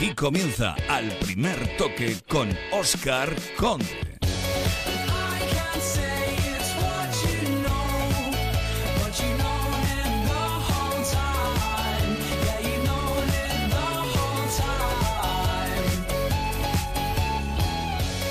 Aquí 0.00 0.14
comienza 0.14 0.74
al 0.88 1.10
primer 1.18 1.76
toque 1.76 2.16
con 2.26 2.48
Oscar 2.72 3.28
Conde. 3.58 3.84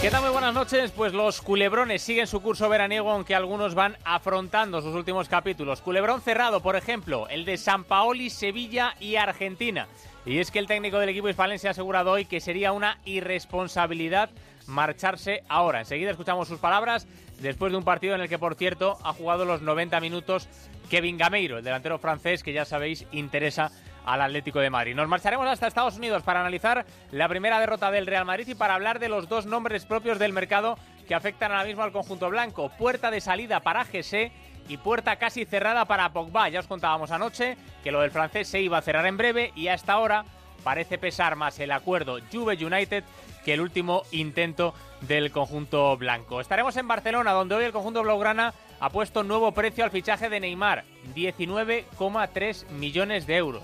¿Qué 0.01 0.09
tal? 0.09 0.21
Muy 0.23 0.31
buenas 0.31 0.55
noches. 0.55 0.89
Pues 0.89 1.13
los 1.13 1.39
culebrones 1.39 2.01
siguen 2.01 2.25
su 2.25 2.41
curso 2.41 2.67
veraniego, 2.67 3.11
aunque 3.11 3.35
algunos 3.35 3.75
van 3.75 3.95
afrontando 4.05 4.81
sus 4.81 4.95
últimos 4.95 5.29
capítulos. 5.29 5.81
Culebrón 5.81 6.21
cerrado, 6.21 6.63
por 6.63 6.75
ejemplo, 6.75 7.27
el 7.29 7.45
de 7.45 7.57
San 7.57 7.83
Paoli, 7.83 8.31
Sevilla 8.31 8.95
y 8.99 9.17
Argentina. 9.17 9.87
Y 10.25 10.39
es 10.39 10.51
que 10.51 10.59
el 10.59 10.67
técnico 10.67 10.99
del 10.99 11.09
equipo 11.09 11.29
hispalense 11.29 11.67
ha 11.67 11.71
asegurado 11.71 12.11
hoy 12.11 12.25
que 12.25 12.39
sería 12.39 12.71
una 12.71 12.99
irresponsabilidad 13.05 14.29
marcharse 14.67 15.43
ahora. 15.49 15.79
Enseguida 15.79 16.11
escuchamos 16.11 16.47
sus 16.47 16.59
palabras 16.59 17.07
después 17.39 17.71
de 17.71 17.77
un 17.77 17.83
partido 17.83 18.15
en 18.15 18.21
el 18.21 18.29
que, 18.29 18.37
por 18.37 18.55
cierto, 18.55 18.97
ha 19.03 19.13
jugado 19.13 19.45
los 19.45 19.61
90 19.61 19.99
minutos 19.99 20.47
Kevin 20.89 21.17
Gameiro, 21.17 21.57
el 21.57 21.63
delantero 21.63 21.99
francés 21.99 22.43
que 22.43 22.53
ya 22.53 22.65
sabéis 22.65 23.05
interesa 23.11 23.71
al 24.05 24.21
Atlético 24.21 24.59
de 24.59 24.69
Madrid. 24.69 24.95
Nos 24.95 25.07
marcharemos 25.07 25.47
hasta 25.47 25.67
Estados 25.67 25.97
Unidos 25.97 26.23
para 26.23 26.41
analizar 26.41 26.85
la 27.11 27.27
primera 27.27 27.59
derrota 27.59 27.91
del 27.91 28.07
Real 28.07 28.25
Madrid 28.25 28.47
y 28.47 28.55
para 28.55 28.75
hablar 28.75 28.99
de 28.99 29.09
los 29.09 29.29
dos 29.29 29.45
nombres 29.45 29.85
propios 29.85 30.19
del 30.19 30.33
mercado 30.33 30.77
que 31.07 31.15
afectan 31.15 31.51
ahora 31.51 31.65
mismo 31.65 31.83
al 31.83 31.91
conjunto 31.91 32.29
blanco. 32.29 32.69
Puerta 32.77 33.11
de 33.11 33.21
salida 33.21 33.59
para 33.59 33.85
GC 33.85 34.31
y 34.69 34.77
puerta 34.77 35.17
casi 35.17 35.43
cerrada 35.43 35.83
para 35.83 36.13
Pogba. 36.13 36.47
Ya 36.47 36.61
os 36.61 36.67
contábamos 36.67 37.11
anoche 37.11 37.57
que 37.83 37.91
lo 37.91 37.99
del 37.99 38.11
francés 38.11 38.47
se 38.47 38.61
iba 38.61 38.77
a 38.77 38.81
cerrar 38.81 39.05
en 39.05 39.17
breve 39.17 39.51
y 39.55 39.67
hasta 39.67 39.93
ahora 39.93 40.23
parece 40.63 40.97
pesar 40.97 41.35
más 41.35 41.59
el 41.59 41.71
acuerdo 41.71 42.19
Juve 42.31 42.57
United 42.63 43.03
que 43.43 43.53
el 43.53 43.61
último 43.61 44.03
intento 44.11 44.73
del 45.01 45.31
conjunto 45.31 45.97
blanco. 45.97 46.41
Estaremos 46.41 46.77
en 46.77 46.87
Barcelona, 46.87 47.31
donde 47.31 47.55
hoy 47.55 47.65
el 47.65 47.71
conjunto 47.71 48.03
blaugrana 48.03 48.53
ha 48.79 48.89
puesto 48.89 49.23
nuevo 49.23 49.51
precio 49.53 49.83
al 49.83 49.91
fichaje 49.91 50.29
de 50.29 50.39
Neymar, 50.39 50.83
19,3 51.15 52.69
millones 52.69 53.25
de 53.25 53.37
euros. 53.37 53.63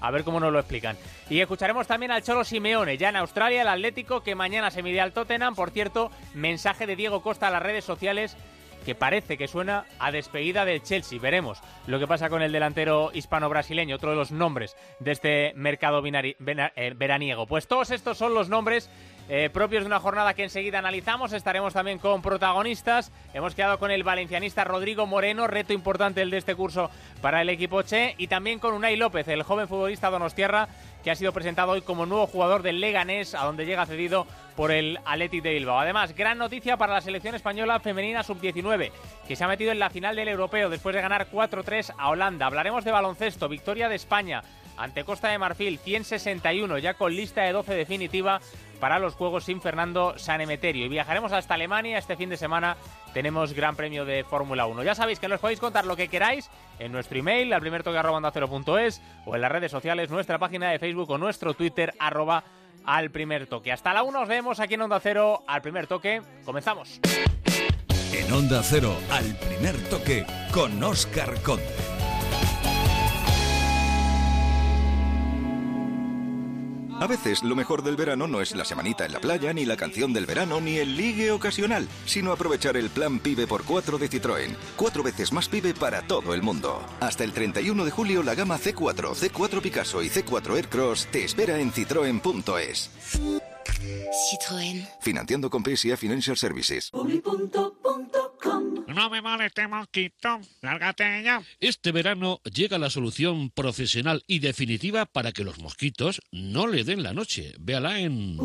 A 0.00 0.10
ver 0.10 0.24
cómo 0.24 0.40
nos 0.40 0.52
lo 0.52 0.58
explican. 0.58 0.96
Y 1.30 1.40
escucharemos 1.40 1.86
también 1.86 2.12
al 2.12 2.22
Cholo 2.22 2.44
Simeone, 2.44 2.98
ya 2.98 3.08
en 3.08 3.16
Australia, 3.16 3.62
el 3.62 3.68
Atlético, 3.68 4.22
que 4.22 4.34
mañana 4.34 4.70
se 4.70 4.82
mide 4.82 5.00
al 5.00 5.12
Tottenham. 5.12 5.54
Por 5.54 5.70
cierto, 5.70 6.10
mensaje 6.34 6.86
de 6.86 6.96
Diego 6.96 7.22
Costa 7.22 7.48
a 7.48 7.50
las 7.50 7.62
redes 7.62 7.84
sociales 7.84 8.36
que 8.86 8.94
parece 8.94 9.36
que 9.36 9.48
suena 9.48 9.84
a 9.98 10.12
despedida 10.12 10.64
del 10.64 10.80
Chelsea. 10.80 11.18
Veremos 11.20 11.60
lo 11.88 11.98
que 11.98 12.06
pasa 12.06 12.30
con 12.30 12.40
el 12.40 12.52
delantero 12.52 13.10
hispano-brasileño, 13.12 13.96
otro 13.96 14.10
de 14.10 14.16
los 14.16 14.30
nombres 14.30 14.76
de 15.00 15.10
este 15.10 15.52
mercado 15.56 16.00
eh, 16.06 16.94
veraniego. 16.96 17.46
Pues 17.46 17.66
todos 17.66 17.90
estos 17.90 18.16
son 18.16 18.32
los 18.32 18.48
nombres 18.48 18.88
eh, 19.28 19.50
propios 19.52 19.82
de 19.82 19.88
una 19.88 19.98
jornada 19.98 20.34
que 20.34 20.44
enseguida 20.44 20.78
analizamos. 20.78 21.32
Estaremos 21.32 21.72
también 21.72 21.98
con 21.98 22.22
protagonistas. 22.22 23.10
Hemos 23.34 23.56
quedado 23.56 23.80
con 23.80 23.90
el 23.90 24.04
valencianista 24.04 24.62
Rodrigo 24.62 25.04
Moreno, 25.04 25.48
reto 25.48 25.72
importante 25.72 26.22
el 26.22 26.30
de 26.30 26.38
este 26.38 26.54
curso 26.54 26.88
para 27.20 27.42
el 27.42 27.48
equipo 27.48 27.82
Che, 27.82 28.14
y 28.18 28.28
también 28.28 28.60
con 28.60 28.72
Unai 28.72 28.96
López, 28.96 29.26
el 29.26 29.42
joven 29.42 29.66
futbolista 29.66 30.10
donostierra 30.10 30.68
que 31.06 31.12
ha 31.12 31.14
sido 31.14 31.32
presentado 31.32 31.70
hoy 31.70 31.82
como 31.82 32.04
nuevo 32.04 32.26
jugador 32.26 32.62
del 32.62 32.80
Leganés, 32.80 33.36
a 33.36 33.44
donde 33.44 33.64
llega 33.64 33.86
cedido 33.86 34.26
por 34.56 34.72
el 34.72 34.98
Athletic 35.04 35.40
de 35.40 35.52
Bilbao. 35.52 35.78
Además, 35.78 36.16
gran 36.16 36.36
noticia 36.36 36.76
para 36.76 36.94
la 36.94 37.00
selección 37.00 37.36
española 37.36 37.78
femenina 37.78 38.24
sub-19, 38.24 38.90
que 39.28 39.36
se 39.36 39.44
ha 39.44 39.46
metido 39.46 39.70
en 39.70 39.78
la 39.78 39.88
final 39.88 40.16
del 40.16 40.26
europeo 40.26 40.68
después 40.68 40.96
de 40.96 41.02
ganar 41.02 41.30
4-3 41.30 41.94
a 41.96 42.08
Holanda. 42.08 42.46
Hablaremos 42.46 42.84
de 42.84 42.90
baloncesto, 42.90 43.48
victoria 43.48 43.88
de 43.88 43.94
España 43.94 44.42
ante 44.76 45.04
Costa 45.04 45.28
de 45.28 45.38
Marfil, 45.38 45.78
161, 45.78 46.78
ya 46.78 46.94
con 46.94 47.14
lista 47.14 47.42
de 47.42 47.52
12 47.52 47.74
definitiva 47.74 48.40
para 48.80 48.98
los 48.98 49.14
Juegos 49.14 49.44
sin 49.44 49.60
Fernando 49.60 50.18
Sanemeterio. 50.18 50.86
Y 50.86 50.88
viajaremos 50.88 51.32
hasta 51.32 51.54
Alemania 51.54 51.98
este 51.98 52.16
fin 52.16 52.28
de 52.28 52.36
semana. 52.36 52.76
Tenemos 53.14 53.54
Gran 53.54 53.76
Premio 53.76 54.04
de 54.04 54.24
Fórmula 54.24 54.66
1. 54.66 54.82
Ya 54.82 54.94
sabéis 54.94 55.18
que 55.18 55.28
nos 55.28 55.40
podéis 55.40 55.60
contar 55.60 55.86
lo 55.86 55.96
que 55.96 56.08
queráis 56.08 56.50
en 56.78 56.92
nuestro 56.92 57.18
email, 57.18 57.52
al 57.52 57.60
primer 57.60 57.82
toque 57.82 57.98
o 57.98 59.34
en 59.34 59.40
las 59.40 59.52
redes 59.52 59.70
sociales, 59.70 60.10
nuestra 60.10 60.38
página 60.38 60.70
de 60.70 60.78
Facebook 60.78 61.10
o 61.10 61.18
nuestro 61.18 61.54
Twitter 61.54 61.94
arroba 61.98 62.44
al 62.84 63.10
primer 63.10 63.46
toque. 63.46 63.72
Hasta 63.72 63.92
la 63.92 64.02
1 64.02 64.20
nos 64.20 64.28
vemos 64.28 64.60
aquí 64.60 64.74
en 64.74 64.82
Onda 64.82 65.00
Cero 65.00 65.42
al 65.46 65.62
primer 65.62 65.86
toque. 65.86 66.22
Comenzamos. 66.44 67.00
En 68.12 68.32
Onda 68.32 68.62
Cero 68.62 68.96
al 69.10 69.36
primer 69.36 69.76
toque 69.88 70.24
con 70.52 70.82
Oscar 70.82 71.40
Conde. 71.42 71.95
A 76.98 77.06
veces 77.06 77.42
lo 77.42 77.54
mejor 77.54 77.82
del 77.82 77.94
verano 77.94 78.26
no 78.26 78.40
es 78.40 78.54
la 78.54 78.64
semanita 78.64 79.04
en 79.04 79.12
la 79.12 79.20
playa, 79.20 79.52
ni 79.52 79.66
la 79.66 79.76
canción 79.76 80.14
del 80.14 80.24
verano, 80.24 80.62
ni 80.62 80.78
el 80.78 80.96
ligue 80.96 81.30
ocasional, 81.30 81.86
sino 82.06 82.32
aprovechar 82.32 82.76
el 82.76 82.88
plan 82.88 83.18
PIBE 83.18 83.46
por 83.46 83.64
4 83.64 83.98
de 83.98 84.08
Citroën. 84.08 84.56
Cuatro 84.76 85.02
veces 85.02 85.30
más 85.30 85.48
PIBE 85.48 85.74
para 85.74 86.02
todo 86.02 86.32
el 86.32 86.42
mundo. 86.42 86.82
Hasta 87.00 87.24
el 87.24 87.32
31 87.32 87.84
de 87.84 87.90
julio 87.90 88.22
la 88.22 88.34
gama 88.34 88.58
C4, 88.58 89.14
C4 89.14 89.60
Picasso 89.60 90.02
y 90.02 90.08
C4 90.08 90.56
Aircross 90.56 91.06
te 91.10 91.24
espera 91.24 91.60
en 91.60 91.70
citroen.es. 91.70 92.90
Citroën. 94.30 94.88
Financiando 95.00 95.50
con 95.50 95.62
PSA 95.62 95.98
Financial 95.98 96.36
Services. 96.36 96.90
No 98.96 99.10
me 99.10 99.20
moleste, 99.20 99.68
mosquito. 99.68 100.40
Lárgate 100.62 101.22
ya. 101.22 101.42
Este 101.60 101.92
verano 101.92 102.40
llega 102.44 102.78
la 102.78 102.88
solución 102.88 103.50
profesional 103.50 104.24
y 104.26 104.38
definitiva 104.38 105.04
para 105.04 105.32
que 105.32 105.44
los 105.44 105.58
mosquitos 105.58 106.22
no 106.32 106.66
le 106.66 106.82
den 106.82 107.02
la 107.02 107.12
noche. 107.12 107.52
Véala 107.58 108.00
en... 108.00 108.38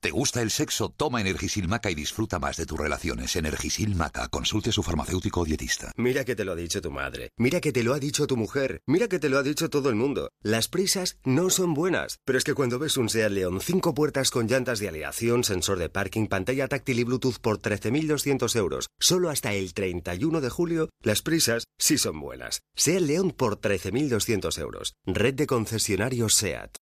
¿Te 0.00 0.10
gusta 0.10 0.42
el 0.42 0.50
sexo? 0.50 0.92
Toma 0.94 1.22
Energisil 1.22 1.66
Maca 1.66 1.90
y 1.90 1.94
disfruta 1.94 2.38
más 2.38 2.58
de 2.58 2.66
tus 2.66 2.78
relaciones. 2.78 3.36
Energisil 3.36 3.94
Maca. 3.94 4.28
Consulte 4.28 4.70
su 4.70 4.82
farmacéutico 4.82 5.40
o 5.40 5.44
dietista. 5.46 5.92
Mira 5.96 6.26
que 6.26 6.36
te 6.36 6.44
lo 6.44 6.52
ha 6.52 6.56
dicho 6.56 6.82
tu 6.82 6.90
madre. 6.90 7.30
Mira 7.38 7.60
que 7.62 7.72
te 7.72 7.82
lo 7.82 7.94
ha 7.94 7.98
dicho 7.98 8.26
tu 8.26 8.36
mujer. 8.36 8.82
Mira 8.86 9.08
que 9.08 9.18
te 9.18 9.30
lo 9.30 9.38
ha 9.38 9.42
dicho 9.42 9.70
todo 9.70 9.88
el 9.88 9.94
mundo. 9.94 10.28
Las 10.42 10.68
prisas 10.68 11.16
no 11.24 11.48
son 11.48 11.72
buenas. 11.72 12.18
Pero 12.26 12.36
es 12.36 12.44
que 12.44 12.52
cuando 12.52 12.78
ves 12.78 12.98
un 12.98 13.08
SEAT 13.08 13.32
León, 13.32 13.60
cinco 13.62 13.94
puertas 13.94 14.30
con 14.30 14.46
llantas 14.46 14.78
de 14.78 14.88
aleación, 14.88 15.42
sensor 15.42 15.78
de 15.78 15.88
parking, 15.88 16.26
pantalla 16.26 16.68
táctil 16.68 16.98
y 16.98 17.04
Bluetooth 17.04 17.38
por 17.38 17.60
13.200 17.60 18.56
euros, 18.56 18.88
solo 19.00 19.30
hasta 19.30 19.54
el 19.54 19.72
31 19.72 20.42
de 20.42 20.50
julio, 20.50 20.90
las 21.00 21.22
prisas 21.22 21.64
sí 21.78 21.96
son 21.96 22.20
buenas. 22.20 22.60
SEAT 22.76 23.00
León 23.00 23.30
por 23.30 23.58
13.200 23.58 24.58
euros. 24.58 24.92
Red 25.06 25.34
de 25.34 25.46
concesionarios 25.46 26.34
SEAT. 26.34 26.76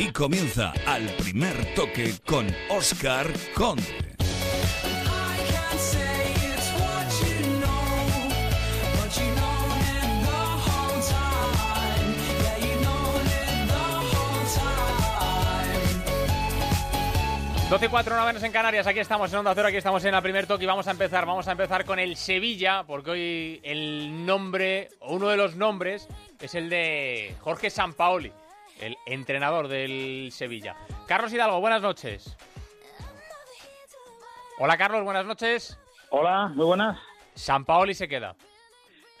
Aquí 0.00 0.12
comienza 0.12 0.72
al 0.86 1.04
primer 1.16 1.74
toque 1.74 2.14
con 2.24 2.46
Oscar 2.70 3.26
Conde. 3.54 3.82
12 17.68 17.84
y 17.84 17.88
4, 17.88 18.14
una 18.14 18.24
menos 18.24 18.42
en 18.42 18.52
Canarias, 18.52 18.86
aquí 18.86 18.98
estamos 19.00 19.30
en 19.30 19.38
Onda 19.38 19.52
Cero, 19.54 19.68
aquí 19.68 19.76
estamos 19.76 20.02
en 20.04 20.14
el 20.14 20.22
primer 20.22 20.46
toque 20.46 20.64
y 20.64 20.66
vamos 20.66 20.88
a 20.88 20.92
empezar, 20.92 21.26
vamos 21.26 21.46
a 21.46 21.52
empezar 21.52 21.84
con 21.84 21.98
el 21.98 22.16
Sevilla, 22.16 22.84
porque 22.84 23.10
hoy 23.10 23.60
el 23.62 24.24
nombre, 24.24 24.88
o 25.00 25.14
uno 25.14 25.28
de 25.28 25.36
los 25.36 25.56
nombres, 25.56 26.08
es 26.40 26.54
el 26.54 26.70
de 26.70 27.36
Jorge 27.40 27.68
Sampaoli, 27.68 28.32
el 28.80 28.96
entrenador 29.06 29.68
del 29.68 30.30
Sevilla. 30.32 30.76
Carlos 31.06 31.32
Hidalgo, 31.32 31.60
buenas 31.60 31.82
noches. 31.82 32.36
Hola 34.58 34.76
Carlos, 34.76 35.04
buenas 35.04 35.26
noches. 35.26 35.78
Hola, 36.10 36.48
muy 36.54 36.66
buenas. 36.66 36.98
Sampaoli 37.34 37.94
se 37.94 38.08
queda. 38.08 38.34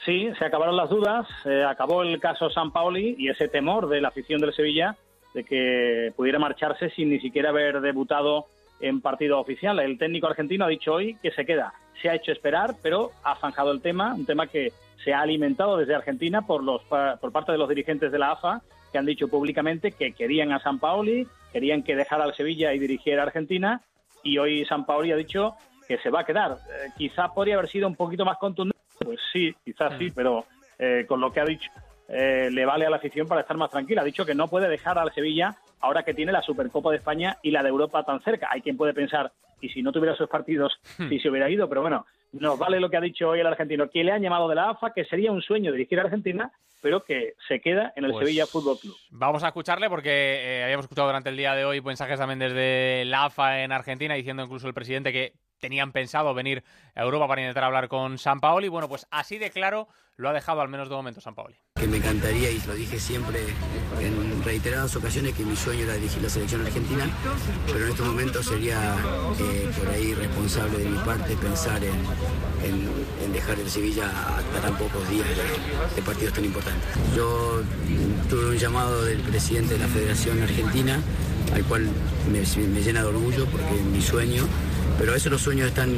Sí, 0.04 0.30
se 0.38 0.44
acabaron 0.44 0.76
las 0.76 0.88
dudas, 0.88 1.26
se 1.42 1.62
acabó 1.62 2.02
el 2.02 2.18
caso 2.20 2.50
Sampaoli 2.50 3.16
y 3.18 3.28
ese 3.28 3.48
temor 3.48 3.88
de 3.88 4.00
la 4.00 4.08
afición 4.08 4.40
del 4.40 4.54
Sevilla 4.54 4.96
de 5.34 5.44
que 5.44 6.12
pudiera 6.16 6.38
marcharse 6.38 6.90
sin 6.90 7.10
ni 7.10 7.20
siquiera 7.20 7.50
haber 7.50 7.80
debutado 7.80 8.46
en 8.80 9.00
partido 9.00 9.38
oficial. 9.38 9.78
El 9.78 9.98
técnico 9.98 10.26
argentino 10.26 10.64
ha 10.64 10.68
dicho 10.68 10.94
hoy 10.94 11.16
que 11.22 11.30
se 11.32 11.44
queda. 11.44 11.74
Se 12.00 12.08
ha 12.08 12.14
hecho 12.14 12.32
esperar, 12.32 12.76
pero 12.82 13.10
ha 13.22 13.36
zanjado 13.36 13.72
el 13.72 13.82
tema, 13.82 14.14
un 14.14 14.24
tema 14.24 14.46
que 14.46 14.72
se 15.04 15.12
ha 15.12 15.20
alimentado 15.20 15.76
desde 15.76 15.94
Argentina 15.94 16.42
por, 16.42 16.62
los, 16.62 16.82
por 16.82 17.32
parte 17.32 17.52
de 17.52 17.58
los 17.58 17.68
dirigentes 17.68 18.10
de 18.10 18.18
la 18.18 18.32
AFA, 18.32 18.62
que 18.90 18.98
han 18.98 19.06
dicho 19.06 19.28
públicamente 19.28 19.92
que 19.92 20.12
querían 20.12 20.52
a 20.52 20.60
San 20.60 20.78
Paoli, 20.78 21.26
querían 21.52 21.82
que 21.82 21.96
dejara 21.96 22.24
al 22.24 22.34
Sevilla 22.34 22.72
y 22.72 22.78
dirigiera 22.78 23.22
a 23.22 23.26
Argentina, 23.26 23.82
y 24.22 24.38
hoy 24.38 24.64
San 24.64 24.84
Paoli 24.84 25.12
ha 25.12 25.16
dicho 25.16 25.54
que 25.86 25.98
se 25.98 26.10
va 26.10 26.20
a 26.20 26.24
quedar. 26.24 26.52
Eh, 26.52 26.90
quizás 26.96 27.30
podría 27.30 27.54
haber 27.54 27.68
sido 27.68 27.88
un 27.88 27.96
poquito 27.96 28.24
más 28.24 28.38
contundente, 28.38 28.78
pues 28.98 29.18
sí, 29.32 29.54
quizás 29.64 29.98
sí, 29.98 30.10
mm. 30.10 30.12
pero 30.14 30.44
eh, 30.78 31.04
con 31.08 31.20
lo 31.20 31.32
que 31.32 31.40
ha 31.40 31.44
dicho 31.44 31.70
eh, 32.08 32.50
le 32.50 32.64
vale 32.64 32.86
a 32.86 32.90
la 32.90 32.96
afición 32.96 33.28
para 33.28 33.42
estar 33.42 33.56
más 33.56 33.70
tranquila. 33.70 34.02
Ha 34.02 34.04
dicho 34.04 34.26
que 34.26 34.34
no 34.34 34.48
puede 34.48 34.68
dejar 34.68 34.98
al 34.98 35.12
Sevilla 35.12 35.56
ahora 35.80 36.02
que 36.02 36.14
tiene 36.14 36.32
la 36.32 36.42
Supercopa 36.42 36.90
de 36.90 36.96
España 36.96 37.38
y 37.42 37.50
la 37.50 37.62
de 37.62 37.68
Europa 37.68 38.02
tan 38.04 38.20
cerca. 38.20 38.48
Hay 38.50 38.62
quien 38.62 38.76
puede 38.76 38.92
pensar, 38.92 39.32
y 39.60 39.68
si 39.68 39.82
no 39.82 39.92
tuviera 39.92 40.14
esos 40.14 40.28
partidos, 40.28 40.80
si 41.08 41.20
se 41.20 41.30
hubiera 41.30 41.48
ido, 41.48 41.68
pero 41.68 41.82
bueno, 41.82 42.06
nos 42.32 42.58
vale 42.58 42.80
lo 42.80 42.90
que 42.90 42.96
ha 42.96 43.00
dicho 43.00 43.28
hoy 43.28 43.40
el 43.40 43.46
argentino, 43.46 43.90
que 43.90 44.04
le 44.04 44.12
han 44.12 44.22
llamado 44.22 44.48
de 44.48 44.54
la 44.54 44.70
AFA, 44.70 44.92
que 44.92 45.04
sería 45.04 45.32
un 45.32 45.42
sueño 45.42 45.72
dirigir 45.72 45.98
a 45.98 46.02
Argentina, 46.02 46.52
pero 46.80 47.04
que 47.04 47.34
se 47.48 47.60
queda 47.60 47.92
en 47.96 48.04
el 48.04 48.12
Pues 48.12 48.24
Sevilla 48.24 48.46
Fútbol 48.46 48.78
Club. 48.78 48.96
Vamos 49.10 49.44
a 49.44 49.48
escucharle 49.48 49.88
porque 49.88 50.10
eh, 50.10 50.64
habíamos 50.64 50.84
escuchado 50.84 51.08
durante 51.08 51.28
el 51.28 51.36
día 51.36 51.54
de 51.54 51.64
hoy 51.64 51.80
mensajes 51.80 52.18
también 52.18 52.38
desde 52.38 53.04
la 53.06 53.26
AFA 53.26 53.62
en 53.62 53.72
Argentina, 53.72 54.14
diciendo 54.14 54.42
incluso 54.42 54.66
el 54.66 54.74
presidente 54.74 55.12
que 55.12 55.34
tenían 55.58 55.92
pensado 55.92 56.32
venir 56.34 56.64
a 56.94 57.02
Europa 57.02 57.28
para 57.28 57.42
intentar 57.42 57.64
hablar 57.64 57.88
con 57.88 58.18
San 58.18 58.40
Paoli. 58.40 58.68
Bueno, 58.68 58.88
pues 58.88 59.06
así 59.10 59.38
de 59.38 59.50
claro 59.50 59.88
lo 60.16 60.28
ha 60.28 60.32
dejado 60.32 60.60
al 60.60 60.68
menos 60.68 60.88
de 60.88 60.94
momento 60.94 61.20
San 61.20 61.34
Paoli. 61.34 61.56
Que 61.80 61.86
me 61.86 61.96
encantaría, 61.96 62.50
y 62.50 62.60
lo 62.66 62.74
dije 62.74 63.00
siempre 63.00 63.40
en 64.00 64.44
reiteradas 64.44 64.94
ocasiones, 64.96 65.34
que 65.34 65.44
mi 65.44 65.56
sueño 65.56 65.84
era 65.84 65.94
dirigir 65.94 66.22
la 66.22 66.28
selección 66.28 66.60
argentina, 66.60 67.08
pero 67.66 67.86
en 67.86 67.90
estos 67.90 68.06
momentos 68.06 68.46
sería 68.46 68.96
eh, 69.38 69.70
por 69.78 69.88
ahí 69.88 70.12
responsable 70.12 70.78
de 70.78 70.90
mi 70.90 70.98
parte 70.98 71.34
pensar 71.36 71.80
en, 71.82 73.32
dejar 73.32 73.58
el 73.58 73.70
Sevilla 73.70 74.10
a, 74.10 74.60
tan 74.60 74.76
pocos 74.76 75.08
días 75.08 75.26
de, 75.96 76.02
partidos 76.02 76.34
tan 76.34 76.44
importantes. 76.44 76.88
Yo 77.16 77.62
tuve 78.28 78.50
un 78.50 78.58
llamado 78.58 79.04
del 79.04 79.20
presidente 79.20 79.74
de 79.74 79.80
la 79.80 79.88
Federación 79.88 80.42
Argentina, 80.42 81.00
al 81.54 81.64
cual 81.64 81.88
me, 82.30 82.40
me 82.66 82.82
llena 82.82 83.02
de 83.02 83.08
orgullo 83.08 83.46
porque 83.46 83.80
mi 83.90 84.02
sueño. 84.02 84.46
Pero 85.00 85.12
a 85.12 85.14
veces 85.14 85.32
los 85.32 85.40
sueños 85.40 85.68
están, 85.68 85.90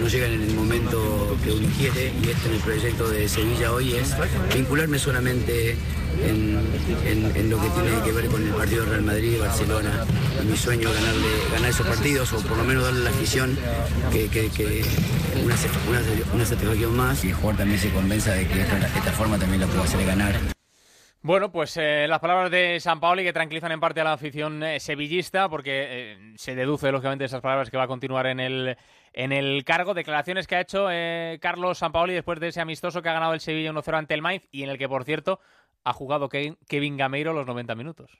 no 0.00 0.08
llegan 0.08 0.32
en 0.32 0.42
el 0.42 0.54
momento 0.54 1.36
que 1.44 1.52
uno 1.52 1.68
quiere 1.78 2.12
y 2.24 2.28
este 2.28 2.48
en 2.48 2.54
el 2.54 2.60
proyecto 2.60 3.08
de 3.08 3.28
Sevilla 3.28 3.72
hoy 3.72 3.94
es 3.94 4.16
vincularme 4.52 4.98
solamente 4.98 5.76
en, 6.26 6.54
lo 7.48 7.60
que 7.60 7.68
tiene 7.70 8.02
que 8.04 8.10
ver 8.10 8.26
con 8.26 8.42
el 8.44 8.52
partido 8.52 8.84
Real 8.84 9.02
Madrid 9.02 9.34
y 9.34 9.38
Barcelona. 9.38 10.04
Mi 10.44 10.56
sueño 10.56 10.88
es 10.88 10.94
ganarle, 10.96 11.28
ganar 11.52 11.70
esos 11.70 11.86
partidos 11.86 12.32
o 12.32 12.38
por 12.40 12.56
lo 12.58 12.64
menos 12.64 12.82
darle 12.82 13.04
la 13.04 13.10
afición 13.10 13.56
que, 14.10 14.26
que- 14.28 14.50
que 14.50 14.84
una, 15.44 15.54
una, 15.88 16.88
más 16.90 17.24
y 17.24 17.28
el 17.28 17.34
jugador 17.34 17.58
también 17.58 17.80
se 17.80 17.90
convenza 17.90 18.32
de 18.32 18.48
que 18.48 18.60
esta, 18.62 18.76
esta 18.76 19.12
forma 19.12 19.38
también 19.38 19.60
la 19.60 19.68
puedo 19.68 19.84
hacer 19.84 20.04
ganar. 20.04 20.61
Bueno, 21.24 21.52
pues 21.52 21.76
eh, 21.76 22.06
las 22.08 22.18
palabras 22.18 22.50
de 22.50 22.80
San 22.80 22.98
Paoli 22.98 23.22
que 23.22 23.32
tranquilizan 23.32 23.70
en 23.70 23.78
parte 23.78 24.00
a 24.00 24.04
la 24.04 24.14
afición 24.14 24.60
eh, 24.64 24.80
sevillista, 24.80 25.48
porque 25.48 25.86
eh, 25.88 26.16
se 26.34 26.56
deduce 26.56 26.90
lógicamente 26.90 27.22
de 27.22 27.26
esas 27.26 27.40
palabras 27.40 27.70
que 27.70 27.76
va 27.76 27.84
a 27.84 27.88
continuar 27.88 28.26
en 28.26 28.40
el, 28.40 28.76
en 29.12 29.30
el 29.30 29.62
cargo. 29.64 29.94
Declaraciones 29.94 30.48
que 30.48 30.56
ha 30.56 30.60
hecho 30.60 30.88
eh, 30.90 31.38
Carlos 31.40 31.78
San 31.78 31.92
Paoli 31.92 32.14
después 32.14 32.40
de 32.40 32.48
ese 32.48 32.60
amistoso 32.60 33.02
que 33.02 33.08
ha 33.08 33.12
ganado 33.12 33.34
el 33.34 33.40
Sevilla 33.40 33.72
1-0 33.72 33.94
ante 33.96 34.14
el 34.14 34.22
Mainz 34.22 34.48
y 34.50 34.64
en 34.64 34.70
el 34.70 34.78
que, 34.78 34.88
por 34.88 35.04
cierto, 35.04 35.38
ha 35.84 35.92
jugado 35.92 36.28
Kevin, 36.28 36.96
Gameiro 36.96 37.32
los 37.32 37.46
90 37.46 37.76
minutos. 37.76 38.10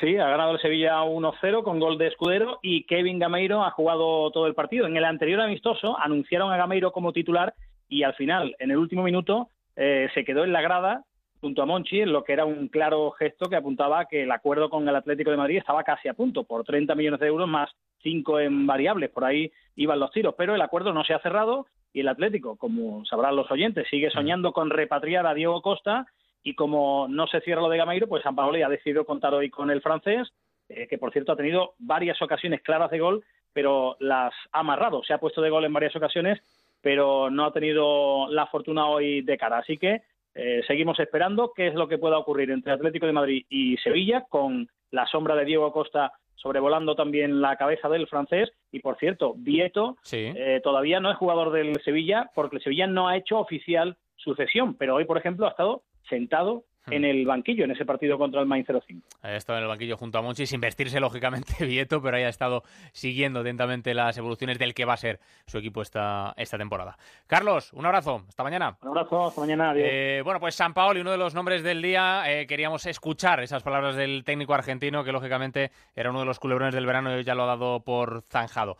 Sí, 0.00 0.16
ha 0.16 0.28
ganado 0.28 0.50
el 0.50 0.60
Sevilla 0.60 1.02
1-0 1.02 1.62
con 1.62 1.78
gol 1.78 1.98
de 1.98 2.08
Escudero 2.08 2.58
y 2.62 2.84
Kevin 2.84 3.20
Gameiro 3.20 3.62
ha 3.62 3.70
jugado 3.70 4.28
todo 4.32 4.48
el 4.48 4.54
partido. 4.54 4.86
En 4.86 4.96
el 4.96 5.04
anterior 5.04 5.40
amistoso 5.40 5.96
anunciaron 6.00 6.52
a 6.52 6.56
Gameiro 6.56 6.90
como 6.90 7.12
titular 7.12 7.54
y 7.88 8.02
al 8.02 8.14
final, 8.14 8.56
en 8.58 8.72
el 8.72 8.76
último 8.76 9.04
minuto, 9.04 9.50
eh, 9.76 10.08
se 10.14 10.24
quedó 10.24 10.42
en 10.42 10.52
la 10.52 10.62
grada 10.62 11.04
junto 11.40 11.62
a 11.62 11.66
Monchi, 11.66 12.00
en 12.00 12.12
lo 12.12 12.22
que 12.22 12.32
era 12.32 12.44
un 12.44 12.68
claro 12.68 13.10
gesto 13.12 13.48
que 13.48 13.56
apuntaba 13.56 14.00
a 14.00 14.04
que 14.04 14.22
el 14.24 14.30
acuerdo 14.30 14.68
con 14.68 14.88
el 14.88 14.94
Atlético 14.94 15.30
de 15.30 15.36
Madrid 15.36 15.58
estaba 15.58 15.84
casi 15.84 16.08
a 16.08 16.14
punto, 16.14 16.44
por 16.44 16.64
30 16.64 16.94
millones 16.94 17.20
de 17.20 17.26
euros 17.26 17.48
más 17.48 17.70
5 18.02 18.40
en 18.40 18.66
variables, 18.66 19.10
por 19.10 19.24
ahí 19.24 19.50
iban 19.76 20.00
los 20.00 20.10
tiros, 20.10 20.34
pero 20.36 20.54
el 20.54 20.60
acuerdo 20.60 20.92
no 20.92 21.04
se 21.04 21.14
ha 21.14 21.20
cerrado 21.20 21.66
y 21.92 22.00
el 22.00 22.08
Atlético, 22.08 22.56
como 22.56 23.04
sabrán 23.04 23.36
los 23.36 23.50
oyentes, 23.50 23.88
sigue 23.88 24.10
soñando 24.10 24.52
con 24.52 24.70
repatriar 24.70 25.26
a 25.26 25.34
Diego 25.34 25.60
Costa 25.62 26.06
y 26.42 26.54
como 26.54 27.06
no 27.08 27.26
se 27.26 27.40
cierra 27.40 27.62
lo 27.62 27.68
de 27.68 27.78
Gameiro, 27.78 28.06
pues 28.06 28.22
San 28.22 28.36
Paoli 28.36 28.62
ha 28.62 28.68
decidido 28.68 29.04
contar 29.04 29.34
hoy 29.34 29.50
con 29.50 29.70
el 29.70 29.82
francés, 29.82 30.28
eh, 30.68 30.86
que 30.88 30.98
por 30.98 31.12
cierto 31.12 31.32
ha 31.32 31.36
tenido 31.36 31.74
varias 31.78 32.20
ocasiones 32.22 32.62
claras 32.62 32.90
de 32.90 33.00
gol, 33.00 33.24
pero 33.52 33.96
las 33.98 34.32
ha 34.52 34.60
amarrado, 34.60 35.02
se 35.02 35.12
ha 35.12 35.18
puesto 35.18 35.42
de 35.42 35.50
gol 35.50 35.64
en 35.64 35.72
varias 35.72 35.96
ocasiones, 35.96 36.40
pero 36.80 37.28
no 37.30 37.44
ha 37.44 37.52
tenido 37.52 38.28
la 38.30 38.46
fortuna 38.46 38.86
hoy 38.86 39.22
de 39.22 39.36
cara. 39.36 39.58
Así 39.58 39.76
que 39.76 40.02
eh, 40.34 40.62
seguimos 40.66 40.98
esperando 41.00 41.52
qué 41.54 41.68
es 41.68 41.74
lo 41.74 41.88
que 41.88 41.98
pueda 41.98 42.18
ocurrir 42.18 42.50
entre 42.50 42.72
Atlético 42.72 43.06
de 43.06 43.12
Madrid 43.12 43.44
y 43.48 43.76
Sevilla, 43.78 44.24
con 44.28 44.68
la 44.90 45.06
sombra 45.06 45.34
de 45.36 45.44
Diego 45.44 45.72
Costa 45.72 46.12
sobrevolando 46.34 46.94
también 46.94 47.42
la 47.42 47.56
cabeza 47.56 47.88
del 47.90 48.06
francés. 48.06 48.50
Y 48.72 48.80
por 48.80 48.96
cierto, 48.98 49.34
Vieto 49.36 49.96
Sí. 50.02 50.32
eh, 50.34 50.60
todavía 50.64 50.98
no 50.98 51.10
es 51.10 51.18
jugador 51.18 51.52
del 51.52 51.80
Sevilla 51.82 52.30
porque 52.34 52.56
el 52.56 52.62
Sevilla 52.62 52.86
no 52.86 53.08
ha 53.08 53.16
hecho 53.16 53.38
oficial 53.38 53.96
su 54.16 54.34
cesión, 54.34 54.74
pero 54.74 54.94
hoy, 54.96 55.04
por 55.04 55.18
ejemplo, 55.18 55.46
ha 55.46 55.50
estado 55.50 55.82
sentado 56.08 56.64
en 56.88 57.04
el 57.04 57.26
banquillo 57.26 57.64
en 57.64 57.70
ese 57.72 57.84
partido 57.84 58.18
contra 58.18 58.40
el 58.40 58.46
Mainz 58.46 58.66
05. 58.66 59.06
Ha 59.22 59.34
estado 59.34 59.58
en 59.58 59.64
el 59.64 59.68
banquillo 59.68 59.96
junto 59.96 60.18
a 60.18 60.22
Monchi, 60.22 60.46
sin 60.46 60.60
vestirse 60.60 61.00
lógicamente 61.00 61.52
Vieto, 61.66 62.00
pero 62.02 62.16
ahí 62.16 62.24
ha 62.24 62.28
estado 62.28 62.62
siguiendo 62.92 63.40
atentamente 63.40 63.94
las 63.94 64.16
evoluciones 64.18 64.58
del 64.58 64.74
que 64.74 64.84
va 64.84 64.94
a 64.94 64.96
ser 64.96 65.20
su 65.46 65.58
equipo 65.58 65.82
esta, 65.82 66.34
esta 66.36 66.58
temporada. 66.58 66.96
Carlos, 67.26 67.72
un 67.72 67.86
abrazo, 67.86 68.24
hasta 68.28 68.42
mañana. 68.42 68.76
Un 68.82 68.88
abrazo, 68.88 69.26
hasta 69.26 69.40
mañana. 69.40 69.70
Adiós. 69.70 69.88
Eh, 69.90 70.22
bueno, 70.24 70.40
pues 70.40 70.54
San 70.54 70.74
Paoli, 70.74 71.00
uno 71.00 71.10
de 71.10 71.18
los 71.18 71.34
nombres 71.34 71.62
del 71.62 71.82
día, 71.82 72.22
eh, 72.26 72.46
queríamos 72.46 72.86
escuchar 72.86 73.40
esas 73.40 73.62
palabras 73.62 73.96
del 73.96 74.24
técnico 74.24 74.54
argentino, 74.54 75.04
que 75.04 75.12
lógicamente 75.12 75.70
era 75.94 76.10
uno 76.10 76.20
de 76.20 76.26
los 76.26 76.38
culebrones 76.38 76.74
del 76.74 76.86
verano 76.86 77.18
y 77.18 77.24
ya 77.24 77.34
lo 77.34 77.44
ha 77.44 77.46
dado 77.46 77.80
por 77.80 78.22
zanjado. 78.28 78.76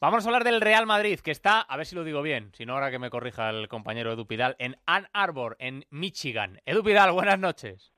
Vamos 0.00 0.24
a 0.24 0.28
hablar 0.28 0.44
del 0.44 0.60
Real 0.60 0.86
Madrid, 0.86 1.20
que 1.20 1.30
está, 1.30 1.60
a 1.60 1.76
ver 1.76 1.86
si 1.86 1.94
lo 1.94 2.04
digo 2.04 2.20
bien, 2.20 2.50
si 2.54 2.66
no 2.66 2.74
ahora 2.74 2.90
que 2.90 2.98
me 2.98 3.10
corrija 3.10 3.48
el 3.50 3.68
compañero 3.68 4.12
Edu 4.12 4.26
Pidal, 4.26 4.54
en 4.58 4.76
Ann 4.86 5.08
Arbor, 5.12 5.56
en 5.58 5.86
Michigan. 5.90 6.60
Edu 6.66 6.82
Pidal, 6.82 7.12
buenas 7.12 7.38
noches. 7.38 7.92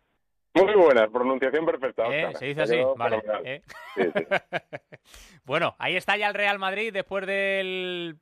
Muy 0.54 0.72
buena, 0.74 1.08
pronunciación 1.08 1.66
perfecta. 1.66 2.04
Eh. 2.08 2.32
Se 2.38 2.46
dice 2.46 2.62
así, 2.62 2.76
vale. 2.96 3.22
eh. 3.44 3.62
Sí, 3.94 4.02
sí. 4.04 4.24
bueno, 5.44 5.74
ahí 5.78 5.96
está 5.96 6.16
ya 6.16 6.28
el 6.28 6.34
Real 6.34 6.58
Madrid 6.58 6.92
después 6.92 7.26
del, 7.26 8.18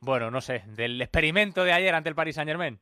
bueno, 0.00 0.30
no 0.30 0.40
sé, 0.40 0.62
del 0.66 1.00
experimento 1.02 1.64
de 1.64 1.72
ayer 1.72 1.94
ante 1.94 2.08
el 2.08 2.14
Paris 2.14 2.36
Saint 2.36 2.48
Germain. 2.48 2.80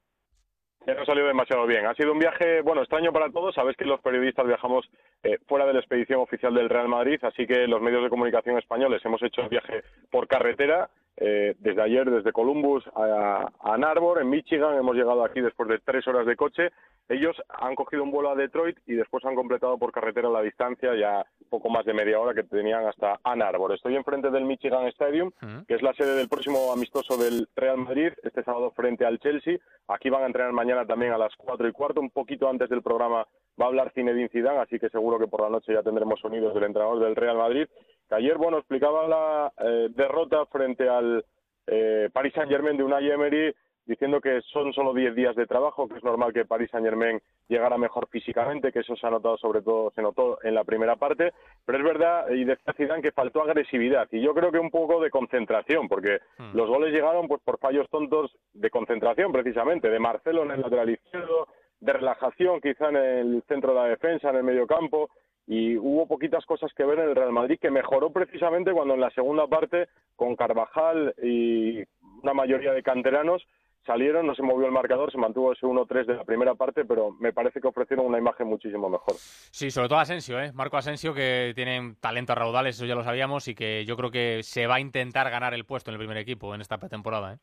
Ya 0.87 0.95
no 0.95 1.05
salió 1.07 1.27
demasiado 1.27 1.67
bien. 1.67 1.87
Ha 1.87 1.95
sido 1.95 2.13
un 2.13 2.19
viaje, 2.19 2.61
bueno, 2.61 2.83
extraño 2.83 3.13
para 3.13 3.31
todos. 3.31 3.55
Sabes 3.55 3.77
que 3.77 3.87
los 3.87 4.01
periodistas 4.01 4.47
viajamos 4.47 4.89
eh, 5.23 5.39
fuera 5.47 5.65
de 5.65 5.73
la 5.73 5.79
expedición 5.81 6.21
oficial 6.21 6.53
del 6.53 6.69
Real 6.69 6.89
Madrid, 6.89 7.19
así 7.23 7.47
que 7.47 7.67
los 7.67 7.81
medios 7.81 8.03
de 8.03 8.11
comunicación 8.11 8.59
españoles 8.59 9.03
hemos 9.05 9.23
hecho 9.23 9.41
el 9.41 9.49
viaje 9.49 9.83
por 10.11 10.29
carretera. 10.29 10.91
Eh, 11.17 11.55
desde 11.59 11.83
ayer, 11.83 12.11
desde 12.11 12.33
Columbus 12.33 12.85
a, 12.95 13.49
a 13.61 13.75
Ann 13.75 13.85
Arbor, 13.85 14.21
en 14.21 14.31
Michigan, 14.31 14.77
hemos 14.77 14.97
llegado 14.97 15.25
aquí 15.25 15.41
después 15.41 15.69
de 15.69 15.79
tres 15.79 16.07
horas 16.09 16.27
de 16.27 16.37
coche. 16.37 16.71
Ellos 17.09 17.37
han 17.49 17.75
cogido 17.75 18.03
un 18.03 18.11
vuelo 18.11 18.31
a 18.31 18.35
Detroit 18.35 18.79
y 18.87 18.95
después 18.95 19.25
han 19.25 19.35
completado 19.35 19.77
por 19.77 19.93
carretera 19.93 20.31
la 20.31 20.41
distancia, 20.41 20.95
ya 20.95 21.25
poco 21.51 21.69
más 21.69 21.85
de 21.85 21.93
media 21.93 22.19
hora 22.19 22.35
que 22.35 22.43
tenían 22.43 22.87
hasta 22.87 23.21
Ann 23.23 23.43
Arbor. 23.43 23.73
Estoy 23.73 23.95
enfrente 23.95 24.31
del 24.31 24.45
Michigan 24.45 24.87
Stadium, 24.87 25.31
que 25.69 25.75
es 25.75 25.83
la 25.83 25.93
sede 25.93 26.17
del 26.17 26.29
próximo 26.29 26.73
amistoso 26.73 27.17
del 27.17 27.47
Real 27.55 27.79
Madrid, 27.79 28.13
este 28.23 28.43
sábado 28.43 28.71
frente 28.71 29.05
al 29.05 29.19
Chelsea. 29.19 29.59
Aquí 29.89 30.09
van 30.09 30.23
a 30.23 30.27
entrenar 30.27 30.53
mañana 30.53 30.87
también 30.87 31.13
a 31.13 31.19
las 31.19 31.35
cuatro 31.37 31.69
y 31.69 31.73
cuarto, 31.73 32.01
un 32.01 32.11
poquito 32.11 32.49
antes 32.49 32.71
del 32.71 32.83
programa 32.83 33.27
va 33.61 33.67
a 33.67 33.69
hablar 33.69 33.93
Zinedine 33.93 34.29
Zidane, 34.29 34.59
así 34.59 34.79
que 34.79 34.89
seguro 34.91 35.19
que 35.19 35.29
por 35.29 35.43
la 35.43 35.51
noche 35.51 35.73
ya 35.73 35.83
tendremos 35.83 36.21
sonidos 36.21 36.55
del 36.55 36.65
entrenador 36.65 37.01
del 37.01 37.17
Real 37.17 37.37
Madrid. 37.37 37.67
Que 38.09 38.15
ayer, 38.17 38.37
bueno, 38.37 38.59
explicaba 38.59 39.07
la 39.09 39.53
eh, 39.59 39.89
derrota 39.91 40.45
frente 40.47 40.89
al 40.89 41.25
eh, 41.67 42.11
Paris 42.13 42.35
Saint-Germain 42.35 42.77
de 42.77 42.85
Unai 42.85 43.11
Emery, 43.11 43.55
diciendo 43.87 44.21
que 44.21 44.41
son 44.53 44.73
solo 44.73 44.95
10 44.95 45.15
días 45.15 45.37
de 45.37 45.47
trabajo, 45.47 45.89
que 45.89 45.99
es 45.99 46.05
normal 46.05 46.33
que 46.33 46.45
Paris 46.45 46.71
Saint-Germain 46.71 47.21
llegara 47.49 47.77
mejor 47.77 48.09
físicamente, 48.09 48.73
que 48.73 48.81
eso 48.81 48.97
se 48.97 49.07
ha 49.07 49.11
notado 49.11 49.37
sobre 49.37 49.63
todo, 49.63 49.91
se 49.95 50.03
notó 50.03 50.39
en 50.43 50.55
la 50.55 50.65
primera 50.65 50.97
parte, 50.97 51.33
pero 51.67 51.79
es 51.79 51.85
verdad, 51.85 52.31
y 52.31 52.45
decía 52.45 52.73
Zidane 52.75 53.03
que 53.03 53.13
faltó 53.13 53.43
agresividad, 53.43 54.09
y 54.11 54.23
yo 54.23 54.35
creo 54.35 54.51
que 54.51 54.59
un 54.59 54.71
poco 54.71 55.01
de 55.01 55.11
concentración, 55.11 55.89
porque 55.89 56.21
los 56.55 56.69
goles 56.69 56.93
llegaron 56.93 57.29
pues 57.29 57.43
por 57.43 57.59
fallos 57.59 57.89
tontos 57.91 58.35
de 58.55 58.71
concentración 58.71 59.33
precisamente, 59.33 59.91
de 59.91 59.99
Marcelo 59.99 60.45
en 60.45 60.53
el 60.53 60.63
lateral 60.63 60.91
izquierdo, 60.91 61.49
de 61.85 61.93
relajación 61.93 62.61
quizá 62.61 62.89
en 62.89 62.97
el 62.97 63.43
centro 63.47 63.75
de 63.75 63.81
la 63.81 63.87
defensa, 63.87 64.31
en 64.31 64.37
el 64.37 64.43
medio 64.43 64.67
campo, 64.67 65.11
y 65.47 65.77
hubo 65.77 66.09
poquitas 66.09 66.45
cosas 66.47 66.73
que 66.75 66.85
ver 66.85 66.99
en 66.99 67.11
el 67.11 67.15
Real 67.15 67.33
Madrid 67.33 67.59
que 67.61 67.71
mejoró 67.71 68.11
precisamente 68.11 68.73
cuando 68.73 68.95
en 68.95 69.01
la 69.01 69.11
segunda 69.11 69.47
parte 69.47 69.89
con 70.17 70.37
Carvajal 70.37 71.15
y 71.23 71.85
una 72.23 72.33
mayoría 72.33 72.73
de 72.73 72.83
canteranos 72.83 73.47
salieron, 73.85 74.27
no 74.27 74.35
se 74.35 74.43
movió 74.43 74.65
el 74.65 74.73
marcador, 74.73 75.13
se 75.13 75.19
mantuvo 75.19 75.53
ese 75.53 75.67
1-3 75.67 76.07
de 76.07 76.15
la 76.15 76.25
primera 76.25 76.55
parte, 76.55 76.87
pero 76.87 77.11
me 77.21 77.35
parece 77.35 77.61
que 77.61 77.69
ofrecieron 77.69 78.07
una 78.07 78.17
imagen 78.17 78.47
muchísimo 78.47 78.89
mejor. 78.89 79.17
Sí, 79.19 79.71
sobre 79.71 79.89
todo 79.89 79.99
Asensio, 79.99 80.41
¿eh? 80.41 80.53
Marco 80.55 80.79
Asensio, 80.79 81.13
que 81.13 81.53
tiene 81.55 81.95
talento 82.01 82.33
a 82.33 82.37
raudales, 82.37 82.77
eso 82.77 82.87
ya 82.87 82.95
lo 82.95 83.05
sabíamos, 83.05 83.47
y 83.49 83.55
que 83.55 83.85
yo 83.85 83.99
creo 83.99 84.11
que 84.11 84.43
se 84.43 84.67
va 84.67 84.77
a 84.77 84.81
intentar 84.81 85.29
ganar 85.29 85.53
el 85.53 85.67
puesto 85.67 85.91
en 85.91 85.97
el 85.97 85.99
primer 85.99 86.17
equipo 86.17 86.55
en 86.55 86.63
esta 86.63 86.79
pretemporada. 86.79 87.35
¿eh? 87.35 87.39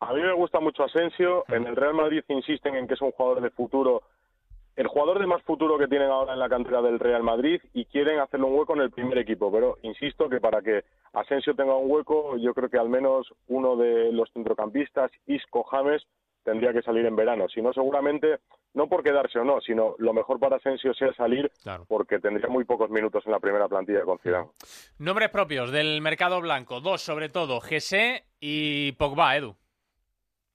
A 0.00 0.12
mí 0.12 0.20
me 0.20 0.32
gusta 0.34 0.60
mucho 0.60 0.84
Asensio, 0.84 1.44
en 1.48 1.66
el 1.66 1.74
Real 1.74 1.94
Madrid 1.94 2.22
insisten 2.28 2.74
en 2.76 2.86
que 2.86 2.94
es 2.94 3.00
un 3.00 3.12
jugador 3.12 3.40
de 3.40 3.50
futuro, 3.50 4.02
el 4.76 4.86
jugador 4.88 5.18
de 5.18 5.26
más 5.26 5.42
futuro 5.42 5.78
que 5.78 5.88
tienen 5.88 6.10
ahora 6.10 6.34
en 6.34 6.38
la 6.38 6.50
cantera 6.50 6.82
del 6.82 6.98
Real 6.98 7.22
Madrid 7.22 7.62
y 7.72 7.86
quieren 7.86 8.20
hacerle 8.20 8.46
un 8.46 8.58
hueco 8.58 8.74
en 8.74 8.82
el 8.82 8.90
primer 8.90 9.16
equipo, 9.16 9.50
pero 9.50 9.78
insisto 9.82 10.28
que 10.28 10.38
para 10.38 10.60
que 10.60 10.84
Asensio 11.14 11.54
tenga 11.54 11.74
un 11.74 11.90
hueco, 11.90 12.36
yo 12.36 12.52
creo 12.52 12.68
que 12.68 12.78
al 12.78 12.90
menos 12.90 13.32
uno 13.48 13.74
de 13.76 14.12
los 14.12 14.30
centrocampistas, 14.32 15.10
Isco 15.26 15.64
James, 15.64 16.06
tendría 16.44 16.74
que 16.74 16.82
salir 16.82 17.06
en 17.06 17.16
verano. 17.16 17.48
Si 17.48 17.62
no, 17.62 17.72
seguramente, 17.72 18.38
no 18.74 18.88
por 18.88 19.02
quedarse 19.02 19.38
o 19.38 19.44
no, 19.44 19.62
sino 19.62 19.94
lo 19.98 20.12
mejor 20.12 20.38
para 20.38 20.56
Asensio 20.56 20.92
sea 20.92 21.12
salir 21.14 21.50
porque 21.88 22.18
tendría 22.18 22.48
muy 22.48 22.64
pocos 22.64 22.90
minutos 22.90 23.24
en 23.24 23.32
la 23.32 23.40
primera 23.40 23.66
plantilla 23.66 24.02
con 24.02 24.18
Zidane. 24.18 24.50
Nombres 24.98 25.30
propios 25.30 25.72
del 25.72 26.02
mercado 26.02 26.40
blanco, 26.42 26.80
dos 26.80 27.00
sobre 27.00 27.30
todo, 27.30 27.60
Gese 27.62 28.24
y 28.38 28.92
Pogba, 28.92 29.36
Edu. 29.36 29.56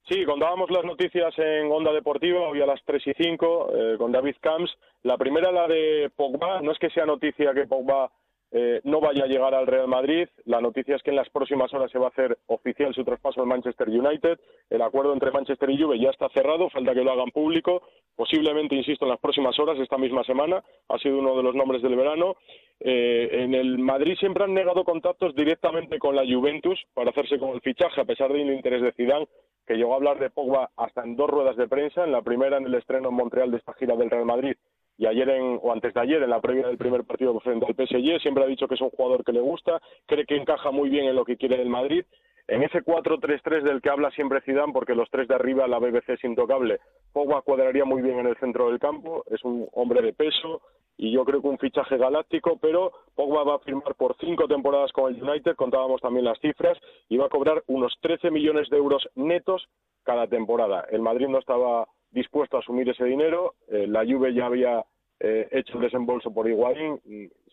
Sí, 0.08 0.24
contábamos 0.24 0.68
las 0.70 0.84
noticias 0.84 1.32
en 1.38 1.70
Onda 1.70 1.92
Deportiva, 1.92 2.40
hoy 2.40 2.60
a 2.60 2.66
las 2.66 2.82
3 2.84 3.06
y 3.06 3.12
5, 3.14 3.70
eh, 3.72 3.94
con 3.98 4.10
David 4.10 4.34
Camps. 4.40 4.70
La 5.04 5.16
primera, 5.16 5.52
la 5.52 5.68
de 5.68 6.10
Pogba, 6.16 6.60
no 6.60 6.72
es 6.72 6.78
que 6.78 6.90
sea 6.90 7.06
noticia 7.06 7.54
que 7.54 7.66
Pogba 7.66 8.10
eh, 8.54 8.82
no 8.84 9.00
vaya 9.00 9.24
a 9.24 9.26
llegar 9.26 9.54
al 9.54 9.66
Real 9.66 9.88
Madrid. 9.88 10.28
La 10.44 10.60
noticia 10.60 10.96
es 10.96 11.02
que 11.02 11.08
en 11.08 11.16
las 11.16 11.30
próximas 11.30 11.72
horas 11.72 11.90
se 11.90 11.98
va 11.98 12.06
a 12.06 12.10
hacer 12.10 12.36
oficial 12.48 12.94
su 12.94 13.02
traspaso 13.02 13.40
al 13.40 13.46
Manchester 13.46 13.88
United. 13.88 14.38
El 14.68 14.82
acuerdo 14.82 15.14
entre 15.14 15.30
Manchester 15.30 15.70
y 15.70 15.80
Juve 15.80 15.98
ya 15.98 16.10
está 16.10 16.28
cerrado, 16.28 16.68
falta 16.68 16.92
que 16.92 17.02
lo 17.02 17.12
hagan 17.12 17.30
público. 17.30 17.82
Posiblemente, 18.14 18.74
insisto, 18.74 19.06
en 19.06 19.10
las 19.10 19.20
próximas 19.20 19.58
horas, 19.58 19.78
esta 19.78 19.96
misma 19.96 20.22
semana. 20.24 20.62
Ha 20.90 20.98
sido 20.98 21.18
uno 21.18 21.34
de 21.34 21.42
los 21.42 21.54
nombres 21.54 21.80
del 21.80 21.96
verano. 21.96 22.36
Eh, 22.78 23.28
en 23.44 23.54
el 23.54 23.78
Madrid 23.78 24.16
siempre 24.20 24.44
han 24.44 24.52
negado 24.52 24.84
contactos 24.84 25.34
directamente 25.34 25.98
con 25.98 26.14
la 26.14 26.22
Juventus 26.22 26.78
para 26.92 27.10
hacerse 27.10 27.38
con 27.38 27.50
el 27.50 27.62
fichaje, 27.62 28.02
a 28.02 28.04
pesar 28.04 28.30
del 28.32 28.52
interés 28.52 28.82
de 28.82 28.92
Zidane, 28.92 29.28
que 29.66 29.76
llegó 29.76 29.94
a 29.94 29.96
hablar 29.96 30.18
de 30.18 30.28
Pogba 30.28 30.70
hasta 30.76 31.02
en 31.04 31.16
dos 31.16 31.30
ruedas 31.30 31.56
de 31.56 31.68
prensa. 31.68 32.04
En 32.04 32.12
la 32.12 32.20
primera, 32.20 32.58
en 32.58 32.66
el 32.66 32.74
estreno 32.74 33.08
en 33.08 33.14
Montreal 33.14 33.50
de 33.50 33.56
esta 33.56 33.72
gira 33.74 33.96
del 33.96 34.10
Real 34.10 34.26
Madrid, 34.26 34.56
y 34.98 35.06
ayer 35.06 35.28
en, 35.30 35.58
o 35.62 35.72
antes 35.72 35.94
de 35.94 36.00
ayer 36.00 36.22
en 36.22 36.30
la 36.30 36.40
previa 36.40 36.66
del 36.66 36.78
primer 36.78 37.04
partido 37.04 37.38
frente 37.40 37.66
al 37.66 37.74
PSG 37.74 38.20
siempre 38.20 38.44
ha 38.44 38.46
dicho 38.46 38.68
que 38.68 38.74
es 38.74 38.80
un 38.80 38.90
jugador 38.90 39.24
que 39.24 39.32
le 39.32 39.40
gusta, 39.40 39.80
cree 40.06 40.26
que 40.26 40.36
encaja 40.36 40.70
muy 40.70 40.88
bien 40.88 41.06
en 41.06 41.16
lo 41.16 41.24
que 41.24 41.36
quiere 41.36 41.60
el 41.60 41.68
Madrid. 41.68 42.04
En 42.48 42.62
ese 42.62 42.82
4-3-3 42.82 43.62
del 43.62 43.80
que 43.80 43.88
habla 43.88 44.10
siempre 44.10 44.40
Zidane, 44.40 44.72
porque 44.72 44.94
los 44.94 45.08
tres 45.10 45.28
de 45.28 45.34
arriba, 45.34 45.68
la 45.68 45.78
BBC 45.78 46.10
es 46.10 46.24
intocable, 46.24 46.80
Pogba 47.12 47.42
cuadraría 47.42 47.84
muy 47.84 48.02
bien 48.02 48.18
en 48.18 48.26
el 48.26 48.36
centro 48.36 48.68
del 48.68 48.80
campo, 48.80 49.24
es 49.30 49.42
un 49.44 49.68
hombre 49.72 50.02
de 50.02 50.12
peso 50.12 50.60
y 50.96 51.12
yo 51.12 51.24
creo 51.24 51.40
que 51.40 51.48
un 51.48 51.58
fichaje 51.58 51.96
galáctico, 51.96 52.58
pero 52.60 52.92
Pogba 53.14 53.44
va 53.44 53.54
a 53.56 53.60
firmar 53.60 53.94
por 53.94 54.16
cinco 54.18 54.46
temporadas 54.46 54.92
con 54.92 55.14
el 55.14 55.22
United, 55.22 55.56
contábamos 55.56 56.00
también 56.00 56.24
las 56.24 56.38
cifras, 56.40 56.78
y 57.08 57.16
va 57.16 57.26
a 57.26 57.30
cobrar 57.30 57.62
unos 57.66 57.96
13 58.00 58.30
millones 58.30 58.68
de 58.70 58.76
euros 58.76 59.08
netos 59.14 59.68
cada 60.04 60.26
temporada. 60.26 60.84
El 60.90 61.00
Madrid 61.00 61.28
no 61.28 61.38
estaba 61.38 61.86
dispuesto 62.12 62.56
a 62.56 62.60
asumir 62.60 62.88
ese 62.88 63.04
dinero. 63.04 63.54
Eh, 63.68 63.86
la 63.88 64.04
Juve 64.04 64.32
ya 64.32 64.46
había 64.46 64.84
eh, 65.20 65.48
hecho 65.50 65.76
el 65.76 65.82
desembolso 65.82 66.32
por 66.32 66.48
Higuaín, 66.48 67.00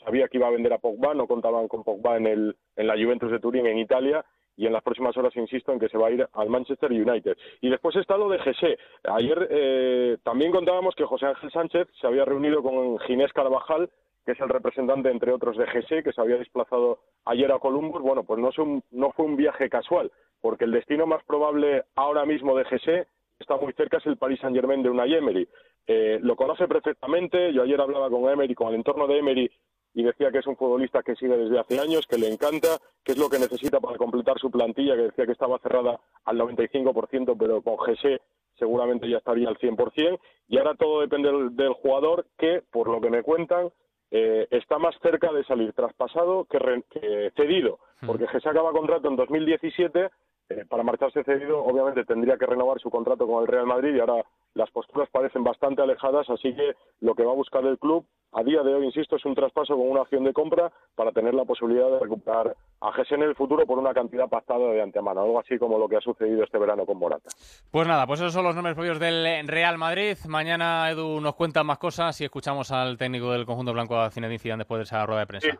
sabía 0.04 0.28
que 0.28 0.38
iba 0.38 0.48
a 0.48 0.52
vender 0.52 0.74
a 0.74 0.80
Pogba, 0.80 1.14
no 1.14 1.28
contaban 1.28 1.68
con 1.68 1.84
Pogba 1.84 2.18
en, 2.18 2.28
el, 2.28 2.56
en 2.76 2.88
la 2.88 2.96
Juventus 2.96 3.32
de 3.32 3.40
Turín 3.40 3.66
en 3.68 3.78
Italia 3.78 4.26
y 4.58 4.66
en 4.66 4.74
las 4.74 4.84
próximas 4.84 5.16
horas 5.16 5.36
insisto 5.38 5.72
en 5.72 5.80
que 5.80 5.88
se 5.88 5.98
va 5.98 6.08
a 6.08 6.12
ir 6.12 6.28
al 6.34 6.50
Manchester 6.50 6.92
United. 6.92 7.38
Y 7.62 7.70
después 7.70 7.96
está 7.96 8.18
lo 8.18 8.28
de 8.28 8.40
Gese. 8.40 8.78
Ayer 9.04 9.48
eh, 9.50 10.18
también 10.24 10.52
contábamos 10.52 10.96
que 10.96 11.06
José 11.06 11.28
Ángel 11.28 11.50
Sánchez 11.52 11.88
se 12.02 12.08
había 12.08 12.26
reunido 12.26 12.62
con 12.62 13.00
Ginés 13.00 13.32
Carvajal, 13.32 13.90
que 14.26 14.34
es 14.34 14.40
el 14.42 14.50
representante, 14.50 15.10
entre 15.12 15.32
otros, 15.32 15.56
de 15.56 15.66
Gese, 15.68 16.04
que 16.04 16.12
se 16.12 16.20
había 16.20 16.38
desplazado 16.38 17.00
ayer 17.24 17.50
a 17.52 17.60
Columbus. 17.60 18.02
Bueno, 18.02 18.24
pues 18.24 18.40
no, 18.40 18.50
no 18.92 19.12
fue 19.12 19.26
un 19.26 19.38
viaje 19.38 19.70
casual, 19.70 20.12
porque 20.42 20.66
el 20.66 20.72
destino 20.72 21.08
más 21.08 21.24
probable 21.24 21.84
ahora 21.96 22.26
mismo 22.26 22.58
de 22.58 22.66
Gese 22.66 23.08
está 23.40 23.58
muy 23.58 23.74
cerca 23.74 23.98
es 23.98 24.06
el 24.06 24.18
Paris 24.18 24.40
Saint 24.42 24.56
Germain 24.56 24.84
de 24.84 24.90
una 24.90 25.06
Emery. 25.06 25.48
Eh, 25.88 26.20
lo 26.22 26.36
conoce 26.36 26.68
perfectamente. 26.68 27.54
Yo 27.54 27.64
ayer 27.64 27.80
hablaba 27.80 28.10
con 28.10 28.30
Emery, 28.30 28.54
con 28.54 28.70
el 28.70 28.76
entorno 28.76 29.08
de 29.08 29.18
Emery, 29.18 29.52
y 29.94 30.04
decía 30.04 30.32
que 30.32 30.40
es 30.40 30.48
un 30.48 30.56
futbolista 30.56 31.02
que 31.02 31.16
sigue 31.16 31.36
desde 31.36 31.60
hace 31.60 31.80
años, 31.80 32.06
que 32.08 32.18
le 32.18 32.32
encanta, 32.32 32.78
que 33.04 33.14
es 33.14 33.18
lo 33.18 33.30
que 33.30 33.40
necesita 33.40 33.80
para 33.80 33.98
completar 33.98 34.38
su 34.38 34.52
plantilla, 34.52 34.96
que 34.96 35.04
decía 35.04 35.26
que 35.26 35.32
estaba 35.32 35.58
cerrada 35.60 36.00
al 36.26 36.38
95%, 36.38 37.36
pero 37.38 37.62
con 37.62 37.78
GC 37.78 38.22
seguramente 38.58 39.10
ya 39.10 39.18
estaría 39.18 39.48
al 39.48 39.58
100%. 39.58 40.20
Y 40.48 40.58
ahora 40.58 40.76
todo 40.76 41.02
depende 41.02 41.32
del, 41.52 41.74
jugador, 41.74 42.28
que, 42.38 42.62
por 42.72 42.88
lo 42.88 43.02
que 43.02 43.10
me 43.10 43.24
cuentan, 43.24 43.72
eh, 44.12 44.48
está 44.52 44.78
más 44.78 44.96
cerca 45.02 45.32
de 45.32 45.44
salir 45.46 45.74
traspasado 45.74 46.46
que, 46.46 46.60
que 46.90 47.32
cedido, 47.36 47.80
hmm. 48.02 48.08
porque 48.08 48.28
GC 48.28 48.48
acaba 48.48 48.72
contrato 48.72 49.08
en 49.08 49.16
2017 49.16 50.10
eh, 50.50 50.66
para 50.68 50.84
marcharse 50.84 51.24
cedido, 51.24 51.64
obviamente 51.64 52.06
tendría 52.06 52.38
que 52.38 52.48
renovar 52.48 52.80
su 52.80 52.90
contrato 52.90 53.28
con 53.28 53.42
el 53.42 53.48
Real 53.48 53.68
Madrid 53.68 53.96
y 53.96 54.00
ahora 54.00 54.26
las 54.56 54.72
posturas 54.72 55.08
parecen 55.12 55.44
bastante 55.44 55.82
alejadas, 55.82 56.28
así 56.30 56.56
que 56.56 56.76
lo 57.02 57.14
que 57.14 57.24
va 57.24 57.32
a 57.32 57.36
buscar 57.36 57.64
el 57.66 57.78
club 57.78 58.06
a 58.32 58.44
día 58.44 58.62
de 58.64 58.74
hoy, 58.74 58.86
insisto, 58.86 59.16
es 59.16 59.26
un 59.26 59.36
traspaso 59.36 59.76
con 59.76 59.90
una 59.90 60.02
opción 60.02 60.24
de 60.24 60.34
compra 60.34 60.72
para 60.96 61.12
tener 61.12 61.34
la 61.34 61.46
posibilidad 61.46 61.90
de 61.90 62.00
recuperar 62.00 62.56
a 62.82 62.92
Gese 62.94 63.16
en 63.16 63.24
el 63.24 63.36
futuro 63.36 63.66
por 63.66 63.78
una 63.78 63.94
cantidad 63.94 64.28
pactada 64.28 64.72
de 64.72 64.82
antemano, 64.82 65.22
algo 65.22 65.40
así 65.40 65.58
como 65.58 65.78
lo 65.78 65.88
que 65.88 65.98
ha 65.98 66.02
sucedido 66.02 66.44
este 66.44 66.58
verano 66.58 66.86
con 66.86 66.98
Morata. 66.98 67.30
Pues 67.72 67.88
nada, 67.88 68.08
pues 68.08 68.20
esos 68.20 68.34
son 68.34 68.44
los 68.44 68.56
nombres 68.56 68.76
propios 68.76 69.00
del 69.00 69.48
Real 69.48 69.78
Madrid. 69.78 70.18
Mañana 70.28 70.90
Edu 70.90 71.22
nos 71.22 71.36
cuenta 71.36 71.64
más 71.64 71.78
cosas 71.78 72.20
y 72.22 72.26
escuchamos 72.26 72.72
al 72.72 72.98
técnico 72.98 73.32
del 73.32 73.46
conjunto 73.46 73.74
blanco, 73.74 73.98
a 74.00 74.10
Zinedine 74.10 74.40
Zidane, 74.40 74.62
después 74.62 74.80
de 74.80 74.84
esa 74.84 75.06
rueda 75.06 75.22
de 75.22 75.28
prensa. 75.28 75.60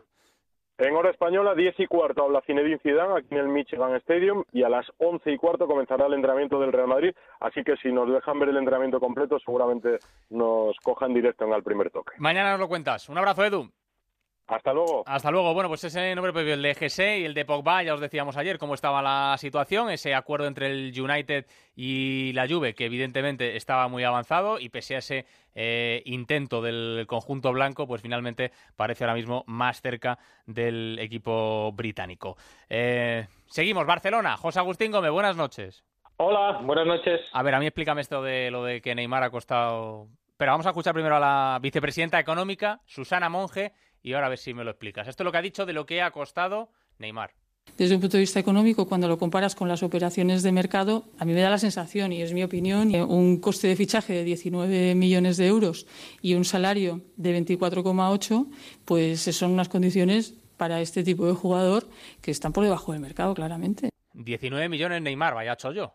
En 0.80 0.96
hora 0.96 1.10
española, 1.10 1.54
10 1.54 1.78
y 1.78 1.86
cuarto 1.86 2.24
habla 2.24 2.40
Zinedine 2.46 2.78
Zidane 2.78 3.18
aquí 3.18 3.34
en 3.34 3.40
el 3.40 3.48
Michigan 3.48 3.94
Stadium 3.96 4.44
y 4.50 4.62
a 4.62 4.70
las 4.70 4.90
11 4.96 5.30
y 5.30 5.36
cuarto 5.36 5.66
comenzará 5.66 6.06
el 6.06 6.14
entrenamiento 6.14 6.58
del 6.58 6.72
Real 6.72 6.88
Madrid, 6.88 7.14
así 7.38 7.62
que 7.62 7.76
si 7.76 7.92
nos 7.92 8.10
dejan 8.10 8.38
ver 8.38 8.48
el 8.48 8.56
entrenamiento 8.56 8.98
completo 8.98 9.38
seguramente 9.40 9.98
nos 10.30 10.74
cojan 10.82 11.12
directo 11.12 11.44
en 11.44 11.52
el 11.52 11.62
primer 11.62 11.90
toque. 11.90 12.14
Mañana 12.16 12.52
nos 12.52 12.60
lo 12.60 12.68
cuentas. 12.68 13.10
Un 13.10 13.18
abrazo, 13.18 13.44
Edu. 13.44 13.70
Hasta 14.50 14.72
luego. 14.72 15.04
Hasta 15.06 15.30
luego. 15.30 15.54
Bueno, 15.54 15.68
pues 15.68 15.84
ese 15.84 16.14
nombre 16.14 16.32
previo, 16.32 16.54
el 16.54 16.62
de 16.62 16.74
GC 16.74 17.20
y 17.20 17.24
el 17.24 17.34
de 17.34 17.44
Pogba, 17.44 17.84
ya 17.84 17.94
os 17.94 18.00
decíamos 18.00 18.36
ayer 18.36 18.58
cómo 18.58 18.74
estaba 18.74 19.00
la 19.00 19.36
situación, 19.38 19.90
ese 19.90 20.12
acuerdo 20.12 20.48
entre 20.48 20.66
el 20.66 20.92
United 21.00 21.46
y 21.76 22.32
la 22.32 22.48
Juve, 22.48 22.74
que 22.74 22.86
evidentemente 22.86 23.56
estaba 23.56 23.86
muy 23.86 24.02
avanzado 24.02 24.58
y 24.58 24.68
pese 24.68 24.96
a 24.96 24.98
ese 24.98 25.24
eh, 25.54 26.02
intento 26.04 26.60
del 26.62 27.04
conjunto 27.06 27.52
blanco, 27.52 27.86
pues 27.86 28.02
finalmente 28.02 28.50
parece 28.74 29.04
ahora 29.04 29.14
mismo 29.14 29.44
más 29.46 29.80
cerca 29.80 30.18
del 30.46 30.98
equipo 31.00 31.70
británico. 31.72 32.36
Eh, 32.68 33.28
seguimos, 33.46 33.86
Barcelona. 33.86 34.36
José 34.36 34.58
Agustín 34.58 34.90
Gómez, 34.90 35.12
buenas 35.12 35.36
noches. 35.36 35.84
Hola, 36.16 36.58
buenas 36.62 36.86
noches. 36.86 37.20
A 37.32 37.42
ver, 37.44 37.54
a 37.54 37.60
mí 37.60 37.66
explícame 37.66 38.00
esto 38.00 38.20
de 38.20 38.50
lo 38.50 38.64
de 38.64 38.80
que 38.80 38.94
Neymar 38.94 39.22
ha 39.22 39.30
costado... 39.30 40.08
Pero 40.36 40.52
vamos 40.52 40.66
a 40.66 40.70
escuchar 40.70 40.94
primero 40.94 41.16
a 41.16 41.20
la 41.20 41.58
vicepresidenta 41.60 42.18
económica, 42.18 42.80
Susana 42.86 43.28
Monge, 43.28 43.72
y 44.02 44.12
ahora 44.12 44.26
a 44.26 44.30
ver 44.30 44.38
si 44.38 44.54
me 44.54 44.64
lo 44.64 44.70
explicas. 44.70 45.08
Esto 45.08 45.22
es 45.22 45.24
lo 45.24 45.32
que 45.32 45.38
ha 45.38 45.42
dicho 45.42 45.66
de 45.66 45.72
lo 45.72 45.86
que 45.86 46.02
ha 46.02 46.10
costado 46.10 46.70
Neymar. 46.98 47.32
Desde 47.76 47.94
un 47.94 48.00
punto 48.00 48.16
de 48.16 48.22
vista 48.22 48.40
económico, 48.40 48.88
cuando 48.88 49.08
lo 49.08 49.18
comparas 49.18 49.54
con 49.54 49.68
las 49.68 49.82
operaciones 49.82 50.42
de 50.42 50.52
mercado, 50.52 51.04
a 51.18 51.24
mí 51.24 51.32
me 51.32 51.40
da 51.40 51.50
la 51.50 51.58
sensación, 51.58 52.12
y 52.12 52.20
es 52.20 52.32
mi 52.32 52.42
opinión, 52.42 52.94
un 52.94 53.40
coste 53.40 53.68
de 53.68 53.76
fichaje 53.76 54.12
de 54.12 54.24
19 54.24 54.94
millones 54.94 55.36
de 55.36 55.46
euros 55.46 55.86
y 56.20 56.34
un 56.34 56.44
salario 56.44 57.00
de 57.16 57.38
24,8, 57.38 58.46
pues 58.84 59.22
son 59.22 59.52
unas 59.52 59.68
condiciones 59.68 60.34
para 60.56 60.80
este 60.80 61.02
tipo 61.02 61.26
de 61.26 61.32
jugador 61.32 61.84
que 62.20 62.30
están 62.30 62.52
por 62.52 62.64
debajo 62.64 62.92
del 62.92 63.00
mercado, 63.00 63.34
claramente. 63.34 63.90
19 64.12 64.68
millones 64.68 65.00
Neymar, 65.00 65.34
vaya 65.34 65.56
chollo. 65.56 65.92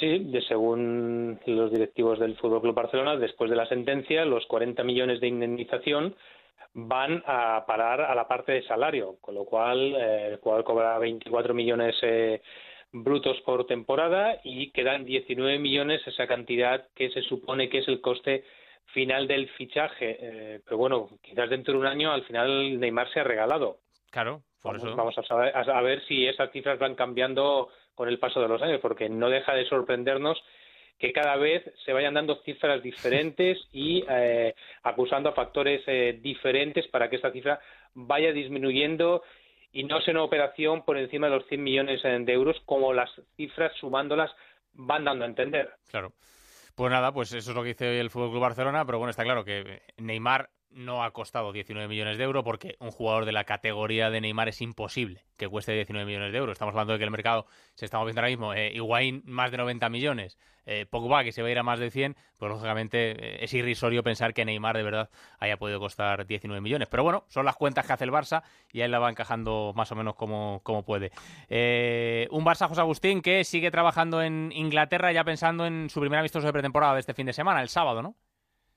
Sí, 0.00 0.18
de 0.18 0.42
según 0.42 1.40
los 1.46 1.70
directivos 1.70 2.18
del 2.18 2.36
Fútbol 2.36 2.60
Club 2.60 2.74
Barcelona, 2.74 3.16
después 3.16 3.50
de 3.50 3.56
la 3.56 3.66
sentencia, 3.66 4.24
los 4.24 4.46
40 4.46 4.82
millones 4.84 5.20
de 5.20 5.28
indemnización 5.28 6.14
van 6.78 7.22
a 7.26 7.64
parar 7.66 8.02
a 8.02 8.14
la 8.14 8.28
parte 8.28 8.52
de 8.52 8.62
salario, 8.64 9.16
con 9.22 9.34
lo 9.34 9.46
cual 9.46 9.94
eh, 9.96 10.28
el 10.32 10.36
jugador 10.36 10.64
cobra 10.64 10.98
24 10.98 11.54
millones 11.54 11.96
eh, 12.02 12.42
brutos 12.92 13.40
por 13.46 13.66
temporada 13.66 14.38
y 14.44 14.70
quedan 14.72 15.06
19 15.06 15.58
millones 15.58 16.06
esa 16.06 16.26
cantidad 16.26 16.86
que 16.94 17.08
se 17.10 17.22
supone 17.22 17.70
que 17.70 17.78
es 17.78 17.88
el 17.88 18.02
coste 18.02 18.44
final 18.92 19.26
del 19.26 19.48
fichaje. 19.48 20.18
Eh, 20.20 20.60
pero 20.66 20.76
bueno, 20.76 21.08
quizás 21.22 21.48
dentro 21.48 21.72
de 21.72 21.80
un 21.80 21.86
año 21.86 22.12
al 22.12 22.24
final 22.24 22.78
Neymar 22.78 23.10
se 23.10 23.20
ha 23.20 23.24
regalado. 23.24 23.78
Claro, 24.10 24.42
por 24.60 24.76
vamos, 24.76 24.86
eso. 24.86 24.96
Vamos 24.96 25.18
a, 25.18 25.22
saber, 25.22 25.56
a 25.56 25.80
ver 25.80 26.04
si 26.04 26.26
esas 26.26 26.52
cifras 26.52 26.78
van 26.78 26.94
cambiando 26.94 27.70
con 27.94 28.10
el 28.10 28.18
paso 28.18 28.42
de 28.42 28.48
los 28.48 28.60
años, 28.60 28.80
porque 28.82 29.08
no 29.08 29.30
deja 29.30 29.54
de 29.54 29.64
sorprendernos 29.64 30.38
que 30.98 31.12
cada 31.12 31.36
vez 31.36 31.62
se 31.84 31.92
vayan 31.92 32.14
dando 32.14 32.42
cifras 32.42 32.82
diferentes 32.82 33.58
y 33.72 34.04
eh, 34.08 34.54
acusando 34.82 35.28
a 35.28 35.34
factores 35.34 35.82
eh, 35.86 36.18
diferentes 36.22 36.86
para 36.88 37.10
que 37.10 37.16
esta 37.16 37.32
cifra 37.32 37.60
vaya 37.94 38.32
disminuyendo 38.32 39.22
y 39.72 39.84
no 39.84 40.00
sea 40.00 40.12
una 40.12 40.22
operación 40.22 40.84
por 40.84 40.96
encima 40.96 41.28
de 41.28 41.36
los 41.36 41.46
100 41.48 41.62
millones 41.62 42.00
eh, 42.04 42.18
de 42.20 42.32
euros 42.32 42.56
como 42.64 42.94
las 42.94 43.10
cifras 43.36 43.72
sumándolas 43.78 44.30
van 44.72 45.04
dando 45.04 45.24
a 45.24 45.28
entender. 45.28 45.70
Claro. 45.90 46.12
Pues 46.74 46.90
nada, 46.90 47.12
pues 47.12 47.32
eso 47.32 47.50
es 47.50 47.56
lo 47.56 47.62
que 47.62 47.70
dice 47.70 47.88
hoy 47.88 47.96
el 47.96 48.10
Fútbol 48.10 48.30
Club 48.30 48.42
Barcelona, 48.42 48.84
pero 48.84 48.98
bueno, 48.98 49.10
está 49.10 49.24
claro 49.24 49.44
que 49.44 49.80
Neymar 49.96 50.50
no 50.70 51.02
ha 51.02 51.12
costado 51.12 51.52
19 51.52 51.88
millones 51.88 52.18
de 52.18 52.24
euros 52.24 52.44
porque 52.44 52.76
un 52.80 52.90
jugador 52.90 53.24
de 53.24 53.32
la 53.32 53.44
categoría 53.44 54.10
de 54.10 54.20
Neymar 54.20 54.48
es 54.48 54.60
imposible 54.60 55.24
que 55.36 55.48
cueste 55.48 55.72
19 55.72 56.06
millones 56.06 56.32
de 56.32 56.38
euros. 56.38 56.52
Estamos 56.52 56.72
hablando 56.72 56.92
de 56.92 56.98
que 56.98 57.04
el 57.04 57.10
mercado 57.10 57.46
se 57.74 57.84
está 57.84 57.98
moviendo 57.98 58.20
ahora 58.20 58.30
mismo. 58.30 58.54
Eh, 58.54 58.72
Higuaín 58.74 59.22
más 59.26 59.50
de 59.50 59.58
90 59.58 59.88
millones, 59.88 60.38
eh, 60.66 60.84
Pogba 60.84 61.22
que 61.22 61.32
se 61.32 61.42
va 61.42 61.48
a 61.48 61.50
ir 61.52 61.58
a 61.58 61.62
más 61.62 61.78
de 61.78 61.90
100, 61.90 62.16
pues 62.38 62.50
lógicamente 62.50 63.12
eh, 63.12 63.44
es 63.44 63.54
irrisorio 63.54 64.02
pensar 64.02 64.34
que 64.34 64.44
Neymar 64.44 64.76
de 64.76 64.82
verdad 64.82 65.10
haya 65.38 65.56
podido 65.56 65.78
costar 65.78 66.26
19 66.26 66.60
millones. 66.60 66.88
Pero 66.90 67.04
bueno, 67.04 67.24
son 67.28 67.44
las 67.46 67.56
cuentas 67.56 67.86
que 67.86 67.92
hace 67.92 68.04
el 68.04 68.10
Barça 68.10 68.42
y 68.72 68.80
él 68.80 68.90
la 68.90 68.98
va 68.98 69.08
encajando 69.08 69.72
más 69.76 69.92
o 69.92 69.94
menos 69.94 70.16
como, 70.16 70.60
puede. 70.84 71.12
Eh, 71.48 72.26
un 72.32 72.44
Barça, 72.44 72.68
José 72.68 72.80
Agustín, 72.80 73.22
que 73.22 73.44
sigue 73.44 73.70
trabajando 73.70 74.22
en 74.22 74.50
Inglaterra 74.52 75.12
ya 75.12 75.24
pensando 75.24 75.66
en 75.66 75.88
su 75.88 76.00
primer 76.00 76.18
amistoso 76.18 76.46
de 76.46 76.52
pretemporada 76.52 76.94
de 76.94 77.00
este 77.00 77.14
fin 77.14 77.26
de 77.26 77.32
semana, 77.32 77.62
el 77.62 77.68
sábado, 77.68 78.02
¿no? 78.02 78.16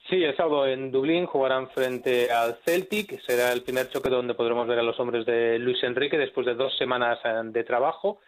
Sí, 0.09 0.23
el 0.23 0.35
sábado 0.35 0.65
en 0.65 0.91
Dublín 0.91 1.27
jugarán 1.27 1.69
frente 1.69 2.31
al 2.31 2.55
Celtic. 2.65 3.21
Será 3.21 3.53
el 3.53 3.61
primer 3.61 3.89
choque 3.89 4.09
donde 4.09 4.33
podremos 4.33 4.67
ver 4.67 4.79
a 4.79 4.83
los 4.83 4.99
hombres 4.99 5.23
de 5.23 5.59
Luis 5.59 5.83
Enrique 5.83 6.17
después 6.17 6.47
de 6.47 6.55
dos 6.55 6.75
semanas 6.77 7.19
eh, 7.23 7.41
de 7.43 7.63
trabajo. 7.63 8.19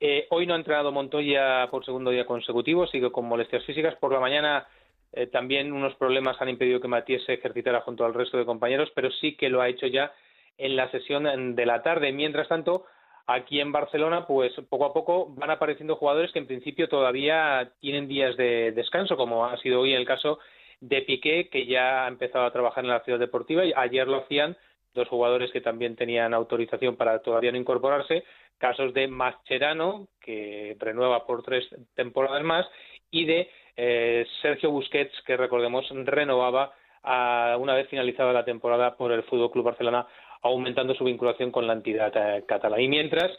Eh, 0.00 0.26
hoy 0.30 0.44
no 0.44 0.54
ha 0.54 0.56
entrenado 0.56 0.90
Montoya 0.90 1.68
por 1.70 1.84
segundo 1.84 2.10
día 2.10 2.26
consecutivo, 2.26 2.84
sigue 2.88 3.12
con 3.12 3.26
molestias 3.26 3.64
físicas. 3.64 3.94
Por 3.94 4.12
la 4.12 4.18
mañana 4.18 4.66
eh, 5.12 5.28
también 5.28 5.72
unos 5.72 5.94
problemas 5.94 6.36
han 6.40 6.48
impedido 6.48 6.80
que 6.80 6.88
Matías 6.88 7.22
se 7.22 7.34
ejercitara 7.34 7.82
junto 7.82 8.04
al 8.04 8.12
resto 8.12 8.36
de 8.36 8.44
compañeros, 8.44 8.90
pero 8.92 9.08
sí 9.12 9.36
que 9.36 9.50
lo 9.50 9.60
ha 9.60 9.68
hecho 9.68 9.86
ya 9.86 10.12
en 10.58 10.74
la 10.74 10.90
sesión 10.90 11.54
de 11.54 11.66
la 11.66 11.80
tarde. 11.84 12.10
Mientras 12.10 12.48
tanto, 12.48 12.86
aquí 13.28 13.60
en 13.60 13.70
Barcelona, 13.70 14.26
pues 14.26 14.52
poco 14.68 14.84
a 14.84 14.92
poco 14.92 15.28
van 15.36 15.52
apareciendo 15.52 15.94
jugadores 15.94 16.32
que 16.32 16.40
en 16.40 16.48
principio 16.48 16.88
todavía 16.88 17.70
tienen 17.78 18.08
días 18.08 18.36
de 18.36 18.72
descanso, 18.72 19.16
como 19.16 19.46
ha 19.46 19.56
sido 19.58 19.82
hoy 19.82 19.94
el 19.94 20.04
caso 20.04 20.40
de 20.80 21.02
Piqué, 21.02 21.48
que 21.48 21.66
ya 21.66 22.04
ha 22.04 22.08
empezado 22.08 22.44
a 22.44 22.52
trabajar 22.52 22.84
en 22.84 22.90
la 22.90 23.00
ciudad 23.00 23.18
deportiva. 23.18 23.64
y 23.64 23.72
Ayer 23.76 24.08
lo 24.08 24.18
hacían 24.18 24.56
dos 24.94 25.08
jugadores 25.08 25.50
que 25.52 25.60
también 25.60 25.96
tenían 25.96 26.34
autorización 26.34 26.96
para 26.96 27.20
todavía 27.20 27.52
no 27.52 27.58
incorporarse, 27.58 28.24
casos 28.58 28.92
de 28.92 29.08
Mascherano, 29.08 30.08
que 30.20 30.76
renueva 30.78 31.26
por 31.26 31.42
tres 31.42 31.68
temporadas 31.94 32.42
más, 32.42 32.66
y 33.10 33.24
de 33.24 33.50
eh, 33.76 34.26
Sergio 34.42 34.70
Busquets, 34.70 35.14
que 35.26 35.36
recordemos 35.36 35.86
renovaba 36.04 36.72
a, 37.02 37.56
una 37.58 37.74
vez 37.74 37.88
finalizada 37.88 38.32
la 38.32 38.44
temporada 38.44 38.96
por 38.96 39.12
el 39.12 39.22
Fútbol 39.24 39.50
Club 39.50 39.64
Barcelona, 39.64 40.06
aumentando 40.42 40.94
su 40.94 41.04
vinculación 41.04 41.50
con 41.50 41.66
la 41.66 41.74
entidad 41.74 42.12
eh, 42.14 42.44
catalana. 42.46 42.82
Y 42.82 42.88
mientras, 42.88 43.30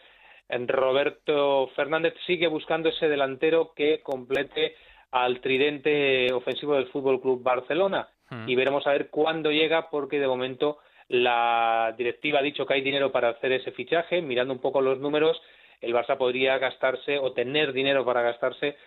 Roberto 0.50 1.70
Fernández 1.76 2.14
sigue 2.26 2.48
buscando 2.48 2.90
ese 2.90 3.08
delantero 3.08 3.74
que 3.74 4.02
complete 4.02 4.76
al 5.12 5.42
tridente 5.42 6.32
ofensivo 6.34 6.76
del 6.76 6.88
Fútbol 6.88 7.22
Club 7.22 7.44
Barcelona 7.44 8.08
Hmm. 8.32 8.48
y 8.48 8.56
veremos 8.56 8.88
a 8.88 8.92
ver 8.92 9.10
cuándo 9.10 9.52
llega 9.52 9.90
porque 9.90 10.20
de 10.20 10.28
momento 10.28 10.80
la 11.10 11.94
directiva 11.98 12.40
ha 12.40 12.42
dicho 12.42 12.66
que 12.66 12.76
hay 12.76 12.82
dinero 12.82 13.12
para 13.12 13.30
hacer 13.30 13.52
ese 13.52 13.72
fichaje 13.72 14.22
mirando 14.22 14.54
un 14.54 14.62
poco 14.62 14.82
los 14.82 15.00
números 15.00 15.40
el 15.82 15.94
Barça 15.94 16.18
podría 16.18 16.58
gastarse 16.58 17.20
o 17.20 17.34
tener 17.34 17.74
dinero 17.74 18.06
para 18.06 18.22
gastarse 18.22 18.78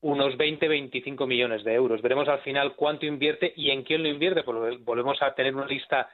unos 0.00 0.38
20-25 0.38 1.26
millones 1.26 1.64
de 1.64 1.74
euros. 1.74 2.00
Veremos 2.00 2.28
al 2.28 2.38
final 2.40 2.76
cuánto 2.76 3.04
invierte 3.04 3.52
y 3.56 3.70
en 3.70 3.82
quién 3.82 4.04
lo 4.04 4.08
invierte. 4.08 4.42
Volvemos 4.42 5.20
a 5.22 5.34
tener 5.34 5.56
una 5.56 5.66
lista 5.66 6.08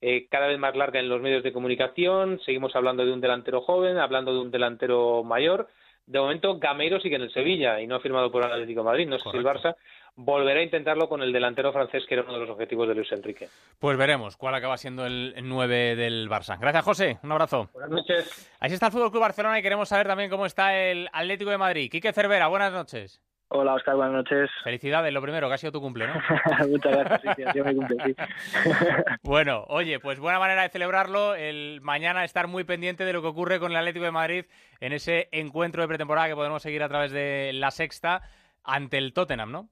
eh, 0.00 0.26
cada 0.28 0.48
vez 0.48 0.58
más 0.58 0.74
larga 0.74 0.98
en 0.98 1.08
los 1.08 1.20
medios 1.20 1.44
de 1.44 1.52
comunicación. 1.52 2.40
Seguimos 2.40 2.74
hablando 2.74 3.06
de 3.06 3.12
un 3.12 3.20
delantero 3.20 3.60
joven, 3.60 3.98
hablando 3.98 4.32
de 4.32 4.40
un 4.40 4.50
delantero 4.50 5.22
mayor. 5.22 5.68
De 6.06 6.20
momento, 6.20 6.58
Gameiro 6.58 7.00
sigue 7.00 7.16
en 7.16 7.22
el 7.22 7.32
Sevilla 7.32 7.80
y 7.80 7.86
no 7.86 7.96
ha 7.96 8.00
firmado 8.00 8.30
por 8.30 8.44
el 8.44 8.52
Atlético 8.52 8.80
de 8.80 8.84
Madrid. 8.84 9.08
No 9.08 9.18
sé 9.18 9.28
si 9.28 9.36
el 9.36 9.44
Barça 9.44 9.74
volverá 10.14 10.60
a 10.60 10.62
intentarlo 10.62 11.08
con 11.08 11.20
el 11.20 11.32
delantero 11.32 11.72
francés, 11.72 12.04
que 12.08 12.14
era 12.14 12.22
uno 12.22 12.34
de 12.34 12.40
los 12.40 12.50
objetivos 12.50 12.86
de 12.86 12.94
Luis 12.94 13.10
Enrique. 13.10 13.48
Pues 13.80 13.98
veremos 13.98 14.36
cuál 14.36 14.54
acaba 14.54 14.76
siendo 14.78 15.04
el 15.04 15.34
9 15.42 15.96
del 15.96 16.30
Barça. 16.30 16.58
Gracias, 16.60 16.84
José. 16.84 17.18
Un 17.24 17.32
abrazo. 17.32 17.68
Buenas 17.72 17.90
noches. 17.90 18.56
Así 18.60 18.74
está 18.74 18.86
el 18.86 18.92
Fútbol 18.92 19.10
Club 19.10 19.22
Barcelona 19.22 19.58
y 19.58 19.62
queremos 19.62 19.88
saber 19.88 20.06
también 20.06 20.30
cómo 20.30 20.46
está 20.46 20.78
el 20.78 21.08
Atlético 21.12 21.50
de 21.50 21.58
Madrid. 21.58 21.90
Quique 21.90 22.12
Cervera, 22.12 22.46
buenas 22.46 22.72
noches. 22.72 23.20
Hola, 23.48 23.74
Oscar, 23.74 23.94
buenas 23.94 24.14
noches. 24.14 24.50
Felicidades, 24.64 25.12
lo 25.12 25.22
primero, 25.22 25.46
que 25.46 25.54
ha 25.54 25.58
sido 25.58 25.70
tu 25.70 25.80
cumple, 25.80 26.08
¿no? 26.08 26.14
Muchas 26.68 26.96
gracias, 26.98 27.36
sí, 27.36 27.42
ha 27.44 27.52
sido 27.52 27.64
mi 27.64 27.76
cumple, 27.76 27.96
sí. 28.04 28.14
bueno, 29.22 29.64
oye, 29.68 30.00
pues 30.00 30.18
buena 30.18 30.40
manera 30.40 30.62
de 30.62 30.68
celebrarlo. 30.68 31.36
El 31.36 31.80
mañana 31.80 32.24
estar 32.24 32.48
muy 32.48 32.64
pendiente 32.64 33.04
de 33.04 33.12
lo 33.12 33.22
que 33.22 33.28
ocurre 33.28 33.60
con 33.60 33.70
el 33.70 33.76
Atlético 33.76 34.04
de 34.04 34.10
Madrid 34.10 34.44
en 34.80 34.92
ese 34.92 35.28
encuentro 35.30 35.80
de 35.80 35.88
pretemporada 35.88 36.28
que 36.28 36.34
podemos 36.34 36.60
seguir 36.60 36.82
a 36.82 36.88
través 36.88 37.12
de 37.12 37.52
la 37.54 37.70
sexta 37.70 38.22
ante 38.64 38.98
el 38.98 39.12
Tottenham, 39.12 39.52
¿no? 39.52 39.68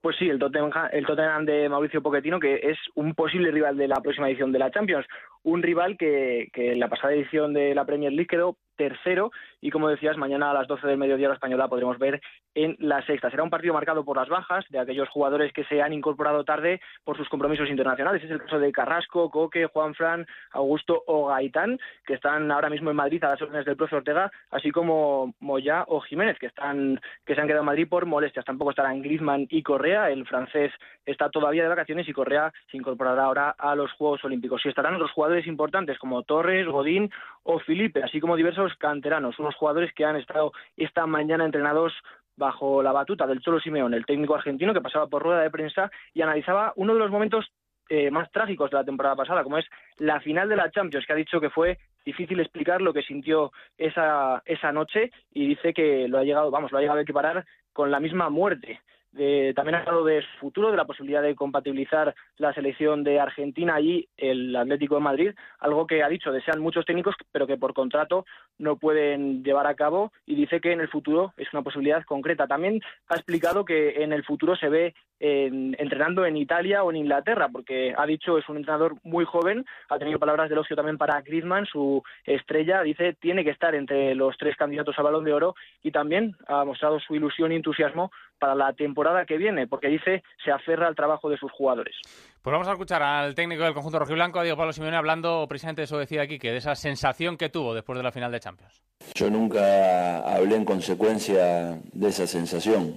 Pues 0.00 0.14
sí, 0.16 0.28
el 0.28 0.38
Tottenham, 0.38 0.72
el 0.92 1.04
Tottenham 1.04 1.44
de 1.44 1.68
Mauricio 1.68 2.00
Pochettino, 2.00 2.38
que 2.38 2.54
es 2.62 2.78
un 2.94 3.14
posible 3.14 3.50
rival 3.50 3.76
de 3.76 3.88
la 3.88 4.00
próxima 4.00 4.28
edición 4.28 4.52
de 4.52 4.60
la 4.60 4.70
Champions. 4.70 5.06
Un 5.42 5.60
rival 5.60 5.96
que, 5.98 6.50
que 6.52 6.72
en 6.72 6.78
la 6.78 6.88
pasada 6.88 7.14
edición 7.14 7.52
de 7.52 7.74
la 7.74 7.84
Premier 7.84 8.12
League 8.12 8.28
quedó 8.28 8.56
tercero 8.76 9.32
y 9.60 9.70
como 9.70 9.88
decías, 9.88 10.16
mañana 10.16 10.50
a 10.50 10.54
las 10.54 10.68
12 10.68 10.86
del 10.86 10.98
mediodía 10.98 11.28
la 11.28 11.34
española 11.34 11.68
podremos 11.68 11.98
ver 11.98 12.20
en 12.54 12.76
la 12.78 13.04
sexta. 13.06 13.30
Será 13.30 13.42
un 13.42 13.50
partido 13.50 13.74
marcado 13.74 14.04
por 14.04 14.16
las 14.16 14.28
bajas 14.28 14.64
de 14.70 14.78
aquellos 14.78 15.08
jugadores 15.08 15.52
que 15.52 15.64
se 15.64 15.82
han 15.82 15.92
incorporado 15.92 16.44
tarde 16.44 16.80
por 17.04 17.16
sus 17.16 17.28
compromisos 17.28 17.68
internacionales. 17.68 18.22
Es 18.22 18.30
el 18.30 18.40
caso 18.40 18.58
de 18.58 18.72
Carrasco, 18.72 19.30
Coque, 19.30 19.66
Juan 19.66 19.94
Fran, 19.94 20.26
Augusto 20.52 21.02
o 21.06 21.26
Gaitán, 21.26 21.78
que 22.06 22.14
están 22.14 22.50
ahora 22.50 22.70
mismo 22.70 22.90
en 22.90 22.96
Madrid 22.96 23.22
a 23.24 23.30
las 23.30 23.42
órdenes 23.42 23.64
del 23.64 23.76
profe 23.76 23.96
Ortega, 23.96 24.30
así 24.50 24.70
como 24.70 25.34
Moyá 25.40 25.84
o 25.88 26.00
Jiménez, 26.00 26.38
que 26.38 26.46
están 26.46 27.00
que 27.26 27.34
se 27.34 27.40
han 27.40 27.46
quedado 27.46 27.62
en 27.62 27.66
Madrid 27.66 27.88
por 27.88 28.06
molestias. 28.06 28.44
Tampoco 28.44 28.70
estarán 28.70 29.02
Griezmann 29.02 29.46
y 29.50 29.62
Correa. 29.62 30.10
El 30.10 30.26
francés 30.26 30.72
está 31.04 31.30
todavía 31.30 31.62
de 31.62 31.68
vacaciones 31.68 32.08
y 32.08 32.12
Correa 32.12 32.52
se 32.70 32.76
incorporará 32.76 33.24
ahora 33.24 33.50
a 33.58 33.74
los 33.74 33.92
Juegos 33.92 34.24
Olímpicos. 34.24 34.64
Y 34.64 34.68
estarán 34.68 34.94
otros 34.94 35.12
jugadores 35.12 35.46
importantes 35.46 35.98
como 35.98 36.22
Torres, 36.22 36.66
Godín 36.66 37.10
o 37.42 37.58
Felipe, 37.60 38.02
así 38.02 38.20
como 38.20 38.36
diversos 38.36 38.74
canteranos, 38.76 39.38
unos 39.48 39.56
jugadores 39.56 39.92
que 39.94 40.04
han 40.04 40.16
estado 40.16 40.52
esta 40.76 41.06
mañana 41.06 41.44
entrenados 41.44 41.94
bajo 42.36 42.82
la 42.82 42.92
batuta 42.92 43.26
del 43.26 43.40
Cholo 43.40 43.58
Simeón, 43.58 43.94
el 43.94 44.06
técnico 44.06 44.34
argentino 44.34 44.74
que 44.74 44.80
pasaba 44.80 45.06
por 45.06 45.22
rueda 45.22 45.40
de 45.40 45.50
prensa 45.50 45.90
y 46.12 46.22
analizaba 46.22 46.72
uno 46.76 46.92
de 46.92 47.00
los 47.00 47.10
momentos 47.10 47.46
eh, 47.88 48.10
más 48.10 48.30
trágicos 48.30 48.70
de 48.70 48.76
la 48.76 48.84
temporada 48.84 49.16
pasada, 49.16 49.42
como 49.42 49.58
es 49.58 49.64
la 49.96 50.20
final 50.20 50.48
de 50.48 50.56
la 50.56 50.70
Champions, 50.70 51.06
que 51.06 51.12
ha 51.14 51.16
dicho 51.16 51.40
que 51.40 51.50
fue 51.50 51.78
difícil 52.04 52.38
explicar 52.38 52.82
lo 52.82 52.92
que 52.92 53.02
sintió 53.02 53.50
esa, 53.78 54.42
esa 54.44 54.70
noche 54.70 55.10
y 55.32 55.48
dice 55.48 55.72
que 55.72 56.06
lo 56.06 56.18
ha 56.18 56.24
llegado, 56.24 56.50
vamos, 56.50 56.70
lo 56.70 56.78
ha 56.78 56.80
llegado 56.82 56.98
a 56.98 57.02
equiparar 57.02 57.46
con 57.72 57.90
la 57.90 57.98
misma 57.98 58.28
muerte. 58.28 58.80
De, 59.12 59.52
también 59.56 59.76
ha 59.76 59.78
hablado 59.80 60.04
de 60.04 60.22
su 60.22 60.38
futuro, 60.38 60.70
de 60.70 60.76
la 60.76 60.84
posibilidad 60.84 61.22
de 61.22 61.34
compatibilizar 61.34 62.14
la 62.36 62.52
selección 62.52 63.04
de 63.04 63.18
Argentina 63.18 63.80
y 63.80 64.06
el 64.16 64.54
Atlético 64.54 64.96
de 64.96 65.00
Madrid, 65.00 65.30
algo 65.58 65.86
que 65.86 66.02
ha 66.02 66.08
dicho 66.08 66.30
desean 66.30 66.60
muchos 66.60 66.84
técnicos, 66.84 67.14
pero 67.32 67.46
que 67.46 67.56
por 67.56 67.72
contrato 67.72 68.26
no 68.58 68.76
pueden 68.76 69.42
llevar 69.42 69.66
a 69.66 69.74
cabo 69.74 70.12
y 70.26 70.34
dice 70.34 70.60
que 70.60 70.72
en 70.72 70.80
el 70.80 70.88
futuro 70.88 71.32
es 71.36 71.52
una 71.52 71.62
posibilidad 71.62 72.04
concreta. 72.04 72.46
También 72.46 72.80
ha 73.08 73.14
explicado 73.14 73.64
que 73.64 74.02
en 74.02 74.12
el 74.12 74.24
futuro 74.24 74.56
se 74.56 74.68
ve 74.68 74.94
en, 75.20 75.74
entrenando 75.78 76.24
en 76.26 76.36
Italia 76.36 76.84
o 76.84 76.90
en 76.90 76.96
Inglaterra, 76.96 77.48
porque 77.50 77.94
ha 77.96 78.06
dicho 78.06 78.38
es 78.38 78.48
un 78.48 78.58
entrenador 78.58 78.96
muy 79.02 79.24
joven, 79.24 79.64
ha 79.88 79.98
tenido 79.98 80.18
palabras 80.18 80.48
de 80.48 80.54
elogio 80.54 80.76
también 80.76 80.98
para 80.98 81.20
Griezmann, 81.22 81.66
su 81.66 82.02
estrella, 82.24 82.82
dice 82.82 83.14
tiene 83.14 83.44
que 83.44 83.50
estar 83.50 83.74
entre 83.74 84.14
los 84.14 84.36
tres 84.36 84.56
candidatos 84.56 84.96
al 84.98 85.04
Balón 85.04 85.24
de 85.24 85.32
Oro 85.32 85.54
y 85.82 85.90
también 85.90 86.36
ha 86.46 86.64
mostrado 86.64 87.00
su 87.00 87.14
ilusión 87.14 87.52
y 87.52 87.56
entusiasmo 87.56 88.10
para 88.38 88.54
la 88.54 88.72
temporada 88.72 89.24
que 89.26 89.36
viene, 89.36 89.66
porque 89.66 89.88
dice 89.88 90.22
se 90.44 90.50
aferra 90.50 90.86
al 90.86 90.94
trabajo 90.94 91.28
de 91.28 91.36
sus 91.36 91.50
jugadores. 91.52 91.96
Pues 92.42 92.52
vamos 92.52 92.68
a 92.68 92.72
escuchar 92.72 93.02
al 93.02 93.34
técnico 93.34 93.64
del 93.64 93.74
conjunto 93.74 93.98
rojiblanco, 93.98 94.38
a 94.38 94.42
Diego 94.42 94.56
Pablo 94.56 94.72
Simeone, 94.72 94.96
hablando 94.96 95.46
precisamente 95.48 95.82
de 95.82 95.84
eso 95.84 95.98
decía 95.98 96.22
aquí, 96.22 96.38
que 96.38 96.50
de 96.50 96.58
esa 96.58 96.74
sensación 96.74 97.36
que 97.36 97.48
tuvo 97.48 97.74
después 97.74 97.98
de 97.98 98.02
la 98.02 98.12
final 98.12 98.32
de 98.32 98.40
Champions. 98.40 98.82
Yo 99.14 99.28
nunca 99.28 100.20
hablé 100.20 100.56
en 100.56 100.64
consecuencia 100.64 101.78
de 101.92 102.08
esa 102.08 102.26
sensación. 102.26 102.96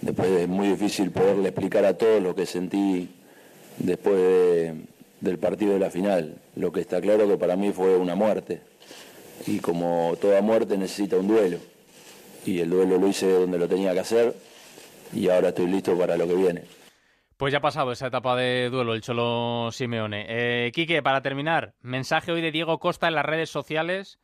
Después 0.00 0.28
es 0.28 0.48
muy 0.48 0.68
difícil 0.68 1.10
poderle 1.10 1.48
explicar 1.48 1.84
a 1.84 1.96
todos 1.96 2.22
lo 2.22 2.34
que 2.34 2.44
sentí 2.44 3.08
después 3.78 4.16
de, 4.16 4.84
del 5.20 5.38
partido 5.38 5.74
de 5.74 5.78
la 5.78 5.90
final. 5.90 6.36
Lo 6.56 6.72
que 6.72 6.80
está 6.80 7.00
claro 7.00 7.28
que 7.28 7.36
para 7.36 7.56
mí 7.56 7.72
fue 7.72 7.96
una 7.96 8.14
muerte. 8.14 8.62
Y 9.46 9.60
como 9.60 10.16
toda 10.20 10.42
muerte 10.42 10.76
necesita 10.76 11.16
un 11.16 11.28
duelo. 11.28 11.58
Y 12.44 12.58
el 12.58 12.70
duelo 12.70 12.98
lo 12.98 13.06
hice 13.06 13.30
donde 13.30 13.58
lo 13.58 13.68
tenía 13.68 13.92
que 13.92 14.00
hacer 14.00 14.34
y 15.12 15.28
ahora 15.28 15.48
estoy 15.48 15.66
listo 15.66 15.96
para 15.96 16.16
lo 16.16 16.26
que 16.26 16.34
viene. 16.34 16.62
Pues 17.36 17.52
ya 17.52 17.58
ha 17.58 17.62
pasado 17.62 17.90
esa 17.90 18.06
etapa 18.06 18.36
de 18.36 18.70
duelo 18.70 18.94
el 18.94 19.00
Cholo 19.00 19.70
Simeone. 19.72 20.26
Eh, 20.28 20.70
Quique, 20.72 21.02
para 21.02 21.22
terminar, 21.22 21.74
mensaje 21.80 22.30
hoy 22.30 22.40
de 22.40 22.52
Diego 22.52 22.78
Costa 22.78 23.08
en 23.08 23.14
las 23.14 23.26
redes 23.26 23.50
sociales, 23.50 24.20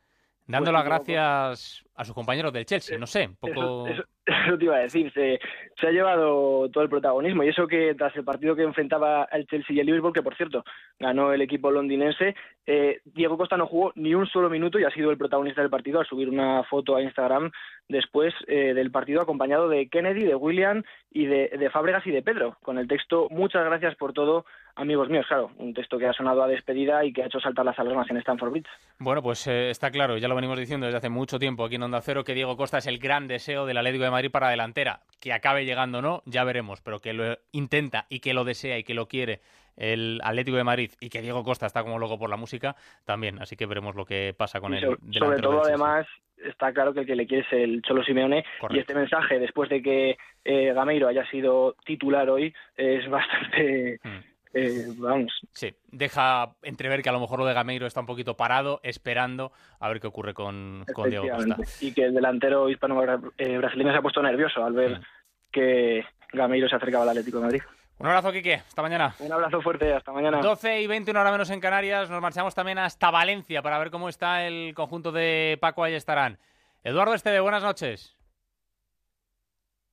dando 0.49 0.71
las 0.71 0.83
gracias 0.83 1.83
a 1.95 2.05
sus 2.05 2.15
compañeros 2.15 2.51
del 2.51 2.65
Chelsea, 2.65 2.97
no 2.97 3.05
sé, 3.05 3.27
un 3.27 3.35
poco... 3.35 3.87
Eso, 3.87 4.03
eso, 4.25 4.57
te 4.57 4.65
iba 4.65 4.75
a 4.75 4.81
decir, 4.81 5.11
se, 5.11 5.39
se, 5.79 5.87
ha 5.87 5.91
llevado 5.91 6.69
todo 6.69 6.83
el 6.83 6.89
protagonismo. 6.89 7.43
Y 7.43 7.49
eso 7.49 7.67
que 7.67 7.95
tras 7.95 8.15
el 8.15 8.23
partido 8.23 8.55
que 8.55 8.61
enfrentaba 8.61 9.23
al 9.23 9.47
Chelsea 9.47 9.75
y 9.75 9.79
el 9.79 9.87
Liverpool, 9.87 10.13
que 10.13 10.21
por 10.21 10.35
cierto 10.35 10.63
ganó 10.99 11.33
el 11.33 11.41
equipo 11.41 11.71
londinense, 11.71 12.35
eh, 12.67 12.99
Diego 13.05 13.37
Costa 13.37 13.57
no 13.57 13.65
jugó 13.65 13.91
ni 13.95 14.13
un 14.13 14.27
solo 14.27 14.49
minuto 14.49 14.79
y 14.79 14.83
ha 14.83 14.91
sido 14.91 15.09
el 15.09 15.17
protagonista 15.17 15.61
del 15.61 15.71
partido 15.71 15.99
al 15.99 16.05
subir 16.05 16.29
una 16.29 16.63
foto 16.63 16.95
a 16.95 17.01
Instagram 17.01 17.49
después 17.87 18.33
eh, 18.47 18.75
del 18.75 18.91
partido 18.91 19.21
acompañado 19.21 19.67
de 19.67 19.89
Kennedy, 19.89 20.25
de 20.25 20.35
William 20.35 20.83
y 21.09 21.25
de, 21.25 21.47
de 21.47 21.69
Fábregas 21.71 22.05
y 22.05 22.11
de 22.11 22.21
Pedro, 22.21 22.57
con 22.61 22.77
el 22.77 22.87
texto 22.87 23.27
Muchas 23.31 23.65
gracias 23.65 23.95
por 23.95 24.13
todo, 24.13 24.45
amigos 24.79 25.09
míos, 25.09 25.25
claro, 25.27 25.51
un 25.57 25.73
texto 25.73 25.97
que 25.97 26.07
ha 26.07 26.13
sonado 26.13 26.41
a 26.43 26.47
despedida 26.47 27.03
y 27.03 27.11
que 27.11 27.23
ha 27.23 27.25
hecho 27.25 27.39
saltar 27.39 27.65
las 27.65 27.77
alarmas 27.77 28.09
en 28.09 28.17
Stanford 28.17 28.51
Bridge. 28.51 28.69
Bueno, 28.97 29.21
pues 29.21 29.45
eh, 29.47 29.69
está 29.69 29.91
claro, 29.91 30.17
ya 30.17 30.27
lo 30.27 30.35
venimos 30.35 30.57
diciendo 30.57 30.85
desde 30.85 30.97
hace 30.97 31.09
mucho 31.09 31.39
tiempo 31.39 31.65
aquí 31.65 31.75
en 31.75 31.83
Onda 31.83 32.01
Cero, 32.01 32.23
que 32.23 32.33
Diego 32.33 32.57
Costa 32.57 32.77
es 32.77 32.87
el 32.87 32.99
gran 32.99 33.27
deseo 33.27 33.65
del 33.65 33.77
Atlético 33.77 34.05
de 34.05 34.11
Madrid 34.11 34.31
para 34.31 34.49
delantera. 34.49 35.01
Que 35.19 35.33
acabe 35.33 35.65
llegando 35.65 35.99
o 35.99 36.01
no, 36.01 36.23
ya 36.25 36.43
veremos, 36.43 36.81
pero 36.81 36.99
que 36.99 37.13
lo 37.13 37.37
intenta 37.51 38.05
y 38.09 38.21
que 38.21 38.33
lo 38.33 38.45
desea 38.45 38.77
y 38.77 38.83
que 38.83 38.93
lo 38.93 39.07
quiere 39.07 39.41
el 39.75 40.19
Atlético 40.23 40.57
de 40.57 40.63
Madrid 40.63 40.91
y 40.99 41.09
que 41.09 41.21
Diego 41.21 41.43
Costa 41.43 41.65
está 41.65 41.83
como 41.83 41.99
loco 41.99 42.17
por 42.17 42.29
la 42.29 42.37
música, 42.37 42.75
también. 43.05 43.41
Así 43.41 43.55
que 43.55 43.65
veremos 43.65 43.95
lo 43.95 44.05
que 44.05 44.33
pasa 44.37 44.59
con 44.59 44.73
él. 44.73 44.81
Sobre, 44.81 45.19
sobre 45.19 45.39
todo, 45.39 45.63
además, 45.63 46.05
está 46.37 46.71
claro 46.73 46.93
que 46.93 47.01
el 47.01 47.05
que 47.05 47.15
le 47.15 47.27
quiere 47.27 47.43
es 47.43 47.53
el 47.53 47.81
Cholo 47.81 48.03
Simeone. 48.03 48.43
Correcto. 48.59 48.77
Y 48.77 48.79
este 48.79 48.95
mensaje, 48.95 49.39
después 49.39 49.69
de 49.69 49.81
que 49.81 50.17
eh, 50.45 50.73
Gameiro 50.73 51.07
haya 51.07 51.25
sido 51.29 51.75
titular 51.85 52.29
hoy, 52.29 52.53
es 52.75 53.09
bastante. 53.09 53.99
Mm. 54.03 54.28
Eh, 54.53 54.87
vamos. 54.97 55.31
Sí, 55.53 55.75
deja 55.91 56.55
entrever 56.63 57.03
que 57.03 57.09
a 57.09 57.11
lo 57.11 57.19
mejor 57.19 57.37
lo 57.39 57.45
de 57.45 57.53
Gameiro 57.53 57.85
está 57.85 57.99
un 57.99 58.05
poquito 58.07 58.35
parado, 58.35 58.79
esperando 58.83 59.51
a 59.79 59.87
ver 59.89 59.99
qué 60.01 60.07
ocurre 60.07 60.33
con, 60.33 60.85
con 60.93 61.09
Diego 61.09 61.27
Costa. 61.29 61.57
Y 61.81 61.93
que 61.93 62.05
el 62.05 62.13
delantero 62.15 62.67
hispano-brasileño 62.69 63.91
se 63.91 63.97
ha 63.97 64.01
puesto 64.01 64.21
nervioso 64.23 64.63
al 64.63 64.73
ver 64.73 64.99
Mm. 64.99 65.03
que 65.51 66.05
Gameiro 66.33 66.67
se 66.67 66.75
acercaba 66.75 67.03
al 67.03 67.09
Atlético 67.09 67.37
de 67.39 67.43
Madrid. 67.45 67.61
Un 67.99 68.07
abrazo, 68.07 68.31
Quique. 68.31 68.53
Hasta 68.55 68.81
mañana. 68.81 69.13
Un 69.19 69.31
abrazo 69.33 69.61
fuerte. 69.61 69.93
Hasta 69.93 70.11
mañana. 70.13 70.39
12 70.39 70.81
y 70.81 70.87
20, 70.87 71.11
una 71.11 71.21
hora 71.21 71.31
menos 71.31 71.49
en 71.49 71.59
Canarias. 71.59 72.09
Nos 72.09 72.21
marchamos 72.21 72.55
también 72.55 72.77
hasta 72.79 73.11
Valencia 73.11 73.61
para 73.61 73.77
ver 73.77 73.91
cómo 73.91 74.07
está 74.09 74.47
el 74.47 74.73
conjunto 74.73 75.11
de 75.11 75.57
Paco 75.59 75.83
Ayestarán. 75.83 76.39
Eduardo 76.83 77.13
Esteve, 77.13 77.39
buenas 77.41 77.61
noches. 77.61 78.15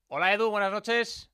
Hola, 0.09 0.33
Edu, 0.33 0.51
buenas 0.51 0.71
noches. 0.71 1.31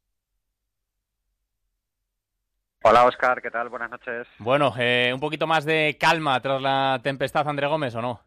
Hola, 2.84 3.04
Oscar, 3.06 3.40
¿qué 3.40 3.50
tal? 3.50 3.68
Buenas 3.68 3.90
noches. 3.90 4.26
Bueno, 4.38 4.74
eh, 4.78 5.12
un 5.14 5.20
poquito 5.20 5.46
más 5.46 5.64
de 5.64 5.96
calma 6.00 6.40
tras 6.40 6.60
la 6.60 7.00
tempestad, 7.02 7.46
André 7.48 7.66
Gómez, 7.68 7.94
¿o 7.94 8.02
no? 8.02 8.20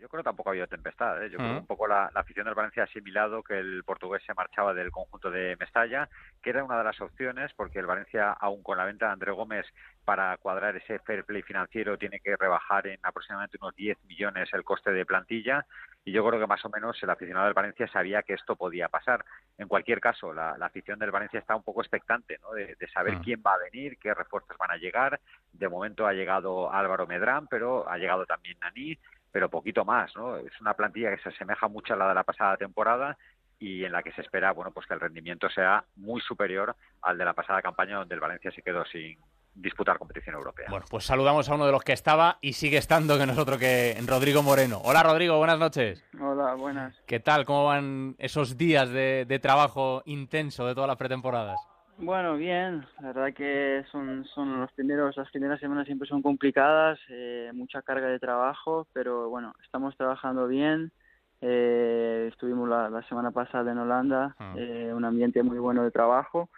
Yo 0.00 0.08
creo 0.10 0.22
que 0.22 0.28
tampoco 0.28 0.50
ha 0.50 0.52
habido 0.52 0.66
tempestad. 0.68 1.22
¿eh? 1.24 1.30
Yo 1.30 1.38
creo 1.38 1.50
Mm. 1.50 1.54
que 1.54 1.60
un 1.60 1.66
poco 1.66 1.88
la, 1.88 2.08
la 2.14 2.20
afición 2.20 2.44
del 2.46 2.54
Valencia 2.54 2.82
ha 2.82 2.86
asimilado 2.86 3.42
que 3.42 3.58
el 3.58 3.82
portugués 3.84 4.22
se 4.24 4.34
marchaba 4.34 4.72
del 4.72 4.90
conjunto 4.92 5.30
de 5.32 5.56
Mestalla, 5.58 6.08
que 6.42 6.50
era 6.50 6.62
una 6.62 6.78
de 6.78 6.84
las 6.84 7.00
opciones, 7.00 7.52
porque 7.56 7.80
el 7.80 7.86
Valencia, 7.86 8.30
aún 8.30 8.62
con 8.62 8.78
la 8.78 8.84
venta 8.84 9.06
de 9.06 9.12
André 9.12 9.32
Gómez, 9.32 9.66
para 10.04 10.36
cuadrar 10.36 10.76
ese 10.76 11.00
fair 11.00 11.24
play 11.24 11.42
financiero, 11.42 11.98
tiene 11.98 12.20
que 12.20 12.36
rebajar 12.36 12.86
en 12.86 13.00
aproximadamente 13.02 13.58
unos 13.60 13.74
10 13.74 13.98
millones 14.04 14.48
el 14.52 14.62
coste 14.64 14.92
de 14.92 15.04
plantilla. 15.04 15.66
Y 16.06 16.12
yo 16.12 16.24
creo 16.26 16.40
que 16.40 16.46
más 16.46 16.64
o 16.64 16.70
menos 16.70 16.96
el 17.02 17.10
aficionado 17.10 17.46
del 17.46 17.54
Valencia 17.54 17.88
sabía 17.88 18.22
que 18.22 18.34
esto 18.34 18.54
podía 18.54 18.88
pasar. 18.88 19.24
En 19.58 19.66
cualquier 19.66 20.00
caso, 20.00 20.32
la, 20.32 20.56
la 20.56 20.66
afición 20.66 21.00
del 21.00 21.10
Valencia 21.10 21.40
está 21.40 21.56
un 21.56 21.64
poco 21.64 21.82
expectante 21.82 22.38
¿no? 22.40 22.52
de, 22.52 22.76
de 22.76 22.88
saber 22.88 23.18
Mm. 23.18 23.22
quién 23.22 23.42
va 23.44 23.54
a 23.54 23.58
venir, 23.58 23.98
qué 23.98 24.14
refuerzos 24.14 24.56
van 24.56 24.70
a 24.70 24.76
llegar. 24.76 25.20
De 25.52 25.68
momento 25.68 26.06
ha 26.06 26.12
llegado 26.12 26.72
Álvaro 26.72 27.08
Medrán, 27.08 27.48
pero 27.48 27.88
ha 27.90 27.98
llegado 27.98 28.24
también 28.24 28.56
Nani 28.60 28.96
pero 29.32 29.50
poquito 29.50 29.84
más, 29.84 30.16
¿no? 30.16 30.36
Es 30.38 30.58
una 30.62 30.72
plantilla 30.72 31.10
que 31.14 31.22
se 31.22 31.28
asemeja 31.28 31.68
mucho 31.68 31.92
a 31.92 31.96
la 31.98 32.08
de 32.08 32.14
la 32.14 32.22
pasada 32.24 32.56
temporada 32.56 33.18
y 33.58 33.84
en 33.84 33.92
la 33.92 34.02
que 34.02 34.12
se 34.12 34.22
espera, 34.22 34.52
bueno, 34.52 34.70
pues 34.70 34.86
que 34.86 34.94
el 34.94 35.00
rendimiento 35.00 35.50
sea 35.50 35.84
muy 35.96 36.22
superior 36.22 36.74
al 37.02 37.18
de 37.18 37.24
la 37.26 37.34
pasada 37.34 37.60
campaña 37.60 37.98
donde 37.98 38.14
el 38.14 38.20
Valencia 38.22 38.50
se 38.52 38.62
quedó 38.62 38.86
sin 38.86 39.18
disputar 39.56 39.98
competición 39.98 40.36
europea. 40.36 40.66
Bueno, 40.68 40.86
pues 40.90 41.04
saludamos 41.04 41.48
a 41.48 41.54
uno 41.54 41.66
de 41.66 41.72
los 41.72 41.82
que 41.82 41.92
estaba 41.92 42.38
y 42.40 42.52
sigue 42.52 42.76
estando, 42.76 43.18
que 43.18 43.26
no 43.26 43.32
es 43.32 43.38
otro 43.38 43.58
que 43.58 43.96
Rodrigo 44.06 44.42
Moreno. 44.42 44.80
Hola, 44.84 45.02
Rodrigo, 45.02 45.38
buenas 45.38 45.58
noches. 45.58 46.04
Hola, 46.20 46.54
buenas. 46.54 46.94
¿Qué 47.06 47.20
tal? 47.20 47.44
¿Cómo 47.44 47.64
van 47.64 48.14
esos 48.18 48.56
días 48.56 48.90
de, 48.90 49.24
de 49.26 49.38
trabajo 49.38 50.02
intenso 50.04 50.66
de 50.66 50.74
todas 50.74 50.88
las 50.88 50.96
pretemporadas? 50.96 51.58
Bueno, 51.98 52.36
bien. 52.36 52.84
La 53.00 53.12
verdad 53.12 53.32
que 53.34 53.82
son, 53.90 54.26
son 54.34 54.60
los 54.60 54.70
primeros, 54.72 55.16
las 55.16 55.30
primeras 55.30 55.58
semanas 55.58 55.86
siempre 55.86 56.06
son 56.06 56.20
complicadas, 56.20 56.98
eh, 57.08 57.50
mucha 57.54 57.80
carga 57.80 58.08
de 58.08 58.18
trabajo, 58.18 58.86
pero 58.92 59.30
bueno, 59.30 59.54
estamos 59.64 59.96
trabajando 59.96 60.46
bien. 60.46 60.92
Eh, 61.40 62.28
estuvimos 62.30 62.68
la, 62.68 62.90
la 62.90 63.02
semana 63.08 63.30
pasada 63.30 63.72
en 63.72 63.78
Holanda, 63.78 64.36
eh, 64.56 64.92
un 64.94 65.04
ambiente 65.04 65.42
muy 65.42 65.58
bueno 65.58 65.84
de 65.84 65.90
trabajo. 65.90 66.50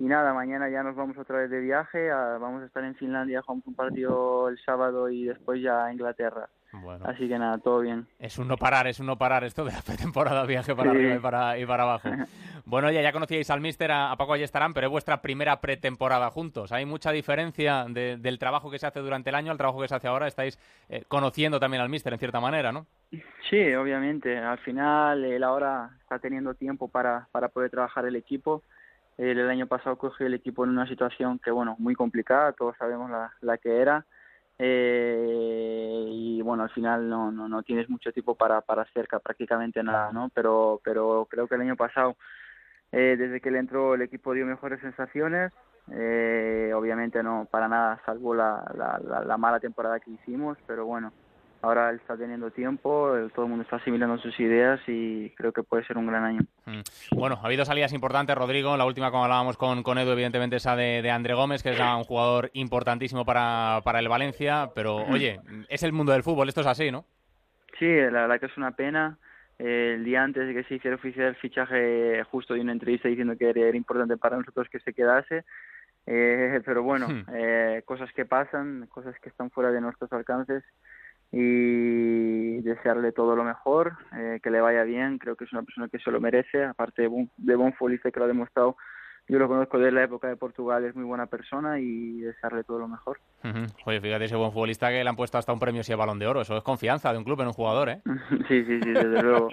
Y 0.00 0.04
nada, 0.04 0.32
mañana 0.32 0.70
ya 0.70 0.82
nos 0.82 0.96
vamos 0.96 1.18
otra 1.18 1.40
vez 1.40 1.50
de 1.50 1.60
viaje, 1.60 2.10
a- 2.10 2.38
vamos 2.38 2.62
a 2.62 2.64
estar 2.64 2.82
en 2.82 2.94
Finlandia, 2.94 3.42
jugamos 3.42 3.66
un 3.66 3.74
partido 3.74 4.48
el 4.48 4.58
sábado 4.64 5.10
y 5.10 5.24
después 5.26 5.60
ya 5.62 5.84
a 5.84 5.92
Inglaterra. 5.92 6.48
Bueno. 6.72 7.04
Así 7.06 7.28
que 7.28 7.38
nada, 7.38 7.58
todo 7.58 7.80
bien. 7.80 8.06
Es 8.18 8.38
un 8.38 8.48
no 8.48 8.56
parar, 8.56 8.86
es 8.86 8.98
un 8.98 9.04
no 9.06 9.18
parar 9.18 9.44
esto 9.44 9.62
de 9.62 9.72
la 9.72 9.82
pretemporada, 9.82 10.46
viaje 10.46 10.74
para 10.74 10.90
Sí. 10.92 10.96
arriba 10.96 11.14
y 11.16 11.18
para, 11.18 11.58
y 11.58 11.66
para 11.66 11.82
abajo. 11.82 12.08
Bueno, 12.64 12.88
oye, 12.88 13.02
ya 13.02 13.12
conocíais 13.12 13.50
al 13.50 13.60
míster, 13.60 13.92
a, 13.92 14.10
a 14.10 14.16
Paco 14.16 14.32
Ayestarán, 14.32 14.72
pero 14.72 14.86
es 14.86 14.90
vuestra 14.90 15.20
primera 15.20 15.60
pretemporada 15.60 16.30
juntos. 16.30 16.72
¿Hay 16.72 16.86
mucha 16.86 17.10
diferencia 17.12 17.84
de- 17.86 18.16
del 18.16 18.38
trabajo 18.38 18.70
que 18.70 18.78
se 18.78 18.86
hace 18.86 19.00
durante 19.00 19.28
el 19.28 19.36
año 19.36 19.52
al 19.52 19.58
trabajo 19.58 19.82
que 19.82 19.88
se 19.88 19.96
hace 19.96 20.08
ahora? 20.08 20.28
Estáis 20.28 20.58
eh, 20.88 21.04
conociendo 21.08 21.60
también 21.60 21.82
al 21.82 21.90
míster, 21.90 22.10
en 22.14 22.18
cierta 22.18 22.40
manera, 22.40 22.72
¿no? 22.72 22.86
Sí, 23.50 23.74
obviamente. 23.74 24.38
Al 24.38 24.58
final, 24.60 25.24
él 25.26 25.42
ahora 25.44 25.90
está 26.00 26.18
teniendo 26.20 26.54
tiempo 26.54 26.88
para, 26.88 27.28
para 27.32 27.48
poder 27.48 27.70
trabajar 27.70 28.06
el 28.06 28.16
equipo. 28.16 28.62
El 29.16 29.48
año 29.50 29.66
pasado 29.66 29.96
cogió 29.98 30.26
el 30.26 30.34
equipo 30.34 30.64
en 30.64 30.70
una 30.70 30.86
situación 30.86 31.38
que, 31.38 31.50
bueno, 31.50 31.76
muy 31.78 31.94
complicada, 31.94 32.52
todos 32.52 32.76
sabemos 32.78 33.10
la, 33.10 33.32
la 33.40 33.58
que 33.58 33.80
era. 33.80 34.06
Eh, 34.58 36.04
y 36.08 36.42
bueno, 36.42 36.62
al 36.64 36.70
final 36.70 37.08
no, 37.08 37.30
no, 37.32 37.48
no 37.48 37.62
tienes 37.62 37.88
mucho 37.88 38.12
tiempo 38.12 38.34
para, 38.34 38.60
para 38.60 38.82
hacer 38.82 39.08
ca- 39.08 39.18
prácticamente 39.20 39.82
nada, 39.82 40.12
¿no? 40.12 40.30
Pero, 40.34 40.80
pero 40.84 41.26
creo 41.30 41.46
que 41.48 41.54
el 41.54 41.62
año 41.62 41.76
pasado, 41.76 42.16
eh, 42.92 43.16
desde 43.18 43.40
que 43.40 43.48
él 43.50 43.56
entró, 43.56 43.94
el 43.94 44.02
equipo 44.02 44.32
dio 44.32 44.46
mejores 44.46 44.80
sensaciones. 44.80 45.52
Eh, 45.92 46.72
obviamente 46.74 47.22
no 47.22 47.48
para 47.50 47.66
nada, 47.66 48.00
salvo 48.06 48.34
la, 48.34 48.64
la, 48.76 49.00
la, 49.02 49.24
la 49.24 49.36
mala 49.36 49.58
temporada 49.58 49.98
que 49.98 50.10
hicimos, 50.12 50.56
pero 50.66 50.86
bueno, 50.86 51.12
ahora 51.62 51.90
él 51.90 51.96
está 51.96 52.16
teniendo 52.16 52.50
tiempo, 52.50 53.16
eh, 53.16 53.28
todo 53.34 53.44
el 53.44 53.50
mundo 53.50 53.64
está 53.64 53.76
asimilando 53.76 54.18
sus 54.18 54.38
ideas 54.40 54.80
y 54.86 55.30
creo 55.30 55.52
que 55.52 55.62
puede 55.62 55.84
ser 55.84 55.98
un 55.98 56.06
gran 56.06 56.24
año. 56.24 56.40
Mm. 56.66 56.80
Bueno, 57.16 57.38
ha 57.42 57.46
habido 57.46 57.64
salidas 57.64 57.92
importantes, 57.92 58.36
Rodrigo. 58.36 58.76
La 58.76 58.86
última, 58.86 59.10
como 59.10 59.24
hablábamos 59.24 59.56
con, 59.56 59.82
con 59.82 59.98
Edu, 59.98 60.12
evidentemente 60.12 60.56
esa 60.56 60.76
de, 60.76 61.02
de 61.02 61.10
André 61.10 61.34
Gómez, 61.34 61.62
que 61.62 61.70
es 61.70 61.80
un 61.80 62.04
jugador 62.04 62.50
importantísimo 62.54 63.24
para, 63.24 63.80
para 63.84 63.98
el 63.98 64.08
Valencia. 64.08 64.70
Pero, 64.74 64.96
oye, 65.10 65.40
es 65.68 65.82
el 65.82 65.92
mundo 65.92 66.12
del 66.12 66.22
fútbol, 66.22 66.48
esto 66.48 66.60
es 66.62 66.66
así, 66.66 66.90
¿no? 66.90 67.04
Sí, 67.78 67.86
la 67.86 68.22
verdad 68.22 68.40
que 68.40 68.46
es 68.46 68.56
una 68.56 68.72
pena. 68.72 69.18
Eh, 69.58 69.94
el 69.96 70.04
día 70.04 70.22
antes 70.22 70.46
de 70.46 70.54
que 70.54 70.64
se 70.64 70.76
hiciera 70.76 70.96
oficial 70.96 71.28
el 71.28 71.36
fichaje, 71.36 72.22
justo 72.30 72.54
di 72.54 72.60
una 72.60 72.72
entrevista 72.72 73.08
diciendo 73.08 73.36
que 73.36 73.50
era, 73.50 73.60
era 73.60 73.76
importante 73.76 74.16
para 74.16 74.38
nosotros 74.38 74.68
que 74.70 74.80
se 74.80 74.94
quedase. 74.94 75.44
Eh, 76.06 76.60
pero 76.64 76.82
bueno, 76.82 77.08
Hmm. 77.08 77.24
eh, 77.34 77.82
cosas 77.84 78.10
que 78.12 78.24
pasan, 78.24 78.86
cosas 78.86 79.14
que 79.20 79.28
están 79.28 79.50
fuera 79.50 79.70
de 79.70 79.80
nuestros 79.80 80.10
alcances 80.12 80.64
y 81.32 82.60
desearle 82.62 83.12
todo 83.12 83.36
lo 83.36 83.44
mejor, 83.44 83.96
eh, 84.16 84.40
que 84.42 84.50
le 84.50 84.60
vaya 84.60 84.82
bien, 84.82 85.18
creo 85.18 85.36
que 85.36 85.44
es 85.44 85.52
una 85.52 85.62
persona 85.62 85.88
que 85.88 85.98
se 85.98 86.10
lo 86.10 86.20
merece, 86.20 86.64
aparte 86.64 87.02
de 87.02 87.28
de 87.36 87.72
futbolista 87.72 88.10
que 88.10 88.18
lo 88.18 88.24
ha 88.24 88.28
demostrado, 88.28 88.76
yo 89.28 89.38
lo 89.38 89.48
conozco 89.48 89.78
de 89.78 89.92
la 89.92 90.04
época 90.04 90.28
de 90.28 90.36
Portugal, 90.36 90.84
es 90.84 90.94
muy 90.94 91.04
buena 91.04 91.26
persona 91.26 91.78
y 91.78 92.20
desearle 92.20 92.64
todo 92.64 92.78
lo 92.78 92.88
mejor. 92.88 93.20
Oye, 93.86 94.00
fíjate 94.00 94.24
ese 94.24 94.36
buen 94.36 94.52
futbolista 94.52 94.90
que 94.90 95.02
le 95.02 95.08
han 95.08 95.16
puesto 95.16 95.38
hasta 95.38 95.52
un 95.52 95.58
premio 95.58 95.82
si 95.82 95.92
es 95.92 95.98
balón 95.98 96.18
de 96.18 96.26
oro. 96.26 96.40
Eso 96.40 96.56
es 96.56 96.62
confianza 96.62 97.12
de 97.12 97.18
un 97.18 97.24
club 97.24 97.40
en 97.40 97.46
un 97.48 97.52
jugador, 97.52 97.88
¿eh? 97.88 98.00
sí, 98.48 98.64
sí, 98.64 98.80
sí, 98.82 98.90
desde 98.90 99.22
luego. 99.22 99.48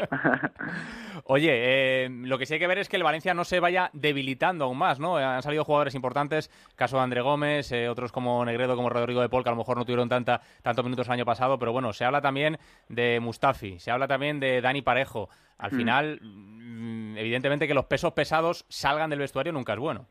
Oye, 1.25 1.51
eh, 1.51 2.09
lo 2.09 2.37
que 2.37 2.45
sí 2.45 2.55
hay 2.55 2.59
que 2.59 2.67
ver 2.67 2.79
es 2.79 2.89
que 2.89 2.97
el 2.97 3.03
Valencia 3.03 3.33
no 3.33 3.43
se 3.43 3.59
vaya 3.59 3.89
debilitando 3.93 4.65
aún 4.65 4.77
más, 4.77 4.99
¿no? 4.99 5.17
Han 5.17 5.43
salido 5.43 5.63
jugadores 5.63 5.95
importantes, 5.95 6.49
caso 6.75 6.97
de 6.97 7.03
André 7.03 7.21
Gómez, 7.21 7.71
eh, 7.71 7.89
otros 7.89 8.11
como 8.11 8.43
Negredo, 8.45 8.75
como 8.75 8.89
Rodrigo 8.89 9.21
de 9.21 9.29
Paul, 9.29 9.43
que 9.43 9.49
a 9.49 9.53
lo 9.53 9.57
mejor 9.57 9.77
no 9.77 9.85
tuvieron 9.85 10.09
tanta, 10.09 10.41
tantos 10.61 10.83
minutos 10.83 11.07
el 11.07 11.13
año 11.13 11.25
pasado, 11.25 11.59
pero 11.59 11.71
bueno, 11.71 11.93
se 11.93 12.05
habla 12.05 12.21
también 12.21 12.57
de 12.89 13.19
Mustafi, 13.19 13.79
se 13.79 13.91
habla 13.91 14.07
también 14.07 14.39
de 14.39 14.61
Dani 14.61 14.81
Parejo. 14.81 15.29
Al 15.59 15.71
Mm. 15.71 15.75
final, 15.75 16.19
mm, 16.21 17.17
evidentemente 17.17 17.67
que 17.67 17.73
los 17.73 17.85
pesos 17.85 18.13
pesados 18.13 18.65
salgan 18.69 19.09
del 19.09 19.19
vestuario 19.19 19.51
nunca 19.53 19.73
es 19.73 19.79
bueno. 19.79 20.05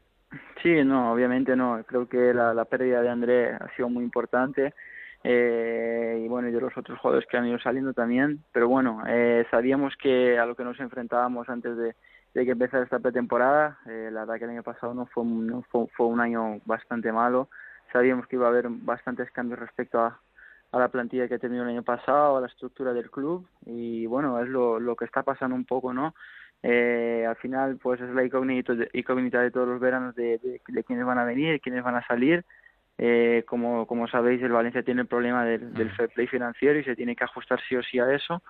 Sí, 0.63 0.83
no, 0.85 1.13
obviamente 1.13 1.55
no. 1.55 1.83
Creo 1.87 2.09
que 2.09 2.35
la, 2.35 2.53
la 2.53 2.65
pérdida 2.65 3.01
de 3.01 3.09
André 3.09 3.53
ha 3.55 3.69
sido 3.77 3.89
muy 3.89 4.03
importante. 4.05 4.75
Eh, 5.29 6.23
y 6.25 6.29
bueno, 6.29 6.49
y 6.49 6.53
de 6.53 6.61
los 6.61 6.77
otros 6.77 6.99
jugadores 7.01 7.27
que 7.29 7.37
han 7.37 7.47
ido 7.47 7.59
saliendo 7.59 7.93
también. 7.93 8.43
Pero 8.53 8.69
bueno, 8.69 9.03
eh, 9.07 9.45
sabíamos 9.51 9.95
que 9.97 10.39
a 10.39 10.47
lo 10.47 10.55
que 10.55 10.65
nos 10.65 10.79
enfrentábamos 10.81 11.49
antes 11.49 11.77
de, 11.77 11.95
de 12.35 12.45
que 12.45 12.53
empezara 12.53 12.85
esta 12.85 12.99
pretemporada, 13.01 13.79
eh, 13.87 14.09
la 14.13 14.21
verdad 14.21 14.39
que 14.39 14.45
el 14.45 14.51
año 14.51 14.63
pasado 14.63 14.95
no 14.95 15.07
fue, 15.07 15.23
un- 15.25 15.47
no 15.47 15.63
fue, 15.71 15.87
fue 15.97 16.07
un 16.07 16.21
año 16.21 16.61
bastante 16.65 17.13
malo. 17.13 17.49
Sabíamos 17.93 18.27
que 18.27 18.37
iba 18.37 18.47
a 18.47 18.51
haber 18.51 18.67
bastantes 18.69 19.31
cambios 19.33 19.59
respecto 19.59 20.01
a, 20.01 20.21
a 20.73 20.79
la 20.79 20.89
plantilla 20.89 21.29
que 21.29 21.35
ha 21.35 21.39
tenido 21.39 21.63
el 21.63 21.71
año 21.71 21.83
pasado, 21.83 22.37
a 22.37 22.41
la 22.41 22.47
estructura 22.47 22.93
del 22.93 23.11
club 23.11 23.47
y 23.65 24.07
bueno, 24.07 24.41
es 24.41 24.49
lo, 24.49 24.81
lo 24.81 24.97
que 24.97 25.05
está 25.05 25.23
pasando 25.23 25.57
un 25.57 25.65
poco, 25.65 25.93
¿no? 25.93 26.15
Eh, 26.63 27.25
al 27.29 27.37
final, 27.37 27.79
pues 27.81 28.01
es 28.01 28.11
la 28.11 28.25
incógnita 28.25 28.75
de, 28.75 28.89
incógnita 28.93 29.41
de 29.41 29.51
todos 29.51 29.69
los 29.69 29.81
veranos 29.81 30.15
de, 30.15 30.39
de, 30.39 30.61
de 30.67 30.85
quiénes 30.85 31.07
van 31.07 31.19
a 31.19 31.25
venir, 31.25 31.61
quiénes 31.61 31.85
van 31.85 31.97
a 31.97 32.07
salir. 32.07 32.45
Eh, 32.99 33.45
como, 33.47 33.87
como 33.87 34.09
sabéis, 34.09 34.43
el 34.43 34.53
Valencia 34.53 34.83
tiene 34.83 35.03
el 35.03 35.07
problema 35.07 35.45
del, 35.45 35.75
del 35.75 35.91
fair 35.91 36.09
play 36.09 36.27
financiero 36.27 36.79
y 36.79 36.85
se 36.85 36.97
tiene 36.97 37.15
que 37.15 37.25
ajustar 37.25 37.61
sí 37.69 37.77
o 37.77 37.83
sí 37.83 37.99
a 37.99 38.13
eso. 38.13 38.43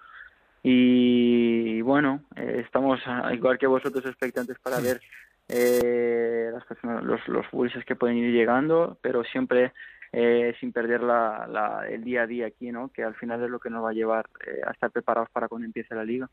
Y, 0.62 1.81
bueno, 1.83 2.22
eh, 2.37 2.62
estamos, 2.64 3.00
igual 3.33 3.59
que 3.59 3.66
vosotros, 3.66 4.05
expectantes 4.05 4.59
para 4.59 4.81
ver 4.81 5.00
eh, 5.48 6.50
las 6.52 6.64
personas, 6.64 7.05
los, 7.05 7.20
los 7.29 7.46
que 7.85 7.94
pueden 7.96 8.16
ir 8.16 8.33
llegando, 8.33 8.98
pero 9.00 9.22
siempre 9.24 9.72
eh, 10.18 10.55
sin 10.59 10.72
perder 10.72 11.02
la, 11.02 11.46
la, 11.46 11.87
el 11.87 12.02
día 12.02 12.22
a 12.22 12.26
día 12.26 12.46
aquí, 12.46 12.72
¿no? 12.72 12.88
Que 12.88 13.05
al 13.05 13.14
final 13.16 13.44
es 13.44 13.50
lo 13.50 13.59
que 13.59 13.68
nos 13.68 13.85
va 13.85 13.90
a 13.90 13.92
llevar 13.92 14.24
eh, 14.46 14.62
a 14.66 14.70
estar 14.70 14.90
preparados 14.90 15.29
para 15.29 15.46
cuando 15.46 15.66
empiece 15.66 15.94
la 15.94 16.05
liga. 16.05 16.31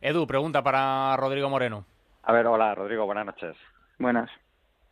Edu, 0.00 0.24
pregunta 0.24 0.62
para 0.62 1.16
Rodrigo 1.16 1.50
Moreno. 1.50 1.84
A 2.22 2.32
ver, 2.32 2.46
hola 2.46 2.76
Rodrigo, 2.76 3.06
buenas 3.06 3.26
noches. 3.26 3.56
Buenas. 3.98 4.30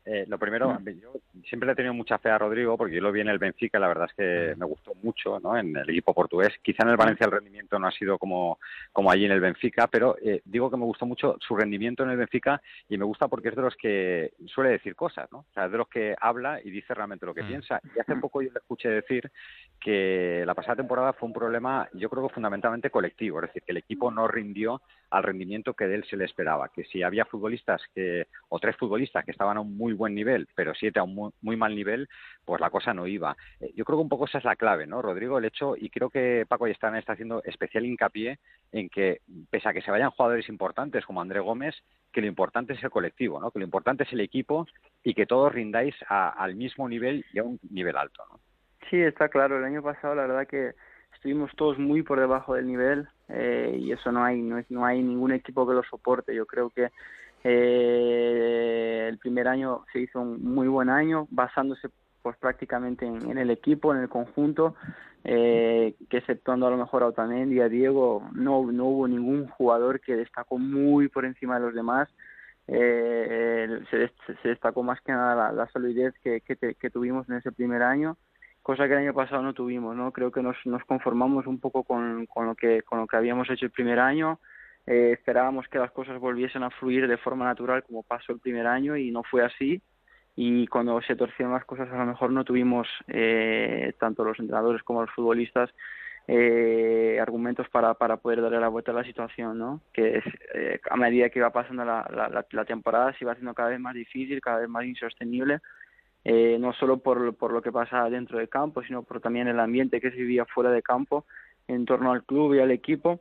Eh, 0.08 0.24
lo 0.28 0.38
primero, 0.38 0.78
yo 0.84 1.14
siempre 1.48 1.66
le 1.66 1.72
he 1.72 1.76
tenido 1.76 1.92
mucha 1.92 2.18
fe 2.18 2.30
a 2.30 2.38
Rodrigo 2.38 2.78
porque 2.78 2.94
yo 2.94 3.02
lo 3.02 3.10
vi 3.10 3.22
en 3.22 3.28
el 3.28 3.40
Benfica, 3.40 3.80
la 3.80 3.88
verdad 3.88 4.06
es 4.08 4.14
que 4.14 4.54
me 4.56 4.64
gustó 4.64 4.94
mucho 5.02 5.40
¿no? 5.40 5.58
en 5.58 5.76
el 5.76 5.90
equipo 5.90 6.14
portugués. 6.14 6.52
Quizá 6.62 6.84
en 6.84 6.90
el 6.90 6.96
Valencia 6.96 7.26
el 7.26 7.32
rendimiento 7.32 7.76
no 7.76 7.88
ha 7.88 7.90
sido 7.90 8.16
como, 8.16 8.60
como 8.92 9.10
allí 9.10 9.24
en 9.24 9.32
el 9.32 9.40
Benfica, 9.40 9.88
pero 9.88 10.16
eh, 10.22 10.42
digo 10.44 10.70
que 10.70 10.76
me 10.76 10.84
gustó 10.84 11.06
mucho 11.06 11.36
su 11.40 11.56
rendimiento 11.56 12.04
en 12.04 12.10
el 12.10 12.18
Benfica 12.18 12.62
y 12.88 12.96
me 12.96 13.04
gusta 13.04 13.26
porque 13.26 13.48
es 13.48 13.56
de 13.56 13.62
los 13.62 13.74
que 13.74 14.32
suele 14.46 14.70
decir 14.70 14.94
cosas, 14.94 15.30
¿no? 15.32 15.38
O 15.38 15.52
sea, 15.52 15.66
es 15.66 15.72
de 15.72 15.78
los 15.78 15.88
que 15.88 16.14
habla 16.20 16.60
y 16.62 16.70
dice 16.70 16.94
realmente 16.94 17.26
lo 17.26 17.34
que 17.34 17.42
piensa. 17.42 17.80
Y 17.96 17.98
hace 17.98 18.14
poco 18.14 18.42
yo 18.42 18.52
le 18.52 18.58
escuché 18.60 18.88
decir 18.88 19.32
que 19.80 20.44
la 20.46 20.54
pasada 20.54 20.76
temporada 20.76 21.14
fue 21.14 21.26
un 21.26 21.34
problema, 21.34 21.88
yo 21.94 22.08
creo 22.08 22.28
que 22.28 22.34
fundamentalmente 22.34 22.90
colectivo, 22.90 23.40
es 23.40 23.48
decir, 23.48 23.62
que 23.64 23.72
el 23.72 23.78
equipo 23.78 24.12
no 24.12 24.28
rindió 24.28 24.80
al 25.10 25.22
rendimiento 25.22 25.74
que 25.74 25.86
de 25.86 25.96
él 25.96 26.04
se 26.04 26.16
le 26.16 26.24
esperaba, 26.24 26.68
que 26.68 26.84
si 26.84 27.02
había 27.02 27.24
futbolistas 27.24 27.82
que, 27.94 28.26
o 28.48 28.58
tres 28.58 28.76
futbolistas 28.76 29.24
que 29.24 29.30
estaban 29.30 29.56
a 29.56 29.60
un 29.60 29.76
muy 29.76 29.92
buen 29.92 30.14
nivel, 30.14 30.48
pero 30.54 30.74
siete 30.74 30.98
a 30.98 31.04
un 31.04 31.14
muy, 31.14 31.32
muy 31.42 31.56
mal 31.56 31.74
nivel, 31.74 32.08
pues 32.44 32.60
la 32.60 32.70
cosa 32.70 32.92
no 32.92 33.06
iba. 33.06 33.36
Eh, 33.60 33.72
yo 33.74 33.84
creo 33.84 33.98
que 33.98 34.02
un 34.02 34.08
poco 34.08 34.26
esa 34.26 34.38
es 34.38 34.44
la 34.44 34.56
clave, 34.56 34.86
¿no, 34.86 35.02
Rodrigo? 35.02 35.38
El 35.38 35.44
hecho, 35.44 35.76
y 35.76 35.90
creo 35.90 36.10
que 36.10 36.44
Paco 36.48 36.66
Yestana 36.66 36.98
está 36.98 37.12
haciendo 37.12 37.42
especial 37.44 37.86
hincapié 37.86 38.38
en 38.72 38.88
que, 38.88 39.20
pese 39.50 39.68
a 39.68 39.72
que 39.72 39.82
se 39.82 39.90
vayan 39.90 40.10
jugadores 40.10 40.48
importantes 40.48 41.04
como 41.06 41.20
André 41.20 41.40
Gómez, 41.40 41.74
que 42.12 42.20
lo 42.20 42.26
importante 42.26 42.72
es 42.72 42.82
el 42.82 42.90
colectivo, 42.90 43.40
¿no? 43.40 43.50
Que 43.50 43.60
lo 43.60 43.64
importante 43.64 44.04
es 44.04 44.12
el 44.12 44.20
equipo 44.20 44.66
y 45.04 45.14
que 45.14 45.26
todos 45.26 45.52
rindáis 45.52 45.94
a, 46.08 46.30
al 46.30 46.56
mismo 46.56 46.88
nivel 46.88 47.24
y 47.32 47.38
a 47.38 47.44
un 47.44 47.60
nivel 47.70 47.96
alto, 47.96 48.24
¿no? 48.30 48.40
Sí, 48.90 49.00
está 49.00 49.28
claro. 49.28 49.58
El 49.58 49.64
año 49.64 49.82
pasado, 49.82 50.14
la 50.14 50.26
verdad 50.26 50.46
que 50.46 50.72
estuvimos 51.26 51.50
todos 51.56 51.76
muy 51.76 52.04
por 52.04 52.20
debajo 52.20 52.54
del 52.54 52.68
nivel 52.68 53.08
eh, 53.28 53.76
y 53.80 53.90
eso 53.90 54.12
no 54.12 54.22
hay 54.22 54.40
no, 54.40 54.62
no 54.68 54.84
hay 54.84 55.02
ningún 55.02 55.32
equipo 55.32 55.66
que 55.66 55.74
lo 55.74 55.82
soporte. 55.82 56.32
Yo 56.32 56.46
creo 56.46 56.70
que 56.70 56.92
eh, 57.42 59.06
el 59.08 59.18
primer 59.18 59.48
año 59.48 59.84
se 59.92 59.98
hizo 59.98 60.20
un 60.20 60.40
muy 60.44 60.68
buen 60.68 60.88
año 60.88 61.26
basándose 61.30 61.88
pues 62.22 62.36
prácticamente 62.36 63.06
en, 63.06 63.38
el 63.38 63.50
equipo, 63.50 63.92
en 63.92 64.02
el 64.02 64.08
conjunto, 64.08 64.76
eh, 65.24 65.96
que 66.08 66.18
exceptuando 66.18 66.68
a 66.68 66.70
lo 66.70 66.76
mejor 66.76 67.02
a 67.02 67.06
Otamendi 67.06 67.58
a 67.60 67.68
Diego, 67.68 68.22
no, 68.32 68.70
no 68.70 68.84
hubo 68.84 69.08
ningún 69.08 69.48
jugador 69.48 70.00
que 70.00 70.14
destacó 70.14 70.58
muy 70.58 71.08
por 71.08 71.24
encima 71.24 71.56
de 71.56 71.66
los 71.66 71.74
demás. 71.74 72.08
Eh, 72.68 73.80
se, 73.90 74.12
se, 74.42 74.48
destacó 74.48 74.84
más 74.84 75.00
que 75.00 75.10
nada 75.10 75.34
la, 75.34 75.52
la 75.52 75.66
solidez 75.72 76.14
que 76.22 76.90
tuvimos 76.92 77.28
en 77.28 77.36
ese 77.36 77.50
primer 77.50 77.82
año 77.82 78.16
cosa 78.66 78.88
que 78.88 78.94
el 78.94 78.98
año 78.98 79.14
pasado 79.14 79.42
no 79.42 79.54
tuvimos, 79.54 79.94
¿no? 79.94 80.10
Creo 80.10 80.32
que 80.32 80.42
nos, 80.42 80.56
nos 80.64 80.84
conformamos 80.86 81.46
un 81.46 81.60
poco 81.60 81.84
con, 81.84 82.26
con, 82.26 82.46
lo 82.46 82.56
que, 82.56 82.82
con 82.82 82.98
lo 82.98 83.06
que 83.06 83.16
habíamos 83.16 83.48
hecho 83.48 83.64
el 83.64 83.70
primer 83.70 84.00
año, 84.00 84.40
eh, 84.88 85.12
esperábamos 85.12 85.68
que 85.68 85.78
las 85.78 85.92
cosas 85.92 86.18
volviesen 86.18 86.64
a 86.64 86.70
fluir 86.70 87.06
de 87.06 87.16
forma 87.16 87.44
natural 87.44 87.84
como 87.84 88.02
pasó 88.02 88.32
el 88.32 88.40
primer 88.40 88.66
año 88.66 88.96
y 88.96 89.12
no 89.12 89.22
fue 89.22 89.44
así 89.44 89.80
y 90.34 90.66
cuando 90.66 91.00
se 91.02 91.14
torcieron 91.14 91.54
las 91.54 91.64
cosas 91.64 91.88
a 91.92 91.96
lo 91.96 92.06
mejor 92.06 92.32
no 92.32 92.42
tuvimos 92.42 92.88
eh, 93.06 93.94
tanto 94.00 94.24
los 94.24 94.36
entrenadores 94.40 94.82
como 94.82 95.02
los 95.02 95.12
futbolistas 95.12 95.70
eh, 96.26 97.20
argumentos 97.22 97.68
para, 97.68 97.94
para 97.94 98.16
poder 98.16 98.42
darle 98.42 98.58
la 98.58 98.66
vuelta 98.66 98.90
a 98.90 98.94
la 98.94 99.04
situación, 99.04 99.58
¿no? 99.58 99.80
Que 99.92 100.18
es, 100.18 100.24
eh, 100.54 100.80
a 100.90 100.96
medida 100.96 101.28
que 101.30 101.38
iba 101.38 101.50
pasando 101.50 101.84
la, 101.84 102.04
la, 102.10 102.44
la 102.50 102.64
temporada 102.64 103.12
se 103.12 103.18
iba 103.22 103.30
haciendo 103.30 103.54
cada 103.54 103.68
vez 103.68 103.78
más 103.78 103.94
difícil, 103.94 104.40
cada 104.40 104.58
vez 104.58 104.68
más 104.68 104.84
insostenible 104.84 105.60
eh, 106.28 106.58
no 106.58 106.72
solo 106.72 106.98
por, 106.98 107.36
por 107.36 107.52
lo 107.52 107.62
que 107.62 107.70
pasa 107.70 108.10
dentro 108.10 108.38
del 108.38 108.48
campo, 108.48 108.82
sino 108.82 109.04
por 109.04 109.20
también 109.20 109.46
el 109.46 109.60
ambiente 109.60 110.00
que 110.00 110.10
se 110.10 110.16
vivía 110.16 110.44
fuera 110.44 110.72
de 110.72 110.82
campo 110.82 111.24
en 111.68 111.84
torno 111.84 112.10
al 112.10 112.24
club 112.24 112.54
y 112.54 112.58
al 112.58 112.72
equipo. 112.72 113.20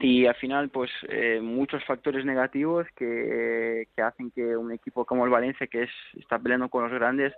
Y 0.00 0.26
al 0.26 0.34
final, 0.34 0.68
pues 0.68 0.90
eh, 1.08 1.38
muchos 1.40 1.84
factores 1.84 2.24
negativos 2.24 2.88
que, 2.96 3.86
que 3.94 4.02
hacen 4.02 4.32
que 4.32 4.56
un 4.56 4.72
equipo 4.72 5.04
como 5.04 5.24
el 5.26 5.30
Valencia, 5.30 5.68
que 5.68 5.84
es, 5.84 5.90
está 6.14 6.40
peleando 6.40 6.68
con 6.68 6.82
los 6.82 6.92
grandes, 6.92 7.32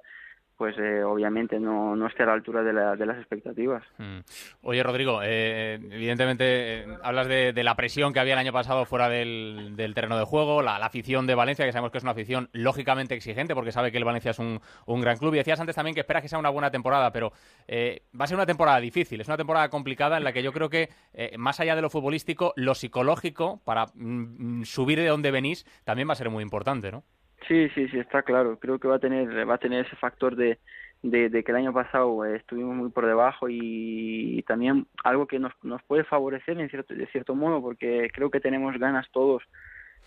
pues 0.61 0.77
eh, 0.77 1.03
obviamente 1.03 1.59
no, 1.59 1.97
no 1.97 2.07
esté 2.07 2.23
a 2.23 2.27
la 2.27 2.35
altura 2.35 2.63
de, 2.63 2.75
la, 2.75 2.95
de 2.95 3.07
las 3.07 3.17
expectativas. 3.17 3.83
Mm. 3.97 4.19
Oye, 4.61 4.83
Rodrigo, 4.83 5.23
eh, 5.25 5.79
evidentemente 5.91 6.45
eh, 6.81 6.87
hablas 7.03 7.29
de, 7.29 7.55
la 7.63 7.75
presión 7.77 8.13
que 8.13 8.21
había 8.21 8.35
el 8.35 8.41
año 8.41 8.53
pasado 8.53 8.85
fuera 8.85 9.09
del, 9.09 9.73
terreno 9.95 10.19
de 10.19 10.25
juego, 10.25 10.61
la, 10.61 10.77
afición 10.77 11.27
de 11.27 11.35
Valencia, 11.35 11.65
que 11.65 11.73
sabemos 11.73 11.93
que 11.93 11.97
es 11.97 12.05
una 12.05 12.13
afición 12.13 12.51
lógicamente 12.53 13.15
exigente, 13.15 13.55
porque 13.55 13.73
sabe 13.73 13.91
que 13.91 13.97
el 13.97 14.05
Valencia 14.05 14.33
es 14.33 14.39
un, 14.39 14.61
gran 14.87 15.17
club. 15.17 15.33
Y 15.33 15.39
decías 15.39 15.59
antes 15.61 15.77
también 15.77 15.95
que 15.95 16.01
esperas 16.01 16.23
que 16.23 16.29
sea 16.29 16.39
una 16.39 16.51
buena 16.51 16.71
temporada, 16.71 17.11
pero 17.11 17.33
eh, 17.67 18.03
va 18.15 18.27
a 18.27 18.29
ser 18.29 18.37
una 18.37 18.45
temporada 18.45 18.81
difícil, 18.81 19.19
es 19.19 19.29
una 19.29 19.39
temporada 19.39 19.71
complicada 19.71 20.19
en 20.19 20.25
la 20.25 20.35
que 20.35 20.43
yo 20.43 20.53
creo 20.53 20.69
que, 20.69 20.91
eh, 21.15 21.39
más 21.39 21.59
allá 21.61 21.75
de 21.75 21.81
lo 21.81 21.89
futbolístico, 21.89 22.53
lo 22.57 22.75
psicológico, 22.75 23.63
para 23.65 23.87
mm, 23.95 24.65
subir 24.65 24.99
de 24.99 25.07
donde 25.07 25.31
venís, 25.31 25.65
también 25.85 26.07
va 26.07 26.13
a 26.13 26.17
ser 26.17 26.29
muy 26.29 26.43
importante, 26.43 26.93
¿no? 26.93 27.03
Sí, 27.49 27.69
sí, 27.71 27.89
sí, 27.89 27.99
está 27.99 28.23
claro. 28.23 28.59
Creo 28.59 28.79
que 28.79 28.89
va 28.89 28.97
a 28.97 29.01
tener, 29.01 29.49
va 29.49 29.55
a 29.55 29.59
tener 29.59 29.87
ese 29.87 29.97
factor 29.97 30.37
de, 30.37 30.59
que 31.03 31.45
el 31.47 31.57
año 31.57 31.73
pasado 31.73 32.25
eh, 32.25 32.37
estuvimos 32.37 32.77
muy 32.77 32.91
por 32.91 33.07
debajo 33.07 33.49
y, 33.49 34.43
también 34.47 34.87
algo 35.05 35.27
que 35.27 35.39
nos, 35.39 35.53
nos 35.63 35.83
puede 35.83 36.05
favorecer 36.05 36.59
en 36.61 36.69
cierto, 36.69 36.95
de 36.95 37.07
cierto 37.07 37.35
modo, 37.35 37.63
porque 37.63 38.11
creo 38.13 38.31
que 38.31 38.41
tenemos 38.41 38.77
ganas 38.79 39.11
todos 39.11 39.43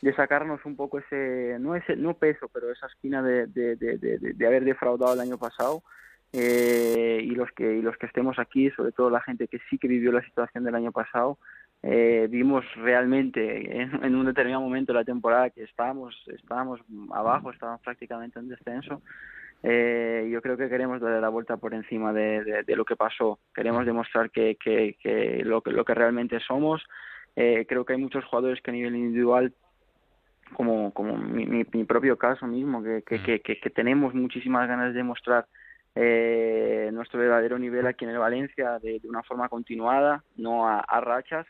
de 0.02 0.14
sacarnos 0.14 0.64
un 0.66 0.76
poco 0.76 1.00
ese, 1.00 1.58
no 1.60 1.76
ese, 1.76 1.96
no 1.96 2.14
peso, 2.16 2.50
pero 2.54 2.72
esa 2.72 2.88
espina 2.88 3.24
de, 3.24 3.48
de, 3.48 3.76
de, 3.78 3.98
de, 3.98 4.18
de 4.18 4.48
haber 4.48 4.66
defraudado 4.66 5.14
el 5.14 5.22
año 5.22 5.38
pasado. 5.38 5.82
Eh, 6.36 7.20
y 7.24 7.36
los 7.36 7.52
que 7.52 7.76
y 7.76 7.82
los 7.84 7.96
que 7.98 8.08
estemos 8.08 8.40
aquí, 8.40 8.72
sobre 8.72 8.92
todo 8.92 9.12
la 9.12 9.22
gente 9.22 9.48
que 9.48 9.60
sí 9.70 9.78
que 9.78 9.88
vivió 9.88 10.12
la 10.12 10.24
situación 10.24 10.64
del 10.64 10.74
año 10.74 10.92
pasado, 10.92 11.38
eh, 11.86 12.28
vimos 12.30 12.64
realmente 12.76 13.82
en, 13.82 13.92
en, 14.04 14.16
un 14.16 14.26
determinado 14.26 14.62
momento 14.62 14.94
de 14.94 15.00
la 15.00 15.06
temporada 15.06 15.50
que 15.50 15.64
estábamos, 15.64 16.16
estábamos 16.28 16.80
abajo, 17.12 17.52
estábamos 17.52 17.82
prácticamente 17.82 18.40
en 18.40 18.48
descenso. 18.48 19.02
Eh, 19.62 20.30
yo 20.32 20.42
creo 20.42 20.58
que 20.58 20.70
queremos 20.70 21.02
darle 21.02 21.22
la 21.22 21.30
vuelta 21.30 21.58
por 21.58 21.74
encima 21.74 22.12
de, 22.14 22.44
de, 22.44 22.64
de 22.64 22.76
lo 22.76 22.86
que 22.86 22.96
pasó. 22.96 23.40
Queremos 23.54 23.86
demostrar 23.86 24.30
que, 24.32 24.58
que, 24.62 24.98
que, 25.02 25.42
lo, 25.44 25.62
que 25.62 25.72
lo 25.72 25.84
que 25.84 25.94
realmente 25.94 26.40
somos. 26.40 26.82
Eh, 27.36 27.66
creo 27.68 27.86
que 27.86 27.94
hay 27.94 28.00
muchos 28.00 28.26
jugadores 28.26 28.62
que 28.62 28.72
a 28.72 28.74
nivel 28.74 28.96
individual, 28.96 29.54
como, 30.54 30.94
como 30.94 31.18
mi, 31.18 31.46
mi, 31.46 31.66
mi 31.72 31.84
propio 31.84 32.18
caso 32.18 32.46
mismo, 32.48 32.84
que, 32.84 33.04
que, 33.04 33.42
que, 33.42 33.60
que 33.60 33.70
tenemos 33.70 34.14
muchísimas 34.14 34.68
ganas 34.68 34.88
de 34.88 34.98
demostrar 34.98 35.48
eh, 35.96 36.90
nuestro 36.94 37.20
verdadero 37.20 37.58
nivel 37.58 37.88
aquí 37.88 38.06
en 38.06 38.12
el 38.12 38.20
Valencia 38.20 38.80
de, 38.80 39.00
de 39.00 39.08
una 39.08 39.24
forma 39.24 39.50
continuada, 39.50 40.24
no 40.36 40.68
a, 40.68 40.80
a 40.80 41.02
rachas 41.02 41.48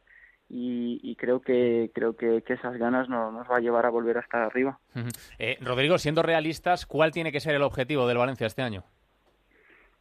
y, 0.50 1.00
y, 1.02 1.16
creo 1.16 1.42
que 1.42 1.90
creo 1.94 2.16
que, 2.16 2.44
que 2.44 2.54
esas 2.54 2.78
ganas 2.78 3.10
no, 3.10 3.32
nos 3.32 3.50
va 3.50 3.58
a 3.58 3.60
llevar 3.60 3.86
a 3.86 3.90
volver 3.90 4.18
a 4.18 4.22
estar 4.22 4.42
arriba. 4.42 4.78
Uh 4.96 5.00
-huh. 5.00 5.34
eh, 5.40 5.58
Rodrigo, 5.62 5.98
siendo 5.98 6.22
realistas, 6.22 6.86
¿cuál 6.86 7.12
tiene 7.12 7.32
que 7.32 7.40
ser 7.40 7.56
el 7.56 7.64
objetivo 7.64 8.08
del 8.08 8.18
Valencia 8.18 8.48
este 8.48 8.62
año? 8.62 8.84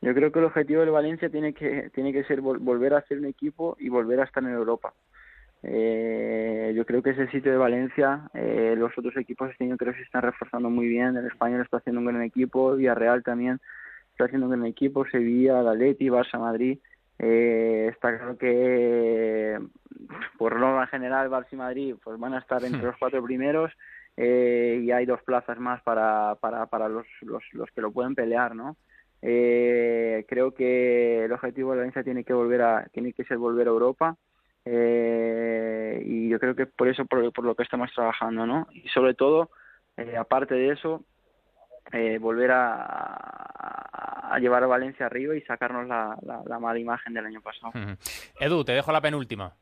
Yo 0.03 0.15
creo 0.15 0.33
que 0.33 0.41
el 0.41 0.47
objetivo 0.47 0.81
del 0.81 0.91
Valencia 0.91 1.31
tiene 1.31 1.53
que 1.55 1.91
tiene 1.95 2.13
que 2.13 2.25
ser 2.25 2.41
vol 2.41 2.59
volver 2.59 2.93
a 2.95 3.03
ser 3.03 3.19
un 3.19 3.27
equipo 3.27 3.77
y 3.79 3.89
volver 3.89 4.21
a 4.21 4.25
estar 4.25 4.43
en 4.43 4.51
Europa. 4.51 4.93
Eh, 5.63 6.73
yo 6.75 6.85
creo 6.85 7.03
que 7.03 7.11
ese 7.11 7.29
sitio 7.29 7.53
de 7.53 7.59
Valencia, 7.59 8.29
eh, 8.35 8.75
los 8.77 8.97
otros 8.99 9.17
equipos 9.17 9.49
este 9.49 9.65
año 9.65 9.77
creo 9.77 9.93
que 9.93 9.99
se 9.99 10.05
están 10.05 10.23
reforzando 10.23 10.69
muy 10.71 10.89
bien. 10.89 11.17
El 11.17 11.27
español 11.27 11.61
está 11.61 11.77
haciendo 11.77 12.01
un 12.01 12.07
gran 12.07 12.23
equipo, 12.23 12.75
Villarreal 12.75 13.23
también 13.23 13.61
está 14.11 14.25
haciendo 14.25 14.47
un 14.47 14.53
gran 14.53 14.67
equipo, 14.67 15.07
Sevilla, 15.07 15.61
Atleti, 15.61 16.09
Barça, 16.09 16.39
Madrid. 16.39 16.79
Eh, 17.19 17.89
está 17.91 18.17
claro 18.17 18.37
que 18.37 19.59
por 20.39 20.59
norma 20.59 20.87
general 20.89 21.31
Barça 21.31 21.53
y 21.53 21.57
Madrid 21.57 21.95
pues 22.03 22.19
van 22.19 22.35
a 22.35 22.39
estar 22.39 22.65
entre 22.65 22.83
los 22.83 22.97
cuatro 22.99 23.23
primeros 23.23 23.73
eh, 24.17 24.81
y 24.83 24.91
hay 24.91 25.07
dos 25.07 25.23
plazas 25.23 25.59
más 25.59 25.81
para, 25.83 26.37
para, 26.41 26.67
para 26.67 26.89
los, 26.89 27.07
los, 27.21 27.43
los 27.53 27.71
que 27.71 27.81
lo 27.81 27.93
pueden 27.93 28.15
pelear, 28.15 28.55
¿no? 28.55 28.77
Eh, 29.23 30.25
creo 30.29 30.53
que 30.53 31.25
el 31.25 31.33
objetivo 31.33 31.71
de 31.71 31.77
la 31.77 31.81
Valencia 31.83 32.03
tiene 32.03 32.25
que 32.25 32.33
volver 32.33 32.63
a 32.63 32.87
tiene 32.93 33.13
que 33.13 33.25
ser 33.25 33.39
volver 33.39 33.69
a 33.69 33.71
Europa 33.71 34.17
eh, 34.65 36.03
y 36.05 36.29
yo 36.29 36.39
creo 36.41 36.55
que 36.55 36.67
por 36.67 36.89
eso 36.89 37.05
por, 37.05 37.33
por, 37.33 37.45
lo 37.45 37.55
que 37.55 37.63
estamos 37.63 37.93
trabajando, 37.95 38.47
¿no? 38.47 38.67
Y 38.73 38.89
sobre 38.89 39.15
todo, 39.15 39.51
eh, 39.97 40.17
aparte 40.17 40.55
de 40.55 40.71
eso, 40.71 41.05
eh, 41.91 42.19
volver 42.19 42.51
a, 42.53 44.35
a, 44.35 44.39
llevar 44.39 44.63
a 44.63 44.67
Valencia 44.67 45.07
arriba 45.07 45.35
y 45.35 45.43
sacarnos 45.43 45.89
la, 45.89 46.17
la, 46.23 46.43
la 46.47 46.59
mala 46.59 46.79
imagen 46.79 47.15
del 47.15 47.27
año 47.27 47.41
pasado. 47.41 47.73
Edu, 48.39 48.65
te 48.65 48.73
dejo 48.73 48.93
la 48.93 49.01
penúltima. 49.01 49.53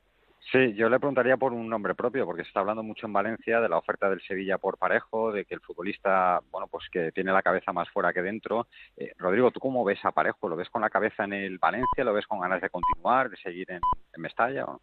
Sí, 0.53 0.75
yo 0.75 0.89
le 0.89 0.99
preguntaría 0.99 1.37
por 1.37 1.53
un 1.53 1.69
nombre 1.69 1.95
propio, 1.95 2.27
porque 2.27 2.43
se 2.43 2.49
está 2.49 2.59
hablando 2.59 2.83
mucho 2.83 3.07
en 3.07 3.13
Valencia 3.13 3.61
de 3.61 3.69
la 3.69 3.79
oferta 3.79 4.11
del 4.11 4.21
Sevilla 4.23 4.59
por 4.59 4.79
Parejo, 4.79 5.31
de 5.31 5.45
que 5.45 5.55
el 5.55 5.61
futbolista, 5.61 6.41
bueno, 6.51 6.67
pues 6.67 6.89
que 6.91 7.13
tiene 7.13 7.31
la 7.31 7.43
cabeza 7.43 7.73
más 7.73 7.89
fuera 7.91 8.13
que 8.13 8.21
dentro. 8.21 8.67
Eh, 8.97 9.13
Rodrigo, 9.17 9.53
¿tú 9.53 9.61
cómo 9.61 9.85
ves 9.85 10.05
a 10.05 10.11
Parejo? 10.11 10.49
¿Lo 10.49 10.57
ves 10.57 10.69
con 10.69 10.83
la 10.83 10.91
cabeza 10.91 11.23
en 11.23 11.35
el 11.35 11.59
Valencia? 11.59 12.03
¿Lo 12.03 12.13
ves 12.13 12.27
con 12.27 12.41
ganas 12.41 12.61
de 12.61 12.69
continuar, 12.69 13.31
de 13.31 13.37
seguir 13.37 13.71
en, 13.71 13.81
en 14.13 14.21
Mestalla? 14.21 14.65
O? 14.65 14.81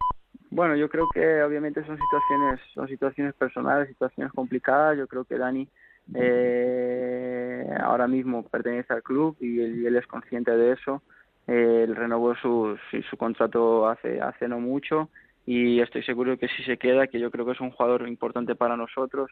Bueno, 0.50 0.74
yo 0.74 0.88
creo 0.88 1.06
que 1.12 1.42
obviamente 1.42 1.84
son 1.84 1.98
situaciones, 1.98 2.60
son 2.72 2.88
situaciones 2.88 3.34
personales, 3.34 3.88
situaciones 3.88 4.32
complicadas. 4.32 4.96
Yo 4.96 5.06
creo 5.06 5.24
que 5.24 5.36
Dani 5.36 5.68
eh, 6.14 7.68
ahora 7.80 8.06
mismo 8.06 8.42
pertenece 8.48 8.92
al 8.92 9.02
club 9.02 9.36
y 9.40 9.60
él, 9.60 9.96
es 9.96 10.06
consciente 10.06 10.56
de 10.56 10.72
eso. 10.72 11.02
Eh, 11.46 11.84
él 11.86 11.96
renovó 11.96 12.34
su, 12.36 12.76
su, 13.10 13.16
contrato 13.16 13.88
hace, 13.88 14.20
hace 14.20 14.48
no 14.48 14.60
mucho 14.60 15.08
y 15.46 15.80
estoy 15.80 16.02
seguro 16.02 16.38
que 16.38 16.48
si 16.48 16.62
se 16.64 16.76
queda, 16.76 17.06
que 17.06 17.18
yo 17.18 17.30
creo 17.30 17.46
que 17.46 17.52
es 17.52 17.60
un 17.60 17.70
jugador 17.70 18.06
importante 18.06 18.54
para 18.54 18.76
nosotros, 18.76 19.30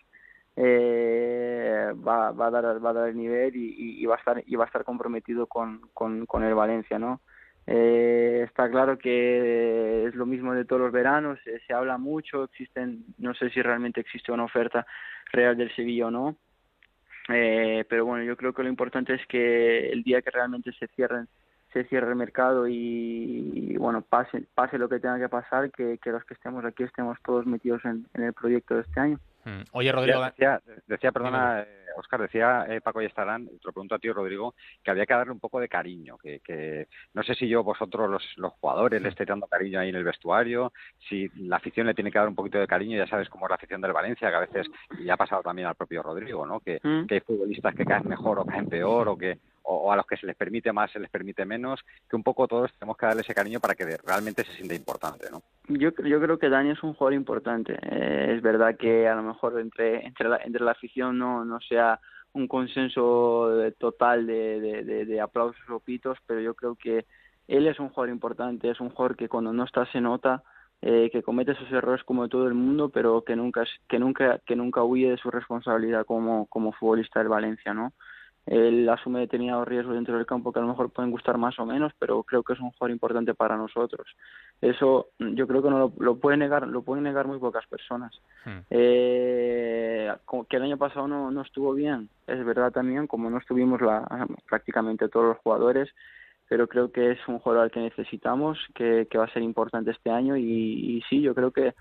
eh, 0.57 1.93
va, 2.07 2.31
va, 2.31 2.47
a 2.47 2.51
dar, 2.51 2.85
va 2.85 2.91
a 2.91 2.95
dar 2.95 3.09
el 3.11 3.17
nivel 3.17 3.55
y, 3.55 4.05
va 4.07 4.15
a 4.15 4.19
estar 4.19 4.43
y 4.47 4.57
va 4.57 4.65
a 4.65 4.67
estar 4.67 4.85
comprometido 4.85 5.47
con, 5.47 5.83
con, 5.93 6.43
el 6.43 6.55
Valencia, 6.55 6.99
¿no? 6.99 7.21
Eh, 7.67 8.45
está 8.47 8.71
claro 8.71 8.97
que 8.97 10.07
es 10.07 10.15
lo 10.15 10.25
mismo 10.25 10.55
de 10.55 10.65
todos 10.65 10.81
los 10.81 10.93
veranos, 10.93 11.39
se, 11.45 11.59
se 11.61 11.75
habla 11.75 11.99
mucho, 11.99 12.45
existen, 12.45 13.05
no 13.19 13.35
sé 13.35 13.51
si 13.51 13.61
realmente 13.61 14.01
existe 14.01 14.33
una 14.33 14.45
oferta 14.45 14.87
real 15.33 15.57
del 15.57 15.75
Sevilla 15.75 16.07
o 16.07 16.11
no, 16.11 16.37
eh, 17.29 17.85
pero 17.89 18.05
bueno, 18.05 18.25
yo 18.25 18.37
creo 18.37 18.53
que 18.53 18.63
lo 18.63 18.69
importante 18.69 19.15
es 19.15 19.27
que 19.27 19.91
el 19.91 20.03
día 20.03 20.23
que 20.23 20.31
realmente 20.31 20.73
se 20.73 20.87
cierren 20.89 21.29
se 21.73 21.85
cierre 21.85 22.09
el 22.09 22.17
mercado 22.17 22.67
y, 22.67 23.77
bueno, 23.77 24.01
pase, 24.01 24.45
pase 24.55 24.79
lo 24.79 24.89
que 24.89 24.99
tenga 24.99 25.19
que 25.19 25.29
pasar, 25.29 25.71
que, 25.71 25.99
los 26.07 26.25
que 26.25 26.33
estemos 26.33 26.65
aquí 26.65 26.85
estemos 26.85 27.19
todos 27.23 27.45
metidos 27.45 27.85
en 27.85 28.07
el 28.15 28.33
proyecto 28.33 28.77
de 28.77 28.81
este 28.81 29.01
año. 29.01 29.21
Mm. 29.47 29.63
Oye, 29.73 29.93
Rodrigo. 29.93 30.25
Decía, 30.25 30.61
decía 30.89 31.13
perdona, 31.13 31.61
eh, 31.63 31.87
Oscar, 31.97 32.21
decía 32.21 32.67
eh, 32.69 32.81
Paco 32.81 33.01
y 33.01 33.07
Estarán, 33.07 33.47
te 33.47 33.53
lo 33.65 33.73
pregunto 33.73 33.95
a 33.95 33.99
ti, 34.01 34.11
Rodrigo, 34.11 34.55
que 34.83 34.91
había 34.91 35.07
que 35.07 35.15
darle 35.15 35.33
un 35.33 35.39
poco 35.39 35.61
de 35.61 35.69
cariño, 35.69 36.19
que, 36.19 36.41
que 36.41 36.89
no 37.15 37.23
sé 37.23 37.37
si 37.37 37.47
yo, 37.47 37.63
vosotros, 37.63 38.11
los, 38.11 38.25
los 38.37 38.53
jugadores, 38.55 39.01
le 39.01 39.09
estáis 39.09 39.29
dando 39.29 39.47
cariño 39.47 39.79
ahí 39.79 39.91
en 39.91 39.97
el 39.97 40.05
vestuario, 40.05 40.73
si 41.09 41.29
la 41.37 41.57
afición 41.57 41.87
le 41.87 41.95
tiene 41.95 42.11
que 42.11 42.19
dar 42.19 42.27
un 42.27 42.35
poquito 42.35 42.59
de 42.59 42.67
cariño, 42.67 42.99
ya 42.99 43.07
sabes 43.07 43.29
cómo 43.29 43.47
es 43.47 43.51
la 43.51 43.57
afición 43.57 43.81
del 43.81 43.93
Valencia, 43.93 44.31
que 44.31 44.37
a 44.37 44.41
veces, 44.41 44.67
y 44.99 45.09
ha 45.09 45.17
pasado 45.17 45.43
también 45.43 45.69
al 45.69 45.77
propio 45.77 46.03
Rodrigo, 46.03 46.45
¿no? 46.45 46.59
Que, 46.59 46.81
mm. 46.83 47.07
que 47.07 47.15
hay 47.15 47.21
futbolistas 47.21 47.75
que 47.77 47.85
caen 47.85 48.09
mejor 48.09 48.41
o 48.41 48.45
caen 48.45 48.69
peor, 48.69 49.09
o 49.09 49.17
que 49.17 49.39
o, 49.67 49.93
a 49.93 49.97
los 49.97 50.07
que 50.07 50.17
se 50.17 50.27
les 50.27 50.37
permite 50.37 50.73
más, 50.73 50.91
se 50.91 51.01
les 51.01 51.11
permite 51.11 51.45
menos, 51.45 51.81
que 52.09 52.17
un 52.17 52.23
poco 52.23 52.47
todos 52.47 52.73
tenemos 52.79 52.97
que 52.97 53.07
darle 53.07 53.23
ese 53.23 53.35
cariño 53.35 53.61
para 53.61 53.75
que 53.75 53.97
realmente 54.05 54.45
se 54.45 54.53
sienta 54.53 54.75
importante, 54.75 55.29
¿no? 55.31 55.43
Yo, 55.69 55.91
yo 56.05 56.21
creo 56.21 56.39
que 56.39 56.49
Dani 56.49 56.71
es 56.71 56.83
un 56.83 56.95
jugador 56.95 57.15
importante. 57.15 57.77
Eh, 57.83 58.35
es 58.37 58.43
verdad 58.43 58.77
que 58.77 59.09
a 59.09 59.15
lo 59.15 59.23
mejor 59.23 59.61
entre, 59.61 60.07
entre, 60.07 60.29
la, 60.29 60.37
entre 60.39 60.65
la 60.65 60.73
afición 60.73 61.19
no, 61.19 61.45
no 61.45 61.61
sea 61.61 62.01
un 62.33 62.47
consenso 62.49 63.51
total 63.79 64.27
de, 64.27 64.61
de, 64.61 64.85
de, 64.85 65.05
de 65.07 65.21
aplausos 65.21 65.69
o 65.71 65.81
pitos, 65.81 66.19
pero 66.27 66.41
yo 66.41 66.55
creo 66.55 66.75
que 66.77 67.07
él 67.49 67.67
es 67.67 67.79
un 67.81 67.89
jugador 67.89 68.11
importante, 68.11 68.71
es 68.71 68.81
un 68.81 68.91
jugador 68.91 69.17
que 69.17 69.29
cuando 69.29 69.53
no 69.53 69.65
está 69.65 69.87
se 69.87 70.01
nota, 70.01 70.43
eh, 70.83 71.09
que 71.11 71.23
comete 71.23 71.53
esos 71.53 71.71
errores 71.73 72.05
como 72.05 72.29
todo 72.29 72.47
el 72.47 72.55
mundo, 72.55 72.91
pero 72.91 73.23
que 73.23 73.35
nunca 73.37 73.65
que 73.89 73.99
nunca 73.99 74.41
que 74.47 74.57
nunca 74.57 74.83
huye 74.83 75.11
de 75.11 75.17
su 75.17 75.31
responsabilidad 75.31 76.05
como 76.05 76.47
como 76.47 76.73
futbolista 76.73 77.21
del 77.21 77.29
Valencia, 77.29 77.73
¿no? 77.73 77.93
Él 78.47 78.89
asume 78.89 79.21
determinados 79.21 79.67
riesgos 79.67 79.95
dentro 79.95 80.17
del 80.17 80.25
campo 80.25 80.53
que 80.53 80.61
a 80.61 80.63
lo 80.63 80.69
mejor 80.69 80.91
pueden 80.91 81.11
gustar 81.11 81.37
más 81.37 81.59
o 81.59 81.67
menos, 81.67 81.93
pero 81.99 82.23
creo 82.23 82.45
que 82.45 82.53
es 82.53 82.61
un 82.61 82.71
jugador 82.71 82.93
importante 82.93 83.35
para 83.35 83.57
nosotros. 83.57 84.07
Eso 84.61 85.09
yo 85.19 85.49
creo 85.49 85.63
que 85.63 85.71
no 85.71 85.79
lo, 85.79 85.93
lo 85.99 86.17
puede 86.17 86.37
negar, 86.37 86.67
lo 86.69 86.83
pueden 86.83 87.05
negar 87.05 87.27
muy 87.27 87.39
pocas 87.39 87.67
personas. 87.67 88.13
Hmm. 88.45 88.61
Eh, 88.71 90.13
que 90.49 90.57
el 90.57 90.63
año 90.63 90.79
pasado 90.79 91.09
no, 91.09 91.33
no 91.33 91.43
estuvo 91.43 91.75
bien, 91.75 92.09
es 92.29 92.45
verdad 92.45 92.71
también, 92.71 93.09
como 93.09 93.29
no 93.31 93.39
estuvimos 93.39 93.81
la, 93.81 94.07
prácticamente 94.49 95.09
todos 95.09 95.27
los 95.27 95.39
jugadores, 95.39 95.89
pero 96.49 96.69
creo 96.69 96.93
que 96.93 97.11
es 97.11 97.19
un 97.27 97.41
jugador 97.41 97.65
al 97.65 97.71
que 97.73 97.81
necesitamos, 97.81 98.59
que, 98.77 99.09
que 99.11 99.19
va 99.19 99.25
a 99.25 99.33
ser 99.33 99.43
importante 99.43 99.91
este 99.91 100.11
año 100.11 100.37
y, 100.37 100.45
y 100.45 101.03
sí, 101.09 101.21
yo 101.21 101.35
creo 101.35 101.51
que 101.51 101.75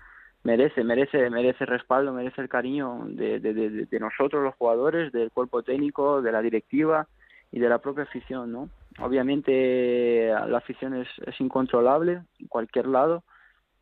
merece, 0.46 0.84
merece, 0.84 1.28
merece 1.28 1.66
respaldo, 1.66 2.12
merece 2.12 2.40
el 2.40 2.48
cariño 2.48 3.00
de, 3.06 3.40
de, 3.40 3.52
de, 3.52 3.86
de, 3.86 4.00
nosotros 4.00 4.44
los 4.44 4.54
jugadores, 4.54 5.10
del 5.12 5.32
cuerpo 5.32 5.64
técnico, 5.64 6.22
de 6.22 6.30
la 6.30 6.40
directiva 6.40 7.08
y 7.50 7.58
de 7.58 7.68
la 7.68 7.78
propia 7.78 8.04
afición, 8.04 8.52
¿no? 8.52 8.68
Obviamente 9.00 10.28
la 10.28 10.58
afición 10.58 10.94
es, 10.94 11.08
es 11.26 11.40
incontrolable 11.40 12.22
en 12.38 12.46
cualquier 12.46 12.86
lado, 12.86 13.24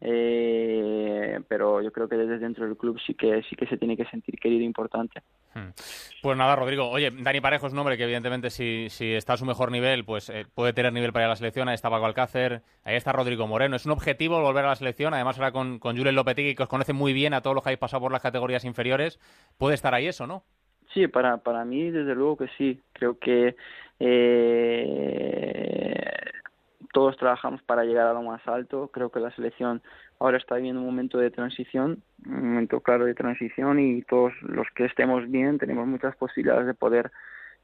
eh, 0.01 1.41
pero 1.49 1.81
yo 1.81 1.93
creo 1.93 2.09
que 2.09 2.17
desde 2.17 2.39
dentro 2.39 2.67
del 2.67 2.77
club 2.77 2.99
sí 3.07 3.15
que 3.15 3.43
sí 3.49 3.57
que 3.57 3.67
se 3.67 3.77
tiene 3.77 3.97
que 3.97 4.05
sentir 4.07 4.39
querido 4.39 4.61
e 4.61 4.65
importante. 4.65 5.23
Hmm. 5.55 5.71
Pues 6.23 6.37
nada, 6.37 6.57
Rodrigo. 6.57 6.89
Oye, 6.91 7.11
Dani 7.11 7.41
Parejo 7.41 7.67
es 7.67 7.73
un 7.73 7.79
hombre 7.79 7.97
que 7.97 8.05
evidentemente 8.05 8.51
si, 8.51 8.89
si 8.91 9.13
está 9.13 9.35
a 9.35 9.37
su 9.37 9.47
mejor 9.47 9.71
nivel, 9.71 10.05
pues 10.05 10.31
eh, 10.31 10.47
puede 10.55 10.73
tener 10.73 10.93
nivel 10.93 11.13
para 11.13 11.25
ir 11.25 11.27
a 11.27 11.31
la 11.31 11.37
selección. 11.37 11.69
Ahí 11.69 11.75
está 11.75 11.91
Paco 11.91 12.07
Alcácer, 12.07 12.63
ahí 12.83 12.97
está 12.97 13.13
Rodrigo 13.13 13.47
Moreno. 13.47 13.77
Es 13.77 13.87
un 13.87 13.93
objetivo 13.93 14.41
volver 14.41 14.65
a 14.65 14.69
la 14.69 14.77
selección. 14.77 15.15
Además 15.15 15.39
ahora 15.39 15.53
con, 15.53 15.79
con 15.79 15.97
Julen 15.97 16.15
Lopetegui, 16.15 16.55
que 16.55 16.65
os 16.65 16.69
conoce 16.69 16.93
muy 16.93 17.13
bien 17.13 17.35
a 17.35 17.41
todos 17.41 17.55
los 17.55 17.63
que 17.63 17.71
habéis 17.71 17.81
pasado 17.81 18.03
por 18.03 18.13
las 18.13 18.23
categorías 18.23 18.65
inferiores. 18.65 19.19
Puede 19.59 19.75
estar 19.75 19.95
ahí 19.95 20.07
eso, 20.07 20.27
¿no? 20.27 20.45
Sí, 20.93 21.09
para, 21.09 21.39
para 21.39 21.65
mí 21.65 21.91
desde 21.91 22.15
luego 22.15 22.37
que 22.37 22.49
sí. 22.59 22.81
Creo 22.93 23.19
que 23.19 23.57
eh, 24.01 26.04
todos 26.95 27.17
trabajamos 27.19 27.61
para 27.63 27.85
llegar 27.85 28.07
a 28.07 28.15
lo 28.15 28.23
más 28.23 28.41
alto. 28.47 28.89
Creo 28.93 29.11
que 29.11 29.21
la 29.21 29.33
selección 29.33 29.83
ahora 30.21 30.39
está 30.39 30.55
viviendo 30.55 30.81
un 30.81 30.87
momento 30.87 31.19
de 31.19 31.31
transición, 31.31 32.03
un 32.25 32.51
momento 32.53 32.81
claro 32.81 33.05
de 33.05 33.15
transición 33.15 33.81
y 33.81 34.03
todos 34.03 34.33
los 34.43 34.67
que 34.75 34.85
estemos 34.87 35.29
bien 35.29 35.59
tenemos 35.59 35.87
muchas 35.89 36.15
posibilidades 36.17 36.67
de 36.67 36.75
poder, 36.75 37.11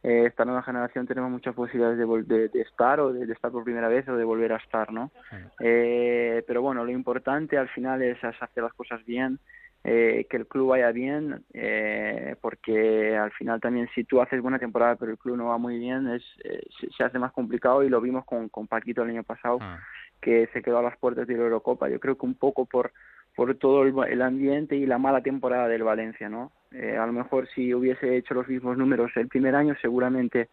eh, 0.02 0.24
esta 0.26 0.44
nueva 0.44 0.64
generación 0.64 1.06
tenemos 1.06 1.30
muchas 1.30 1.54
posibilidades 1.54 1.96
de, 1.96 2.06
de, 2.24 2.48
de 2.48 2.60
estar 2.60 2.98
o 2.98 3.12
de, 3.12 3.24
de, 3.24 3.32
estar 3.32 3.52
por 3.52 3.62
primera 3.62 3.88
vez 3.88 4.08
o 4.08 4.16
de 4.16 4.24
volver 4.24 4.52
a 4.52 4.56
estar, 4.56 4.92
¿no? 4.92 5.12
Eh, 5.60 6.42
pero 6.46 6.60
bueno, 6.60 6.84
lo 6.84 6.90
importante 6.90 7.56
al 7.56 7.68
final 7.68 8.02
es 8.02 8.22
hacer 8.24 8.64
las 8.64 8.74
cosas 8.74 9.04
bien, 9.06 9.38
eh, 9.84 10.26
que 10.28 10.36
el 10.36 10.46
club 10.46 10.68
vaya 10.70 10.92
bien, 10.92 11.44
eh, 11.54 12.36
porque 12.40 13.16
al 13.16 13.30
final 13.32 13.60
también 13.60 13.88
si 13.94 14.04
tú 14.04 14.20
haces 14.20 14.42
buena 14.42 14.58
temporada 14.58 14.96
pero 14.96 15.12
el 15.12 15.18
club 15.18 15.36
no 15.36 15.46
va 15.46 15.58
muy 15.58 15.78
bien, 15.78 16.08
es 16.08 16.22
eh, 16.44 16.62
se, 16.78 16.90
se, 16.90 17.04
hace 17.04 17.18
más 17.18 17.32
complicado 17.32 17.82
y 17.82 17.88
lo 17.88 18.00
vimos 18.00 18.24
con, 18.24 18.48
con 18.48 18.66
Paquito 18.66 19.02
el 19.02 19.10
año 19.10 19.24
pasado, 19.24 19.58
ah. 19.60 19.78
que 20.20 20.48
se 20.52 20.62
quedó 20.62 20.78
a 20.78 20.82
las 20.82 20.98
puertas 20.98 21.26
de 21.26 21.36
la 21.36 21.44
Eurocopa. 21.44 21.88
Yo 21.88 21.98
creo 21.98 22.16
que 22.16 22.26
un 22.26 22.34
poco 22.34 22.66
por 22.66 22.92
por 23.36 23.54
todo 23.56 23.84
el, 23.84 23.94
el 24.10 24.22
ambiente 24.22 24.76
y 24.76 24.86
la 24.86 24.98
mala 24.98 25.22
temporada 25.22 25.68
del 25.68 25.82
Valencia, 25.82 26.28
¿no? 26.28 26.52
Eh, 26.72 26.96
a 26.96 27.06
lo 27.06 27.12
mejor 27.12 27.48
si 27.54 27.72
hubiese 27.74 28.16
hecho 28.16 28.34
los 28.34 28.48
mismos 28.48 28.76
números 28.76 29.10
el 29.16 29.28
primer 29.28 29.54
año, 29.54 29.74
seguramente 29.80 30.48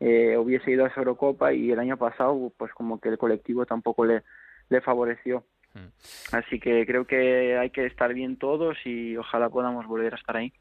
eh, 0.00 0.36
hubiese 0.36 0.70
ido 0.70 0.84
a 0.84 0.88
esa 0.88 1.00
Eurocopa 1.00 1.52
y 1.52 1.70
el 1.70 1.78
año 1.78 1.96
pasado, 1.96 2.52
pues 2.56 2.72
como 2.72 3.00
que 3.00 3.10
el 3.10 3.18
colectivo 3.18 3.64
tampoco 3.66 4.04
le, 4.04 4.22
le 4.68 4.80
favoreció. 4.80 5.44
Mm. 5.74 6.34
Así 6.36 6.60
que 6.60 6.86
creo 6.86 7.06
que 7.06 7.56
hay 7.58 7.70
que 7.70 7.86
estar 7.86 8.12
bien 8.12 8.36
todos 8.36 8.76
y 8.84 9.16
ojalá 9.16 9.48
podamos 9.48 9.86
volver 9.86 10.12
a 10.12 10.16
estar 10.16 10.36
ahí. 10.36 10.52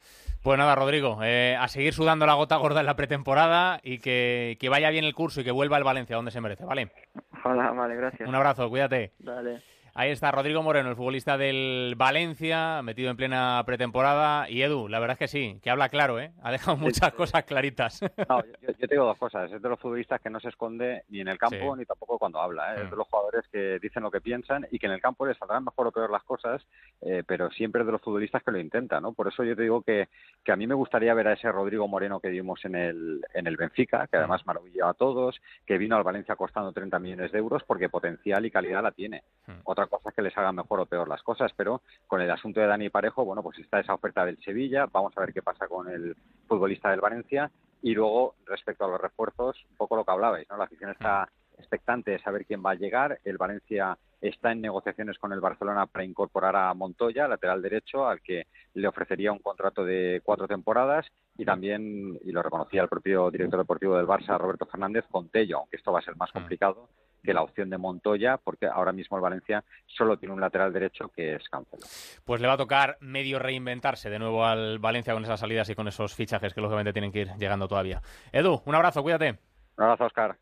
Pues 0.44 0.58
nada, 0.58 0.74
Rodrigo, 0.76 1.20
eh, 1.24 1.56
a 1.60 1.68
seguir 1.68 1.94
sudando 1.94 2.26
la 2.26 2.34
gota 2.34 2.56
gorda 2.56 2.80
en 2.80 2.86
la 2.88 2.96
pretemporada 2.96 3.80
y 3.84 4.00
que, 4.00 4.58
que, 4.60 4.70
vaya 4.70 4.90
bien 4.90 5.06
el 5.06 5.14
curso 5.14 5.42
y 5.42 5.44
que 5.44 5.52
vuelva 5.52 5.78
el 5.78 5.84
Valencia 5.84 6.16
donde 6.16 6.32
se 6.32 6.42
merece, 6.42 6.66
¿vale? 6.66 6.90
Ojalá, 7.32 7.72
vale, 7.72 7.96
gracias. 7.96 8.28
Un 8.28 8.36
abrazo, 8.36 8.70
cuídate. 8.70 9.12
Dale. 9.20 9.62
Ahí 9.94 10.10
está 10.10 10.32
Rodrigo 10.32 10.64
Moreno, 10.64 10.90
el 10.90 10.96
futbolista 10.96 11.38
del 11.38 11.96
Valencia, 11.98 12.82
metido 12.82 13.12
en 13.12 13.18
plena 13.18 13.62
pretemporada. 13.66 14.50
Y 14.50 14.62
Edu, 14.62 14.88
la 14.88 15.00
verdad 15.00 15.16
es 15.16 15.20
que 15.20 15.28
sí, 15.28 15.60
que 15.62 15.70
habla 15.70 15.90
claro, 15.90 16.18
¿eh? 16.18 16.32
Ha 16.42 16.52
dejado 16.52 16.78
muchas 16.78 17.12
sí, 17.12 17.18
cosas 17.18 17.44
claritas. 17.44 18.02
No, 18.30 18.42
yo, 18.62 18.70
yo, 18.70 18.88
te 18.88 18.96
digo 18.96 19.06
dos 19.06 19.18
cosas. 19.18 19.52
Es 19.52 19.62
de 19.62 19.68
los 19.68 19.80
futbolistas 19.80 20.22
que 20.22 20.30
no 20.30 20.40
se 20.40 20.48
esconde 20.48 21.04
ni 21.10 21.20
en 21.20 21.28
el 21.28 21.38
campo 21.38 21.74
sí. 21.74 21.80
ni 21.80 21.86
tampoco 21.86 22.18
cuando 22.18 22.40
habla. 22.40 22.74
¿eh? 22.74 22.80
Mm. 22.80 22.84
Es 22.86 22.92
de 22.92 22.96
los 22.96 23.08
jugadores 23.10 23.48
que 23.52 23.80
dicen 23.80 24.04
lo 24.04 24.12
que 24.12 24.22
piensan 24.22 24.66
y 24.72 24.80
que 24.80 24.86
en 24.86 24.94
el 24.94 25.02
campo 25.02 25.26
les 25.26 25.38
saldrán 25.38 25.66
mejor 25.66 25.88
o 25.88 25.92
peor 25.92 26.10
las 26.10 26.24
cosas, 26.24 26.66
eh, 27.02 27.24
pero 27.28 27.52
siempre 27.52 27.82
es 27.82 27.86
de 27.86 27.92
los 27.92 28.02
futbolistas 28.02 28.44
que 28.44 28.52
lo 28.52 28.60
intentan, 28.60 29.04
¿no? 29.04 29.12
Por 29.12 29.28
eso 29.28 29.44
yo 29.44 29.58
te 29.58 29.64
digo 29.64 29.82
que, 29.82 30.08
que 30.46 30.54
a 30.54 30.56
mí 30.56 30.68
me 30.68 30.76
gustaría 30.76 31.14
ver 31.14 31.28
a 31.28 31.34
ese 31.34 31.52
Rodrigo 31.52 31.90
Moreno 31.90 32.22
que 32.22 32.30
vimos 32.30 32.64
en 32.64 32.76
el, 32.76 33.22
en 33.34 33.46
el 33.46 33.58
Benfica, 33.58 34.08
que 34.08 34.16
además 34.16 34.46
maravilló 34.46 34.88
a 34.88 34.94
todos, 34.94 35.42
que 35.66 35.78
vino 35.78 35.98
al 35.98 36.04
Valencia 36.04 36.38
costando 36.38 36.72
30 36.72 36.98
millones 37.00 37.34
de 37.34 37.40
euros 37.40 37.64
porque 37.68 37.90
potencial 37.90 38.46
y 38.46 38.52
calidad 38.52 38.82
la 38.82 38.92
tiene. 38.92 39.24
Mm. 39.48 39.52
Otra 39.82 39.98
cosa 39.98 40.10
es 40.10 40.16
que 40.16 40.22
les 40.22 40.38
hagan 40.38 40.56
mejor 40.56 40.80
o 40.80 40.86
peor 40.86 41.08
las 41.08 41.24
cosas, 41.24 41.52
pero 41.56 41.82
con 42.06 42.22
el 42.22 42.30
asunto 42.30 42.60
de 42.60 42.68
Dani 42.68 42.90
Parejo, 42.90 43.26
bueno, 43.26 43.42
pues 43.42 43.58
está 43.58 43.80
esa 43.80 43.96
oferta 43.96 44.24
del 44.24 44.38
Sevilla, 44.38 44.86
vamos 44.92 45.12
a 45.18 45.22
ver 45.22 45.34
qué 45.34 45.42
pasa 45.42 45.68
con 45.68 45.90
el 45.90 46.16
futbolista 46.48 46.92
del 46.92 47.02
Valencia 47.02 47.50
y 47.82 47.96
luego 47.96 48.36
respecto 48.46 48.86
a 48.86 48.88
los 48.88 49.02
refuerzos, 49.02 49.58
un 49.72 49.78
poco 49.78 49.96
lo 49.96 50.06
que 50.06 50.12
hablabais, 50.12 50.48
¿no? 50.52 50.58
La 50.58 50.66
afición 50.66 50.92
está 50.92 51.28
expectante 51.58 52.12
de 52.12 52.20
saber 52.20 52.46
quién 52.46 52.62
va 52.64 52.72
a 52.72 52.76
llegar, 52.76 53.20
el 53.24 53.40
Valencia 53.40 53.98
está 54.22 54.52
en 54.52 54.62
negociaciones 54.62 55.18
con 55.18 55.34
el 55.34 55.40
Barcelona 55.40 55.88
para 55.88 56.06
incorporar 56.06 56.56
a 56.56 56.72
Montoya, 56.76 57.28
lateral 57.28 57.64
derecho, 57.64 58.08
al 58.08 58.22
que 58.22 58.46
le 58.76 58.88
ofrecería 58.88 59.32
un 59.32 59.40
contrato 59.40 59.84
de 59.84 60.22
cuatro 60.24 60.48
temporadas 60.48 61.08
y 61.40 61.44
también, 61.44 62.20
y 62.24 62.32
lo 62.32 62.44
reconocía 62.44 62.84
el 62.84 62.88
propio 62.88 63.32
director 63.32 63.58
deportivo 63.58 63.98
del 63.98 64.06
Barça, 64.06 64.38
Roberto 64.38 64.68
Fernández, 64.68 65.06
con 65.10 65.30
Tello, 65.30 65.58
aunque 65.58 65.78
esto 65.78 65.92
va 65.92 66.00
a 66.00 66.04
ser 66.04 66.16
más 66.18 66.32
complicado 66.32 66.88
que 67.24 67.34
la 67.34 67.42
opción 67.42 67.70
de 67.70 67.78
Montoya, 67.78 68.38
porque 68.38 68.66
ahora 68.66 68.92
mismo 68.92 69.18
el 69.18 69.24
Valencia 69.24 69.64
solo 69.86 70.18
tiene 70.18 70.34
un 70.34 70.42
lateral 70.42 70.74
derecho 70.74 71.10
que 71.16 71.36
es 71.36 71.50
Cancelo. 71.50 71.84
Pues 72.26 72.42
le 72.42 72.48
va 72.48 72.54
a 72.54 72.58
tocar 72.58 72.98
medio 73.00 73.40
reinventarse 73.40 74.10
de 74.10 74.20
nuevo 74.20 74.46
al 74.46 74.80
Valencia 74.80 75.14
con 75.14 75.24
esas 75.24 75.40
salidas 75.40 75.70
y 75.70 75.76
con 75.76 75.88
esos 75.88 76.16
fichajes 76.16 76.54
que 76.54 76.62
lógicamente 76.62 76.94
tienen 76.94 77.12
que 77.12 77.20
ir 77.20 77.32
llegando 77.38 77.68
todavía. 77.68 78.02
Edu, 78.32 78.62
un 78.66 78.76
abrazo, 78.76 79.04
cuídate. 79.04 79.40
Un 79.78 79.84
abrazo, 79.84 80.06
Oscar. 80.06 80.38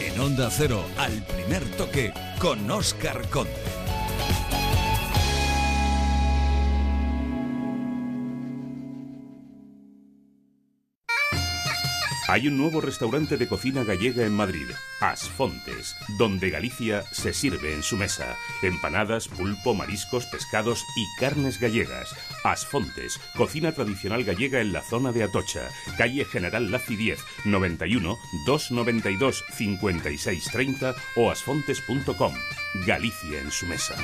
En 0.00 0.20
Onda 0.20 0.48
Cero, 0.50 0.82
al 0.98 1.24
primer 1.26 1.64
toque, 1.76 2.12
con 2.40 2.70
Oscar 2.70 3.28
Conde. 3.30 3.87
Hay 12.28 12.46
un 12.46 12.58
nuevo 12.58 12.82
restaurante 12.82 13.38
de 13.38 13.48
cocina 13.48 13.84
gallega 13.84 14.26
en 14.26 14.34
Madrid, 14.34 14.68
Asfontes, 15.00 15.96
donde 16.18 16.50
Galicia 16.50 17.02
se 17.10 17.32
sirve 17.32 17.72
en 17.72 17.82
su 17.82 17.96
mesa. 17.96 18.36
Empanadas, 18.60 19.28
pulpo, 19.28 19.72
mariscos, 19.72 20.26
pescados 20.26 20.84
y 20.94 21.06
carnes 21.18 21.58
gallegas. 21.58 22.14
Asfontes, 22.44 23.18
cocina 23.34 23.72
tradicional 23.72 24.24
gallega 24.24 24.60
en 24.60 24.74
la 24.74 24.82
zona 24.82 25.10
de 25.10 25.22
Atocha, 25.22 25.70
calle 25.96 26.26
General 26.26 26.70
Laci 26.70 26.96
10, 26.96 27.18
91 27.46 28.18
292 28.44 29.44
5630 29.50 30.94
o 31.16 31.30
asfontes.com. 31.30 32.34
Galicia 32.86 33.40
en 33.40 33.50
su 33.50 33.64
mesa. 33.64 33.96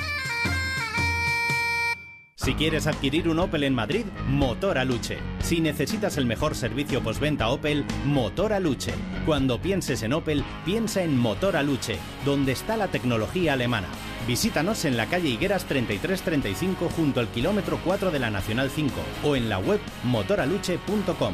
Si 2.45 2.53
quieres 2.53 2.85
adquirir 2.85 3.27
un 3.27 3.39
Opel 3.39 3.63
en 3.63 3.73
Madrid, 3.73 4.05
Motor 4.29 4.77
Aluche. 4.77 5.17
Si 5.39 5.61
necesitas 5.61 6.15
el 6.17 6.27
mejor 6.27 6.53
servicio 6.53 7.01
postventa 7.01 7.49
Opel, 7.49 7.83
Motor 8.05 8.53
Aluche. 8.53 8.93
Cuando 9.25 9.59
pienses 9.59 10.03
en 10.03 10.13
Opel, 10.13 10.43
piensa 10.63 11.01
en 11.01 11.17
Motor 11.17 11.55
Aluche, 11.55 11.97
donde 12.23 12.51
está 12.51 12.77
la 12.77 12.89
tecnología 12.89 13.53
alemana. 13.53 13.87
Visítanos 14.27 14.85
en 14.85 14.95
la 14.95 15.07
calle 15.07 15.29
Higueras 15.29 15.65
3335 15.65 16.87
junto 16.95 17.19
al 17.19 17.29
kilómetro 17.29 17.79
4 17.83 18.11
de 18.11 18.19
la 18.19 18.29
Nacional 18.29 18.69
5 18.69 18.93
o 19.23 19.35
en 19.35 19.49
la 19.49 19.57
web 19.57 19.79
motoraluche.com. 20.03 21.33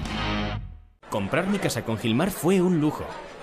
Comprar 1.09 1.47
mi 1.47 1.59
casa 1.59 1.83
con 1.83 1.97
Gilmar 1.97 2.31
fue 2.31 2.61
un 2.61 2.79
lujo. 2.79 3.05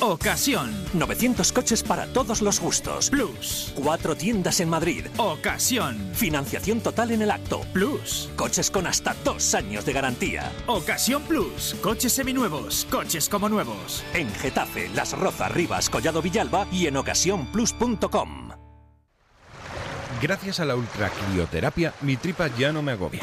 Ocasión. 0.00 0.70
900 0.94 1.52
coches 1.52 1.82
para 1.82 2.06
todos 2.06 2.40
los 2.40 2.58
gustos. 2.58 3.10
Plus. 3.10 3.72
Cuatro 3.74 4.16
tiendas 4.16 4.60
en 4.60 4.70
Madrid. 4.70 5.06
Ocasión. 5.18 5.98
Financiación 6.14 6.80
total 6.80 7.10
en 7.10 7.22
el 7.22 7.30
acto. 7.30 7.60
Plus. 7.72 8.30
Coches 8.34 8.70
con 8.70 8.86
hasta 8.86 9.14
dos 9.24 9.54
años 9.54 9.84
de 9.84 9.92
garantía. 9.92 10.50
Ocasión 10.66 11.22
Plus. 11.24 11.76
Coches 11.82 12.12
seminuevos. 12.14 12.86
Coches 12.90 13.28
como 13.28 13.48
nuevos. 13.48 14.02
En 14.14 14.32
Getafe, 14.34 14.88
Las 14.94 15.12
Rozas, 15.12 15.52
Rivas, 15.52 15.90
Collado 15.90 16.22
Villalba 16.22 16.66
y 16.72 16.86
en 16.86 16.96
ocasiónplus.com. 16.96 18.50
Gracias 20.22 20.60
a 20.60 20.66
la 20.66 20.76
ultracrioterapia, 20.76 21.94
mi 22.02 22.16
tripa 22.16 22.48
ya 22.48 22.72
no 22.72 22.82
me 22.82 22.92
agobia. 22.92 23.22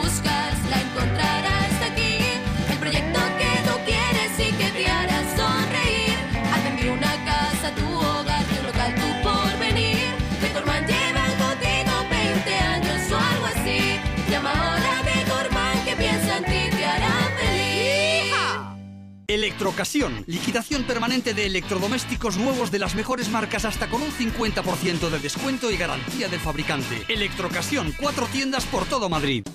Electrocasión, 19.31 20.25
liquidación 20.27 20.83
permanente 20.83 21.33
de 21.33 21.45
electrodomésticos 21.45 22.35
nuevos 22.35 22.69
de 22.69 22.79
las 22.79 22.95
mejores 22.95 23.29
marcas 23.29 23.63
hasta 23.63 23.89
con 23.89 24.01
un 24.01 24.11
50% 24.11 25.09
de 25.09 25.19
descuento 25.19 25.71
y 25.71 25.77
garantía 25.77 26.27
del 26.27 26.41
fabricante. 26.41 27.05
Electrocasión, 27.07 27.93
cuatro 27.97 28.27
tiendas 28.27 28.65
por 28.65 28.83
todo 28.83 29.07
Madrid. 29.07 29.45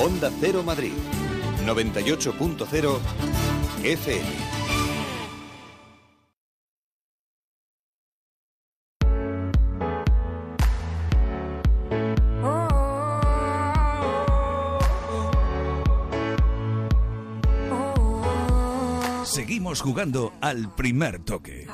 Onda 0.00 0.32
Cero 0.40 0.64
Madrid, 0.64 0.94
98.0 1.64 2.98
FM. 3.84 4.57
Seguimos 19.78 19.82
jugando 19.82 20.32
al 20.40 20.74
primer 20.74 21.20
toque. 21.24 21.66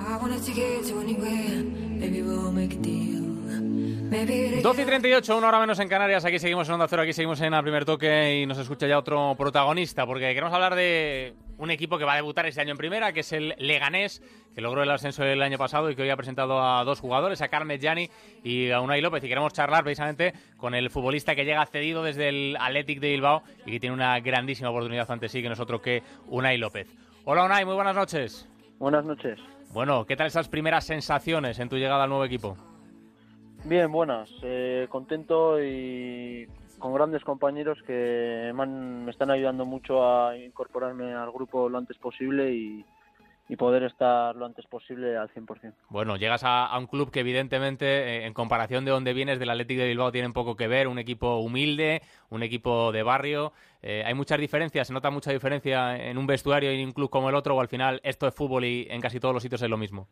12 4.62 4.82
y 4.82 4.84
38, 4.84 5.38
una 5.38 5.48
hora 5.48 5.58
menos 5.58 5.78
en 5.78 5.88
Canarias. 5.88 6.22
Aquí 6.24 6.38
seguimos 6.38 6.68
en 6.68 6.74
Onda 6.74 6.86
Cero, 6.86 7.00
aquí 7.02 7.14
seguimos 7.14 7.40
en 7.40 7.54
el 7.54 7.62
primer 7.62 7.86
toque 7.86 8.42
y 8.42 8.46
nos 8.46 8.58
escucha 8.58 8.86
ya 8.86 8.98
otro 8.98 9.34
protagonista, 9.38 10.04
porque 10.04 10.28
queremos 10.34 10.52
hablar 10.52 10.74
de 10.74 11.34
un 11.56 11.70
equipo 11.70 11.96
que 11.96 12.04
va 12.04 12.12
a 12.12 12.16
debutar 12.16 12.44
este 12.46 12.60
año 12.60 12.72
en 12.72 12.76
primera, 12.76 13.14
que 13.14 13.20
es 13.20 13.32
el 13.32 13.54
Leganés, 13.56 14.22
que 14.54 14.60
logró 14.60 14.82
el 14.82 14.90
ascenso 14.90 15.24
el 15.24 15.40
año 15.40 15.56
pasado 15.56 15.90
y 15.90 15.96
que 15.96 16.02
hoy 16.02 16.10
ha 16.10 16.16
presentado 16.16 16.62
a 16.62 16.84
dos 16.84 17.00
jugadores, 17.00 17.40
a 17.40 17.48
Carmen 17.48 17.80
Gianni 17.80 18.10
y 18.42 18.70
a 18.70 18.80
Unai 18.80 19.00
López. 19.00 19.24
Y 19.24 19.28
queremos 19.28 19.54
charlar 19.54 19.82
precisamente 19.82 20.34
con 20.58 20.74
el 20.74 20.90
futbolista 20.90 21.34
que 21.34 21.46
llega 21.46 21.64
cedido 21.64 22.02
desde 22.02 22.28
el 22.28 22.56
Athletic 22.60 23.00
de 23.00 23.12
Bilbao 23.12 23.42
y 23.64 23.72
que 23.72 23.80
tiene 23.80 23.94
una 23.94 24.20
grandísima 24.20 24.68
oportunidad 24.68 25.10
ante 25.10 25.30
sí, 25.30 25.40
que 25.40 25.48
no 25.48 25.54
es 25.54 25.60
otro 25.60 25.80
que 25.80 26.02
Unai 26.28 26.58
López. 26.58 26.86
Hola 27.24 27.44
Unai, 27.44 27.64
muy 27.64 27.74
buenas 27.74 27.96
noches. 27.96 28.48
Buenas 28.78 29.04
noches. 29.04 29.38
Bueno, 29.72 30.04
¿qué 30.06 30.16
tal 30.16 30.26
esas 30.26 30.48
primeras 30.48 30.84
sensaciones 30.84 31.58
en 31.58 31.68
tu 31.68 31.76
llegada 31.76 32.04
al 32.04 32.10
nuevo 32.10 32.24
equipo? 32.24 32.56
Bien, 33.64 33.90
buenas. 33.90 34.30
Eh, 34.42 34.86
contento 34.90 35.62
y 35.62 36.46
con 36.78 36.92
grandes 36.92 37.24
compañeros 37.24 37.78
que 37.86 38.52
me, 38.54 38.62
han- 38.62 39.04
me 39.06 39.10
están 39.10 39.30
ayudando 39.30 39.64
mucho 39.64 40.04
a 40.06 40.36
incorporarme 40.36 41.14
al 41.14 41.32
grupo 41.32 41.68
lo 41.68 41.78
antes 41.78 41.96
posible 41.96 42.52
y, 42.52 42.84
y 43.48 43.56
poder 43.56 43.82
estar 43.82 44.34
lo 44.36 44.46
antes 44.46 44.66
posible 44.66 45.16
al 45.16 45.28
100%. 45.30 45.74
Bueno, 45.90 46.16
llegas 46.16 46.44
a, 46.44 46.66
a 46.66 46.78
un 46.78 46.86
club 46.86 47.10
que 47.10 47.20
evidentemente, 47.20 47.86
eh, 47.86 48.26
en 48.26 48.32
comparación 48.32 48.84
de 48.84 48.90
donde 48.90 49.12
vienes, 49.12 49.38
del 49.38 49.50
Athletic 49.50 49.78
de 49.78 49.88
Bilbao, 49.88 50.12
tiene 50.12 50.30
poco 50.30 50.56
que 50.56 50.66
ver. 50.66 50.88
Un 50.88 50.98
equipo 50.98 51.38
humilde, 51.38 52.02
un 52.30 52.42
equipo 52.42 52.90
de 52.92 53.02
barrio. 53.02 53.52
Eh, 53.82 54.02
hay 54.04 54.14
muchas 54.14 54.38
diferencias, 54.38 54.86
se 54.86 54.94
nota 54.94 55.10
mucha 55.10 55.30
diferencia 55.30 55.96
en 55.96 56.16
un 56.16 56.26
vestuario 56.26 56.72
y 56.72 56.80
en 56.80 56.86
un 56.88 56.92
club 56.92 57.10
como 57.10 57.28
el 57.28 57.34
otro, 57.34 57.56
o 57.56 57.60
al 57.60 57.68
final 57.68 58.00
esto 58.02 58.26
es 58.26 58.34
fútbol 58.34 58.64
y 58.64 58.86
en 58.88 59.00
casi 59.00 59.20
todos 59.20 59.34
los 59.34 59.42
sitios 59.42 59.60
es 59.60 59.68
lo 59.68 59.76
mismo. 59.76 60.08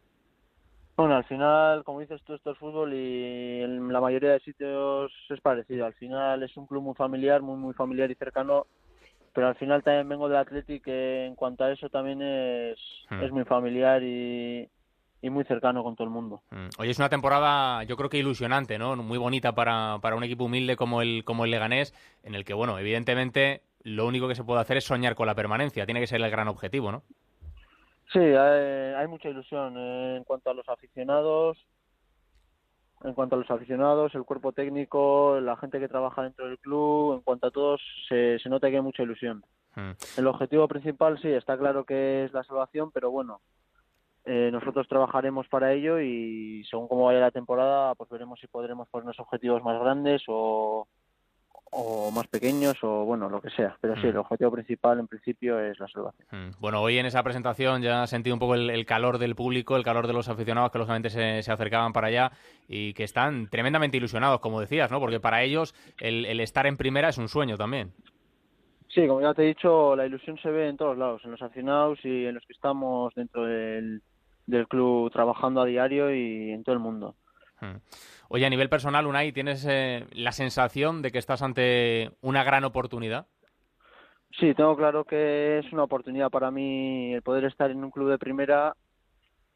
Bueno, 0.95 1.16
al 1.16 1.24
final, 1.24 1.85
como 1.85 2.01
dices 2.01 2.22
tú, 2.22 2.35
esto 2.35 2.51
es 2.51 2.59
fútbol 2.59 2.93
y 2.93 3.62
en 3.62 3.91
la 3.91 4.01
mayoría 4.01 4.33
de 4.33 4.41
sitios 4.41 5.11
es 5.30 5.41
parecido. 5.41 5.87
Al 5.87 5.95
final 5.95 6.43
es 6.43 6.55
un 6.57 6.66
club 6.66 6.83
muy 6.83 6.95
familiar, 6.95 7.41
muy 7.41 7.57
muy 7.57 7.72
familiar 7.72 8.11
y 8.11 8.14
cercano, 8.14 8.66
pero 9.33 9.49
al 9.49 9.55
final 9.57 9.83
también 9.83 10.09
vengo 10.09 10.28
del 10.28 10.39
Athletic 10.39 10.85
que 10.85 11.26
en 11.26 11.35
cuanto 11.35 11.64
a 11.64 11.72
eso 11.72 11.89
también 11.89 12.20
es, 12.22 12.78
Hmm. 13.11 13.22
es 13.22 13.30
muy 13.33 13.45
familiar 13.45 14.03
y, 14.03 14.68
y 15.20 15.30
muy 15.30 15.45
cercano 15.45 15.83
con 15.83 15.95
todo 15.97 16.05
el 16.05 16.12
mundo. 16.12 16.43
Mm. 16.51 16.68
Hoy 16.78 16.91
es 16.91 16.99
una 16.99 17.09
temporada, 17.09 17.83
yo 17.85 17.97
creo 17.97 18.11
que 18.11 18.18
ilusionante, 18.18 18.78
¿no? 18.78 18.97
Muy 18.97 19.18
bonita 19.18 19.55
para, 19.55 19.99
para 20.01 20.16
un 20.16 20.24
equipo 20.24 20.45
humilde 20.45 20.76
como 20.76 21.03
el, 21.03 21.22
como 21.24 21.45
el 21.45 21.51
Leganés, 21.51 21.95
en 22.24 22.35
el 22.35 22.45
que, 22.45 22.55
bueno, 22.55 22.78
evidentemente 22.78 23.62
lo 23.85 24.07
único 24.07 24.28
que 24.28 24.35
se 24.35 24.45
puede 24.45 24.61
hacer 24.61 24.76
es 24.76 24.85
soñar 24.85 25.14
con 25.14 25.26
la 25.26 25.35
permanencia. 25.35 25.85
Tiene 25.87 26.01
que 26.01 26.07
ser 26.07 26.20
el 26.20 26.30
gran 26.30 26.49
objetivo, 26.49 26.91
¿no? 26.93 27.03
Sí, 28.12 28.18
hay, 28.18 28.95
hay 28.95 29.07
mucha 29.09 29.28
ilusión 29.28 29.74
eh, 29.78 30.16
en 30.16 30.24
cuanto 30.24 30.51
a 30.51 30.55
los 30.55 30.68
aficionados, 30.68 31.57
en 33.05 33.14
cuanto 33.14 33.36
a 33.36 33.38
los 33.38 33.50
aficionados, 33.50 34.14
el 34.14 34.24
cuerpo 34.24 34.53
técnico, 34.53 35.38
la 35.40 35.57
gente 35.57 35.80
que 35.80 35.88
trabaja 35.88 36.22
dentro 36.22 36.46
del 36.46 36.59
club, 36.59 37.14
en 37.14 37.20
cuanto 37.20 37.46
a 37.48 37.50
todos, 37.50 37.80
se, 38.09 38.38
se 38.38 38.48
nota 38.48 38.70
que 38.70 38.76
hay 38.76 38.82
mucha 38.82 39.03
ilusión. 39.03 39.44
Mm. 39.74 39.90
El 40.16 40.26
objetivo 40.26 40.68
principal 40.68 41.20
sí, 41.20 41.28
está 41.28 41.57
claro 41.57 41.84
que 41.84 42.24
es 42.24 42.32
la 42.32 42.44
salvación, 42.44 42.90
pero 42.92 43.11
bueno, 43.11 43.40
eh, 44.24 44.50
nosotros 44.53 44.86
trabajaremos 44.86 45.48
para 45.48 45.72
ello 45.72 46.00
y 46.00 46.64
según 46.70 46.86
cómo 46.86 47.07
vaya 47.07 47.18
la 47.18 47.30
temporada, 47.30 47.94
pues 47.94 48.09
veremos 48.11 48.38
si 48.38 48.46
podremos 48.46 48.88
ponernos 48.88 49.18
objetivos 49.18 49.62
más 49.64 49.80
grandes 49.80 50.22
o, 50.28 50.86
o 51.75 52.11
más 52.11 52.27
pequeños 52.27 52.77
o 52.83 53.05
bueno, 53.05 53.31
lo 53.31 53.41
que 53.41 53.49
sea. 53.51 53.77
Pero 53.81 53.97
sí, 53.97 54.07
el 54.07 54.16
objetivo 54.18 54.51
principal 54.51 55.01
en 55.01 55.09
principio 55.09 55.59
es 55.59 55.81
la 55.81 55.89
salvación. 55.89 56.27
Mm. 56.31 56.61
Bueno, 56.61 56.83
hoy 56.83 56.99
en 56.99 57.07
esa 57.07 57.23
presentación 57.23 57.81
ya 57.81 58.03
has 58.03 58.11
sentido 58.11 58.37
un 58.37 58.41
poco 58.41 58.55
el, 58.55 58.68
el 58.68 58.85
calor 58.85 59.16
del 59.18 59.35
público, 59.35 59.77
el 59.77 59.83
calor 59.83 60.07
de 60.07 60.12
los 60.12 60.29
aficionados 60.29 60.70
que 60.70 60.79
lógicamente 60.79 61.09
se, 61.09 61.43
se 61.43 61.51
acercaban 61.51 61.95
para 61.95 62.09
allá 62.09 62.33
y 62.68 62.93
que 62.93 63.05
están 63.05 63.49
tremendamente 63.49 63.97
ilusionados, 63.97 64.41
como 64.41 64.61
decías, 64.61 64.91
¿no? 64.91 65.01
Porque 65.01 65.18
para 65.18 65.43
ellos 65.43 65.75
el, 65.99 66.27
el 66.27 66.41
estar 66.41 66.66
en 66.66 66.77
primera 66.77 67.09
es 67.09 67.16
un 67.16 67.29
sueño 67.29 67.57
también. 67.57 67.93
Sí, 68.89 69.07
como 69.07 69.23
ya 69.23 69.33
te 69.33 69.45
he 69.45 69.47
dicho, 69.47 69.97
la 69.97 70.05
ilusión 70.05 70.37
se 70.43 70.51
ve 70.51 70.68
en 70.68 70.77
todos 70.77 70.99
lados, 70.99 71.23
en 71.25 71.31
los 71.31 71.41
aficionados 71.41 71.99
y 72.05 72.27
en 72.27 72.35
los 72.35 72.45
que 72.45 72.53
estamos 72.53 73.14
dentro 73.14 73.47
del, 73.47 74.03
del 74.47 74.68
club 74.68 75.11
trabajando 75.11 75.62
a 75.62 75.64
diario 75.64 76.14
y 76.14 76.51
en 76.51 76.62
todo 76.62 76.75
el 76.75 76.81
mundo. 76.81 77.14
Mm. 77.63 77.77
Oye, 78.29 78.45
a 78.45 78.51
nivel 78.51 78.69
personal, 78.69 79.07
Unai, 79.07 79.33
¿tienes 79.33 79.65
eh, 79.69 80.07
la 80.13 80.33
sensación 80.33 81.01
de 81.01 81.13
que 81.13 81.19
estás 81.19 81.43
ante 81.43 82.11
una 82.21 82.43
gran 82.45 82.65
oportunidad? 82.65 83.27
Sí, 84.39 84.55
tengo 84.55 84.77
claro 84.77 85.05
que 85.05 85.59
es 85.59 85.73
una 85.73 85.85
oportunidad 85.85 86.31
para 86.31 86.51
mí 86.51 87.15
el 87.15 87.23
poder 87.23 87.45
estar 87.45 87.71
en 87.71 87.85
un 87.85 87.91
club 87.91 88.11
de 88.11 88.19
primera 88.19 88.75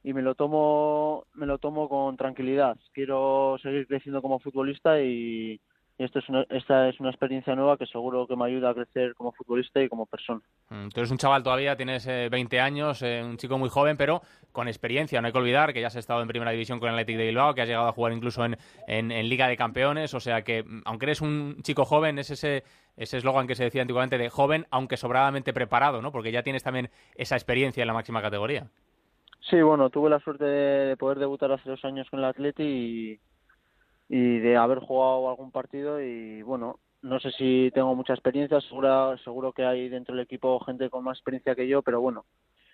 y 0.05 0.13
me 0.13 0.23
lo 0.23 0.35
tomo 0.35 1.25
me 1.35 1.47
lo 1.47 1.59
tomo 1.59 1.89
con 1.89 2.17
tranquilidad. 2.17 2.77
Quiero 2.93 3.57
seguir 3.63 3.87
creciendo 3.87 4.23
como 4.23 4.39
futbolista 4.39 5.01
y, 5.01 5.61
y 5.99 6.05
esto 6.05 6.19
es 6.19 6.29
una, 6.29 6.45
esta 6.51 6.89
es 6.89 7.01
una 7.01 7.11
experiencia 7.11 7.55
nueva 7.55 7.77
que 7.79 7.87
seguro 7.87 8.27
que 8.27 8.37
me 8.37 8.45
ayuda 8.47 8.71
a 8.71 8.75
crecer 8.75 9.15
como 9.15 9.33
futbolista 9.33 9.81
y 9.83 9.89
como 9.89 10.07
persona. 10.07 10.41
Mm, 10.69 10.89
Tú 10.89 11.01
eres 11.01 11.11
un 11.11 11.19
chaval 11.19 11.43
todavía, 11.43 11.77
tienes 11.77 12.07
eh, 12.07 12.29
20 12.31 12.61
años, 12.61 13.01
eh, 13.03 13.23
un 13.25 13.37
chico 13.39 13.57
muy 13.59 13.69
joven, 13.71 13.97
pero 13.97 14.21
con 14.53 14.69
experiencia. 14.69 15.21
No 15.21 15.27
hay 15.29 15.33
que 15.33 15.39
olvidar 15.39 15.73
que 15.73 15.81
ya 15.81 15.87
has 15.87 15.97
estado 15.97 16.21
en 16.23 16.29
Primera 16.29 16.51
División 16.51 16.81
con 16.81 16.89
el 16.89 16.95
Athletic 16.95 17.17
de 17.19 17.27
Bilbao, 17.27 17.55
que 17.55 17.63
has 17.63 17.69
llegado 17.69 17.89
a 17.89 17.93
jugar 17.93 18.13
incluso 18.13 18.45
en, 18.45 18.57
en- 18.87 19.11
en 19.13 19.29
Liga 19.29 19.49
de 19.49 19.57
Campeones. 19.57 20.13
O 20.15 20.21
sea 20.21 20.43
que, 20.43 20.63
mm, 20.63 20.83
aunque 20.85 21.07
eres 21.07 21.21
un 21.21 21.57
chico 21.63 21.85
joven, 21.85 22.19
es 22.19 22.31
ese 22.31 22.65
ese 22.97 23.19
eslogan 23.19 23.47
que 23.47 23.55
se 23.55 23.65
decía 23.65 23.83
antiguamente 23.83 24.17
de 24.17 24.31
joven, 24.31 24.67
aunque 24.71 24.97
sobradamente 24.97 25.53
preparado, 25.53 26.01
¿no? 26.01 26.13
Porque 26.13 26.33
ya 26.33 26.43
tienes 26.43 26.63
también 26.63 26.89
esa 27.15 27.37
experiencia 27.37 27.83
en 27.83 27.87
la 27.89 27.93
máxima 27.93 28.23
categoría. 28.23 28.69
Sí, 29.51 29.61
bueno, 29.63 29.91
tuve 29.91 30.11
la 30.11 30.19
suerte 30.21 30.45
de, 30.45 30.87
de 30.87 30.97
poder 30.97 31.19
debutar 31.19 31.53
hace 31.53 31.69
dos 31.71 31.85
años 31.85 32.09
con 32.11 32.19
el 32.19 32.25
Atleti 32.25 32.63
y, 32.65 33.21
y 34.09 34.39
de 34.39 34.57
haber 34.57 34.79
jugado 34.79 35.29
algún 35.29 35.51
partido 35.51 36.01
y 36.01 36.43
bueno, 36.43 36.79
no 37.03 37.21
sé 37.21 37.31
si 37.33 37.71
tengo 37.75 37.95
mucha 37.95 38.15
experiencia, 38.15 38.61
segura, 38.61 39.17
seguro 39.23 39.53
que 39.53 39.65
hay 39.65 39.89
dentro 39.89 40.15
del 40.15 40.25
equipo 40.25 40.61
gente 40.61 40.91
con 40.91 41.05
más 41.05 41.19
experiencia 41.19 41.55
que 41.55 41.69
yo, 41.69 41.83
pero 41.83 42.01
bueno, 42.01 42.25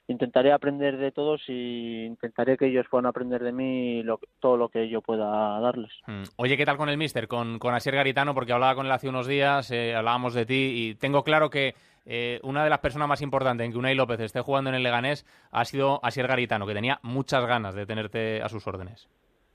intentaré 0.09 0.53
aprender 0.53 0.97
de 0.97 1.13
todos 1.13 1.43
y 1.49 2.05
intentaré 2.05 2.57
que 2.57 2.67
ellos 2.67 2.87
puedan 2.91 3.07
aprender 3.07 3.43
de 3.43 3.53
mí 3.53 4.03
lo, 4.03 4.21
todo 4.41 4.57
lo 4.57 4.69
que 4.69 4.89
yo 4.89 5.01
pueda 5.01 5.61
darles. 5.61 5.93
Mm. 6.07 6.23
Oye, 6.37 6.57
¿qué 6.57 6.65
tal 6.65 6.77
con 6.77 6.89
el 6.89 6.97
míster? 6.97 7.29
Con, 7.29 7.59
con 7.59 7.75
Asier 7.75 7.95
Garitano, 7.95 8.35
porque 8.35 8.53
hablaba 8.53 8.75
con 8.75 8.87
él 8.87 8.93
hace 8.93 9.09
unos 9.09 9.27
días, 9.27 9.71
eh, 9.71 9.95
hablábamos 9.95 10.35
de 10.35 10.47
ti 10.47 10.73
y 10.75 10.95
tengo 10.95 11.25
claro 11.25 11.51
que 11.51 11.75
eh, 12.05 12.41
una 12.43 12.65
de 12.65 12.71
las 12.71 12.81
personas 12.81 13.09
más 13.09 13.23
importantes 13.23 13.65
en 13.65 13.73
que 13.73 13.79
Unai 13.79 13.95
López 13.95 14.21
esté 14.21 14.41
jugando 14.41 14.71
en 14.71 14.77
el 14.77 14.83
Leganés 14.83 15.25
ha 15.51 15.65
sido 15.65 16.01
Asier 16.05 16.27
Garitano, 16.27 16.67
que 16.67 16.75
tenía 16.75 16.99
muchas 17.03 17.45
ganas 17.47 17.75
de 17.75 17.87
tenerte 17.87 18.43
a 18.43 18.49
sus 18.49 18.67
órdenes. 18.67 19.09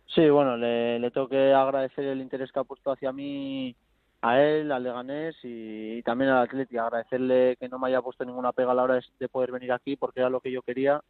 Sí, 0.08 0.30
bueno, 0.30 0.58
le, 0.58 0.99
le 0.99 1.12
tengo 1.12 1.28
que 1.28 1.53
agradecer 1.53 2.05
el 2.05 2.22
interés 2.22 2.51
que 2.51 2.60
ha 2.60 2.64
puesto 2.64 2.91
hacia 2.91 3.12
mí 3.12 3.76
a 4.22 4.41
él, 4.41 4.72
al 4.72 4.84
Leganés 4.84 5.36
y, 5.43 5.97
y 5.97 6.03
también 6.03 6.32
al 6.32 6.43
Atleti. 6.43 6.78
Agradecerle 6.78 7.55
que 7.60 7.70
no 7.70 7.78
me 7.78 7.88
haya 7.88 8.01
puesto 8.01 8.26
ninguna 8.26 8.53
pega 8.53 8.72
a 8.72 8.76
la 8.76 8.84
hora 8.84 8.95
de, 8.95 9.03
de 9.20 9.30
poder 9.30 9.51
venir 9.51 9.72
aquí 9.72 9.95
porque 9.95 10.22
era 10.22 10.30
lo 10.30 10.39
que 10.41 10.51
yo 10.51 10.62
quería. 10.62 11.01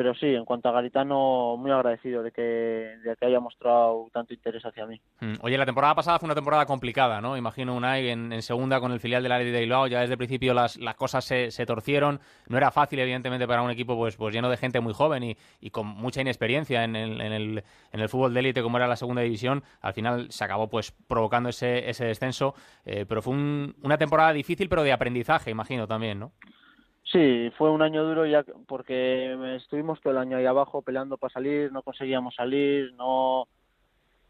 Pero 0.00 0.14
sí, 0.14 0.28
en 0.34 0.46
cuanto 0.46 0.66
a 0.70 0.72
Garitano, 0.72 1.58
muy 1.58 1.70
agradecido 1.70 2.22
de 2.22 2.32
que, 2.32 2.40
de 2.40 3.14
que 3.20 3.26
haya 3.26 3.38
mostrado 3.38 4.08
tanto 4.14 4.32
interés 4.32 4.64
hacia 4.64 4.86
mí. 4.86 4.98
Mm. 5.20 5.34
Oye, 5.42 5.58
la 5.58 5.66
temporada 5.66 5.94
pasada 5.94 6.18
fue 6.18 6.26
una 6.26 6.34
temporada 6.34 6.64
complicada, 6.64 7.20
¿no? 7.20 7.36
Imagino 7.36 7.74
Unai 7.76 8.08
en, 8.08 8.32
en 8.32 8.40
segunda 8.40 8.80
con 8.80 8.92
el 8.92 9.00
filial 9.00 9.22
del 9.22 9.30
Athletic 9.32 9.52
de 9.52 9.60
Bilbao, 9.60 9.88
ya 9.88 10.00
desde 10.00 10.14
el 10.14 10.16
principio 10.16 10.54
las, 10.54 10.78
las 10.78 10.94
cosas 10.94 11.26
se, 11.26 11.50
se 11.50 11.66
torcieron. 11.66 12.18
No 12.48 12.56
era 12.56 12.70
fácil, 12.70 12.98
evidentemente, 12.98 13.46
para 13.46 13.60
un 13.60 13.70
equipo 13.70 13.94
pues, 13.94 14.16
pues 14.16 14.34
lleno 14.34 14.48
de 14.48 14.56
gente 14.56 14.80
muy 14.80 14.94
joven 14.94 15.22
y, 15.22 15.36
y 15.60 15.68
con 15.68 15.86
mucha 15.86 16.22
inexperiencia 16.22 16.82
en 16.84 16.96
el, 16.96 17.20
en 17.20 17.32
el, 17.32 17.64
en 17.92 18.00
el 18.00 18.08
fútbol 18.08 18.32
de 18.32 18.40
élite 18.40 18.62
como 18.62 18.78
era 18.78 18.86
la 18.88 18.96
segunda 18.96 19.20
división. 19.20 19.62
Al 19.82 19.92
final 19.92 20.32
se 20.32 20.42
acabó 20.44 20.70
pues 20.70 20.92
provocando 20.92 21.50
ese, 21.50 21.90
ese 21.90 22.06
descenso, 22.06 22.54
eh, 22.86 23.04
pero 23.06 23.20
fue 23.20 23.34
un- 23.34 23.76
una 23.82 23.98
temporada 23.98 24.32
difícil, 24.32 24.70
pero 24.70 24.82
de 24.82 24.92
aprendizaje, 24.94 25.50
imagino 25.50 25.86
también, 25.86 26.20
¿no? 26.20 26.32
Sí, 27.12 27.50
fue 27.58 27.70
un 27.70 27.82
año 27.82 28.04
duro 28.04 28.24
ya 28.24 28.44
que- 28.44 28.52
porque 28.68 29.56
estuvimos 29.56 30.00
todo 30.00 30.12
el 30.12 30.18
año 30.18 30.36
ahí 30.36 30.46
abajo 30.46 30.82
peleando 30.82 31.16
para 31.16 31.32
salir, 31.32 31.72
no 31.72 31.82
conseguíamos 31.82 32.34
salir, 32.34 32.92
no 32.94 33.48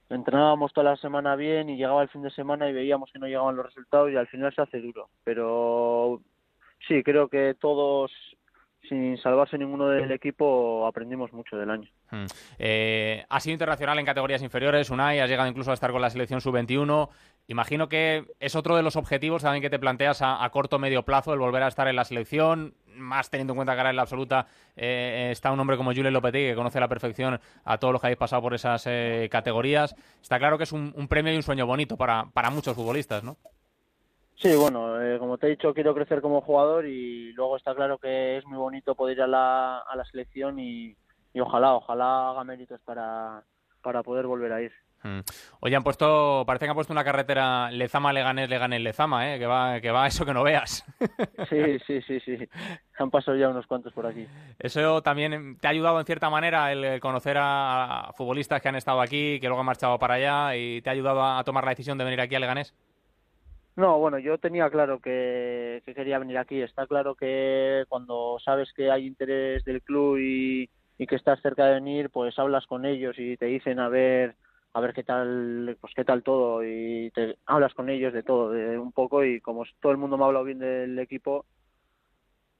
entrenábamos 0.09 0.73
toda 0.73 0.91
la 0.91 0.97
semana 0.97 1.37
bien 1.37 1.69
y 1.69 1.77
llegaba 1.77 2.03
el 2.03 2.09
fin 2.09 2.23
de 2.23 2.31
semana 2.31 2.69
y 2.69 2.73
veíamos 2.73 3.11
que 3.13 3.19
no 3.19 3.27
llegaban 3.27 3.57
los 3.57 3.67
resultados 3.67 4.11
y 4.11 4.17
al 4.17 4.27
final 4.29 4.55
se 4.55 4.63
hace 4.63 4.81
duro. 4.81 5.09
Pero 5.25 6.21
sí, 6.89 7.03
creo 7.03 7.29
que 7.29 7.55
todos, 7.61 8.11
sin 8.89 9.19
salvarse 9.19 9.59
ninguno 9.59 9.87
del 9.89 10.11
equipo, 10.11 10.87
aprendimos 10.87 11.33
mucho 11.33 11.57
del 11.57 11.71
año. 11.71 11.89
Mm. 12.11 12.25
Eh, 12.59 13.25
has 13.29 13.43
sido 13.43 13.53
internacional 13.53 13.99
en 13.99 14.07
categorías 14.07 14.43
inferiores, 14.43 14.91
Unai, 14.91 15.21
has 15.21 15.29
llegado 15.31 15.49
incluso 15.49 15.71
a 15.71 15.75
estar 15.75 15.93
con 15.93 16.01
la 16.01 16.11
selección 16.11 16.41
sub-21. 16.41 17.09
Imagino 17.51 17.89
que 17.89 18.27
es 18.39 18.55
otro 18.55 18.77
de 18.77 18.83
los 18.85 18.95
objetivos 18.95 19.43
también 19.43 19.61
que 19.61 19.71
te 19.71 19.81
planteas 19.81 20.23
a, 20.23 20.49
corto 20.53 20.77
o 20.77 20.79
medio 20.79 21.03
plazo, 21.03 21.33
el 21.33 21.41
volver 21.41 21.65
a 21.65 21.67
estar 21.67 21.89
en 21.89 21.97
la 21.97 22.05
selección, 22.05 22.75
más 22.95 23.29
teniendo 23.29 23.55
en 23.55 23.57
cuenta 23.57 23.73
que 23.73 23.81
ahora 23.81 23.91
en 23.91 23.97
la 23.97 24.03
absoluta 24.03 24.47
eh, 24.77 25.31
está 25.33 25.51
un 25.51 25.59
hombre 25.59 25.77
como 25.77 25.93
Julien 25.93 26.13
Lopetegui, 26.13 26.51
que 26.51 26.55
conoce 26.55 26.79
a 26.79 26.83
la 26.83 26.87
perfección 26.87 27.41
a 27.65 27.79
todos 27.79 27.91
los 27.91 28.01
que 28.01 28.07
habéis 28.07 28.19
pasado 28.19 28.41
por 28.41 28.55
esas 28.55 28.87
eh, 28.87 29.29
categorías. 29.33 29.97
Está 30.23 30.39
claro 30.39 30.59
que 30.59 30.63
es 30.63 30.71
un, 30.71 30.93
un 30.97 31.09
premio 31.09 31.33
y 31.33 31.37
un 31.37 31.43
sueño 31.43 31.67
bonito 31.67 31.97
para, 31.97 32.27
para 32.33 32.51
muchos 32.51 32.77
futbolistas, 32.77 33.25
¿no? 33.25 33.37
Sí, 34.37 34.55
bueno, 34.55 35.03
eh, 35.03 35.19
como 35.19 35.37
te 35.37 35.49
he 35.49 35.51
dicho, 35.51 35.75
quiero 35.75 35.93
crecer 35.93 36.21
como 36.21 36.43
jugador 36.43 36.87
y 36.87 37.33
luego 37.33 37.57
está 37.57 37.75
claro 37.75 37.99
que 37.99 38.39
es 38.39 38.47
muy 38.47 38.59
bonito 38.59 38.95
poder 38.95 39.17
ir 39.17 39.23
a 39.23 39.27
la, 39.27 39.79
a 39.79 39.97
la 39.97 40.05
selección 40.05 40.61
y, 40.61 40.95
y 41.35 41.41
ojalá, 41.41 41.75
ojalá 41.75 42.31
haga 42.31 42.45
méritos 42.45 42.81
para, 42.83 43.43
para 43.83 44.05
poder 44.05 44.29
volver 44.29 44.53
a 44.53 44.63
ir. 44.63 44.73
Mm. 45.03 45.21
Oye, 45.61 45.77
han 45.77 45.83
puesto, 45.83 46.45
parece 46.47 46.67
que 46.67 46.71
han 46.71 46.75
puesto 46.75 46.93
una 46.93 47.05
carretera 47.05 47.71
Lezama, 47.71 48.13
Leganés, 48.13 48.51
Leganés, 48.51 48.81
Lezama, 48.83 49.33
¿eh? 49.35 49.39
que 49.39 49.47
va, 49.47 49.81
que 49.81 49.91
va 49.91 50.07
eso 50.07 50.27
que 50.27 50.35
no 50.35 50.43
veas. 50.43 50.85
Sí, 51.49 51.79
sí, 51.87 52.03
sí, 52.03 52.21
sí. 52.21 52.37
Han 52.99 53.11
pasado 53.11 53.37
ya 53.37 53.49
unos 53.49 53.67
cuantos 53.67 53.93
por 53.93 54.07
aquí. 54.07 54.27
Eso 54.59 55.03
también 55.03 55.57
te 55.59 55.67
ha 55.67 55.71
ayudado 55.71 55.99
en 55.99 56.07
cierta 56.07 56.29
manera 56.31 56.71
el 56.71 57.01
conocer 57.01 57.37
a 57.41 58.13
futbolistas 58.15 58.61
que 58.61 58.69
han 58.69 58.77
estado 58.77 59.01
aquí, 59.01 59.41
que 59.41 59.47
luego 59.47 59.61
han 59.61 59.67
marchado 59.67 59.99
para 59.99 60.15
allá 60.15 60.55
y 60.57 60.83
te 60.83 60.91
ha 60.91 60.93
ayudado 60.93 61.23
a, 61.23 61.39
a 61.39 61.45
tomar 61.45 61.65
la 61.65 61.71
decisión 61.71 61.99
de 61.99 62.05
venir 62.05 62.21
aquí 62.21 62.35
a 62.35 62.41
Leganés. 62.41 62.75
No, 63.77 63.99
bueno, 63.99 64.19
yo 64.19 64.37
tenía 64.37 64.69
claro 64.69 65.01
que, 65.01 65.83
que 65.87 65.95
quería 65.95 66.19
venir 66.19 66.37
aquí. 66.37 66.61
Está 66.61 66.87
claro 66.87 67.15
que 67.15 67.85
cuando 67.89 68.37
sabes 68.45 68.73
que 68.75 68.91
hay 68.91 69.07
interés 69.07 69.65
del 69.65 69.81
club 69.83 70.19
y, 70.19 70.69
y 70.99 71.07
que 71.07 71.17
estás 71.17 71.41
cerca 71.41 71.65
de 71.65 71.75
venir, 71.75 72.11
pues 72.11 72.39
hablas 72.39 72.67
con 72.67 72.85
ellos 72.85 73.19
y 73.19 73.37
te 73.39 73.47
dicen 73.47 73.81
a 73.81 73.89
ver 73.89 74.37
a 74.73 74.81
ver 74.81 74.93
qué 74.93 75.03
tal 75.03 75.77
pues 75.81 75.93
qué 75.95 76.05
tal 76.05 76.23
todo 76.23 76.65
y 76.65 77.11
te 77.15 77.37
hablas 77.47 77.75
con 77.75 77.89
ellos 77.89 78.13
de 78.13 78.23
todo 78.23 78.51
de 78.51 78.79
un 78.79 78.93
poco 78.93 79.25
y 79.25 79.41
como 79.41 79.65
todo 79.81 79.93
el 79.93 79.99
mundo 79.99 80.17
me 80.17 80.25
ha 80.25 80.27
hablado 80.27 80.45
bien 80.45 80.59
del 80.59 80.99
equipo 80.99 81.45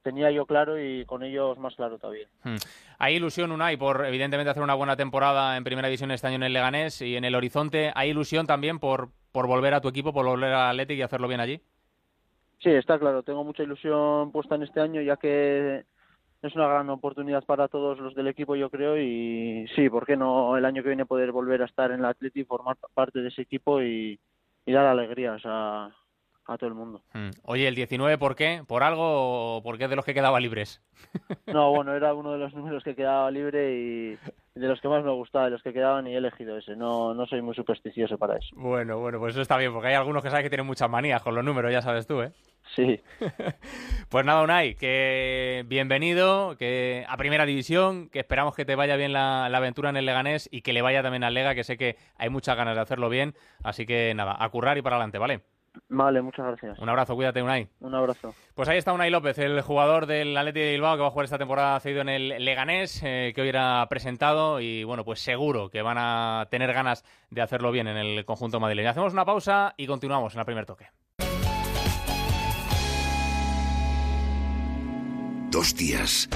tenía 0.03 0.31
yo 0.31 0.45
claro 0.45 0.79
y 0.79 1.05
con 1.05 1.23
ellos 1.23 1.57
más 1.57 1.75
claro 1.75 1.97
todavía 1.97 2.27
Hmm. 2.43 2.57
Hay 2.97 3.15
ilusión, 3.15 3.51
Unai, 3.51 3.77
por 3.77 4.05
evidentemente 4.05 4.51
hacer 4.51 4.61
una 4.61 4.75
buena 4.75 4.95
temporada 4.95 5.57
en 5.57 5.63
Primera 5.63 5.87
División 5.87 6.11
este 6.11 6.27
año 6.27 6.35
en 6.35 6.43
el 6.43 6.53
Leganés 6.53 7.01
y 7.01 7.15
en 7.15 7.25
el 7.25 7.33
Horizonte. 7.33 7.91
¿Hay 7.95 8.11
ilusión 8.11 8.45
también 8.45 8.77
por, 8.77 9.09
por 9.31 9.47
volver 9.47 9.73
a 9.73 9.81
tu 9.81 9.87
equipo, 9.87 10.13
por 10.13 10.27
volver 10.27 10.53
al 10.53 10.69
Athletic 10.69 10.99
y 10.99 11.01
hacerlo 11.01 11.27
bien 11.27 11.39
allí? 11.39 11.61
Sí, 12.59 12.69
está 12.69 12.99
claro. 12.99 13.23
Tengo 13.23 13.43
mucha 13.43 13.63
ilusión 13.63 14.31
puesta 14.31 14.53
en 14.53 14.61
este 14.61 14.81
año, 14.81 15.01
ya 15.01 15.17
que 15.17 15.83
es 16.41 16.55
una 16.55 16.67
gran 16.67 16.89
oportunidad 16.89 17.43
para 17.43 17.67
todos 17.67 17.99
los 17.99 18.15
del 18.15 18.27
equipo, 18.27 18.55
yo 18.55 18.69
creo, 18.69 18.97
y 18.97 19.67
sí, 19.75 19.89
¿por 19.89 20.05
qué 20.05 20.17
no 20.17 20.57
el 20.57 20.65
año 20.65 20.81
que 20.81 20.89
viene 20.89 21.05
poder 21.05 21.31
volver 21.31 21.61
a 21.61 21.65
estar 21.65 21.91
en 21.91 22.01
la 22.01 22.09
Atleti, 22.09 22.43
formar 22.43 22.77
parte 22.93 23.19
de 23.19 23.27
ese 23.29 23.43
equipo 23.43 23.81
y, 23.81 24.19
y 24.65 24.71
dar 24.71 24.85
alegrías 24.85 25.41
a, 25.45 25.91
a 26.45 26.57
todo 26.57 26.67
el 26.67 26.75
mundo. 26.75 27.01
Mm. 27.13 27.29
Oye, 27.43 27.67
el 27.67 27.75
19, 27.75 28.17
¿por 28.17 28.35
qué? 28.35 28.63
¿Por 28.67 28.83
algo 28.83 29.57
o 29.57 29.63
porque 29.63 29.85
es 29.85 29.89
de 29.89 29.95
los 29.95 30.05
que 30.05 30.13
quedaba 30.13 30.39
libres? 30.39 30.81
No, 31.47 31.71
bueno, 31.71 31.93
era 31.95 32.13
uno 32.13 32.33
de 32.33 32.39
los 32.39 32.53
números 32.53 32.83
que 32.83 32.95
quedaba 32.95 33.29
libre 33.31 33.73
y 33.75 34.17
de 34.53 34.67
los 34.67 34.81
que 34.81 34.89
más 34.89 35.03
me 35.03 35.11
gustaba, 35.11 35.45
de 35.45 35.51
los 35.51 35.63
que 35.63 35.71
quedaban 35.71 36.07
y 36.07 36.13
he 36.13 36.17
elegido 36.17 36.57
ese. 36.57 36.75
No, 36.75 37.13
no 37.13 37.25
soy 37.25 37.41
muy 37.41 37.55
supersticioso 37.55 38.17
para 38.17 38.37
eso. 38.37 38.49
Bueno, 38.53 38.99
bueno, 38.99 39.17
pues 39.19 39.33
eso 39.33 39.41
está 39.41 39.57
bien, 39.57 39.71
porque 39.71 39.87
hay 39.87 39.93
algunos 39.93 40.21
que 40.21 40.29
saben 40.29 40.43
que 40.43 40.49
tienen 40.49 40.67
muchas 40.67 40.89
manías 40.89 41.21
con 41.21 41.35
los 41.35 41.43
números, 41.43 41.71
ya 41.71 41.81
sabes 41.81 42.05
tú, 42.05 42.21
¿eh? 42.21 42.31
Sí. 42.75 43.01
Pues 44.09 44.25
nada, 44.25 44.41
Unai, 44.41 44.75
que 44.75 45.63
bienvenido 45.67 46.57
que 46.57 47.05
a 47.07 47.15
Primera 47.15 47.45
División, 47.45 48.09
que 48.09 48.19
esperamos 48.19 48.53
que 48.53 48.65
te 48.65 48.75
vaya 48.75 48.97
bien 48.97 49.13
la, 49.13 49.47
la 49.47 49.59
aventura 49.59 49.89
en 49.89 49.95
el 49.95 50.05
Leganés 50.05 50.49
y 50.51 50.63
que 50.63 50.73
le 50.73 50.81
vaya 50.81 51.01
también 51.01 51.23
al 51.23 51.33
Lega, 51.33 51.55
que 51.55 51.63
sé 51.63 51.77
que 51.77 51.95
hay 52.17 52.29
muchas 52.29 52.57
ganas 52.57 52.75
de 52.75 52.81
hacerlo 52.81 53.07
bien. 53.07 53.35
Así 53.63 53.85
que 53.85 54.13
nada, 54.13 54.35
a 54.37 54.49
currar 54.49 54.77
y 54.77 54.81
para 54.81 54.97
adelante, 54.97 55.17
¿vale? 55.17 55.43
Vale, 55.89 56.21
muchas 56.21 56.45
gracias. 56.45 56.79
Un 56.79 56.89
abrazo, 56.89 57.15
cuídate, 57.15 57.41
Unai. 57.41 57.67
Un 57.79 57.95
abrazo. 57.95 58.33
Pues 58.55 58.67
ahí 58.67 58.77
está 58.77 58.93
Unai 58.93 59.09
López, 59.09 59.37
el 59.39 59.61
jugador 59.61 60.05
del 60.05 60.35
Atleti 60.35 60.59
de 60.59 60.71
Bilbao 60.71 60.95
que 60.95 61.01
va 61.01 61.07
a 61.07 61.11
jugar 61.11 61.25
esta 61.25 61.37
temporada 61.37 61.79
cedido 61.79 62.01
en 62.01 62.09
el 62.09 62.45
Leganés, 62.45 63.01
eh, 63.03 63.31
que 63.33 63.41
hoy 63.41 63.49
era 63.49 63.85
presentado 63.89 64.59
y 64.59 64.83
bueno, 64.83 65.05
pues 65.05 65.21
seguro 65.21 65.69
que 65.69 65.81
van 65.81 65.97
a 65.97 66.47
tener 66.49 66.73
ganas 66.73 67.05
de 67.29 67.41
hacerlo 67.41 67.71
bien 67.71 67.87
en 67.87 67.97
el 67.97 68.25
conjunto 68.25 68.59
madrileño. 68.59 68.89
Hacemos 68.89 69.13
una 69.13 69.25
pausa 69.25 69.73
y 69.77 69.87
continuamos 69.87 70.33
en 70.33 70.39
el 70.39 70.45
primer 70.45 70.65
toque. 70.65 70.87
Dos 75.51 75.75
días, 75.75 76.29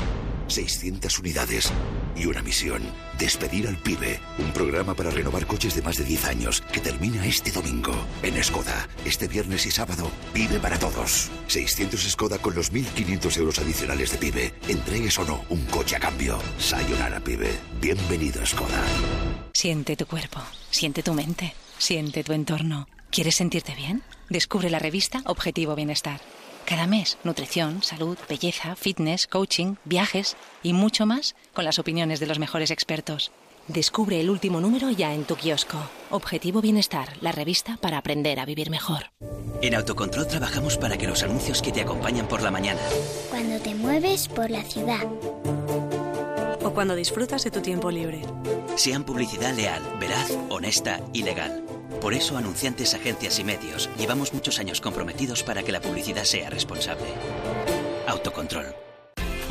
600 0.47 1.19
unidades 1.19 1.71
y 2.15 2.25
una 2.25 2.41
misión. 2.41 2.81
Despedir 3.17 3.67
al 3.67 3.77
pibe. 3.77 4.19
Un 4.39 4.51
programa 4.51 4.93
para 4.93 5.09
renovar 5.09 5.45
coches 5.45 5.75
de 5.75 5.81
más 5.81 5.97
de 5.97 6.03
10 6.03 6.25
años 6.25 6.61
que 6.71 6.79
termina 6.79 7.25
este 7.25 7.51
domingo. 7.51 7.93
En 8.23 8.41
Skoda, 8.43 8.87
este 9.05 9.27
viernes 9.27 9.65
y 9.65 9.71
sábado, 9.71 10.09
pibe 10.33 10.59
para 10.59 10.79
todos. 10.79 11.29
600 11.47 11.99
Skoda 12.11 12.37
con 12.37 12.55
los 12.55 12.71
1.500 12.71 13.37
euros 13.37 13.59
adicionales 13.59 14.11
de 14.11 14.17
pibe. 14.17 14.53
Entregues 14.67 15.17
o 15.19 15.25
no 15.25 15.45
un 15.49 15.65
coche 15.65 15.95
a 15.95 15.99
cambio. 15.99 16.39
Sayonara, 16.59 17.19
pibe. 17.19 17.51
Bienvenido 17.81 18.45
Skoda. 18.45 18.83
Siente 19.53 19.95
tu 19.95 20.05
cuerpo, 20.05 20.39
siente 20.69 21.01
tu 21.01 21.13
mente, 21.13 21.53
siente 21.77 22.23
tu 22.23 22.33
entorno. 22.33 22.87
¿Quieres 23.09 23.35
sentirte 23.35 23.73
bien? 23.75 24.03
Descubre 24.29 24.69
la 24.69 24.79
revista 24.79 25.21
Objetivo 25.25 25.75
Bienestar. 25.75 26.19
Cada 26.65 26.87
mes, 26.87 27.17
nutrición, 27.23 27.83
salud, 27.83 28.17
belleza, 28.27 28.75
fitness, 28.75 29.27
coaching, 29.27 29.75
viajes 29.85 30.35
y 30.63 30.73
mucho 30.73 31.05
más 31.05 31.35
con 31.53 31.63
las 31.63 31.77
opiniones 31.77 32.19
de 32.19 32.25
los 32.25 32.39
mejores 32.39 32.71
expertos. 32.71 33.31
Descubre 33.67 34.19
el 34.19 34.29
último 34.29 34.61
número 34.61 34.89
ya 34.89 35.13
en 35.13 35.25
tu 35.25 35.35
kiosco. 35.35 35.77
Objetivo 36.09 36.61
Bienestar, 36.61 37.09
la 37.21 37.31
revista 37.31 37.77
para 37.81 37.97
aprender 37.97 38.39
a 38.39 38.45
vivir 38.45 38.69
mejor. 38.69 39.11
En 39.61 39.75
Autocontrol 39.75 40.27
trabajamos 40.27 40.77
para 40.77 40.97
que 40.97 41.07
los 41.07 41.23
anuncios 41.23 41.61
que 41.61 41.71
te 41.71 41.81
acompañan 41.81 42.27
por 42.27 42.41
la 42.41 42.51
mañana, 42.51 42.81
Cuando 43.29 43.59
te 43.59 43.73
mueves 43.73 44.27
por 44.27 44.49
la 44.49 44.63
ciudad. 44.63 45.03
O 46.63 46.71
cuando 46.73 46.95
disfrutas 46.95 47.43
de 47.43 47.51
tu 47.51 47.61
tiempo 47.61 47.91
libre. 47.91 48.23
sean 48.75 49.03
publicidad 49.03 49.53
leal, 49.53 49.81
veraz, 49.99 50.31
honesta 50.49 50.99
y 51.13 51.23
legal. 51.23 51.63
Por 52.01 52.13
eso, 52.13 52.37
anunciantes, 52.37 52.93
agencias 52.93 53.39
y 53.39 53.43
medios, 53.43 53.89
llevamos 53.97 54.33
muchos 54.33 54.59
años 54.59 54.81
comprometidos 54.81 55.43
para 55.43 55.63
que 55.63 55.71
la 55.71 55.81
publicidad 55.81 56.23
sea 56.23 56.49
responsable. 56.49 57.07
Autocontrol. 58.07 58.75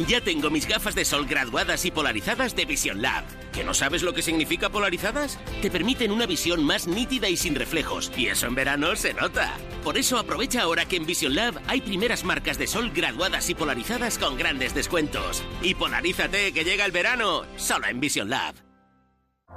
Ya 0.09 0.21
tengo 0.21 0.51
mis 0.51 0.67
gafas 0.67 0.97
de 0.97 1.05
sol 1.05 1.25
graduadas 1.25 1.85
y 1.85 1.93
polarizadas 1.93 2.57
de 2.57 2.65
Vision 2.65 3.01
Lab. 3.01 3.23
¿Que 3.53 3.63
no 3.63 3.75
sabes 3.75 4.03
lo 4.03 4.13
que 4.13 4.23
significa 4.23 4.69
polarizadas? 4.69 5.39
Te 5.63 5.71
permiten 5.71 6.11
una 6.11 6.27
visión 6.27 6.65
más 6.65 6.89
nítida 6.89 7.29
y 7.29 7.37
sin 7.37 7.55
reflejos, 7.55 8.11
y 8.17 8.27
eso 8.27 8.49
en 8.49 8.57
verano 8.57 8.97
se 8.97 9.15
nota. 9.15 9.57
Por 9.85 9.97
eso 9.97 10.19
aprovecha 10.19 10.63
ahora 10.63 10.87
que 10.87 10.97
en 10.97 11.07
Vision 11.07 11.37
Lab 11.37 11.61
hay 11.69 11.81
primeras 11.81 12.25
marcas 12.25 12.59
de 12.59 12.67
sol 12.67 12.91
graduadas 12.93 13.49
y 13.51 13.55
polarizadas 13.55 14.19
con 14.19 14.37
grandes 14.37 14.75
descuentos. 14.75 15.45
Y 15.63 15.77
polarízate 15.77 16.53
que 16.53 16.65
llega 16.65 16.85
el 16.85 16.93
verano, 16.93 17.43
solo 17.57 17.87
en 17.87 18.01
Vision 18.01 18.29
Lab. 18.29 18.64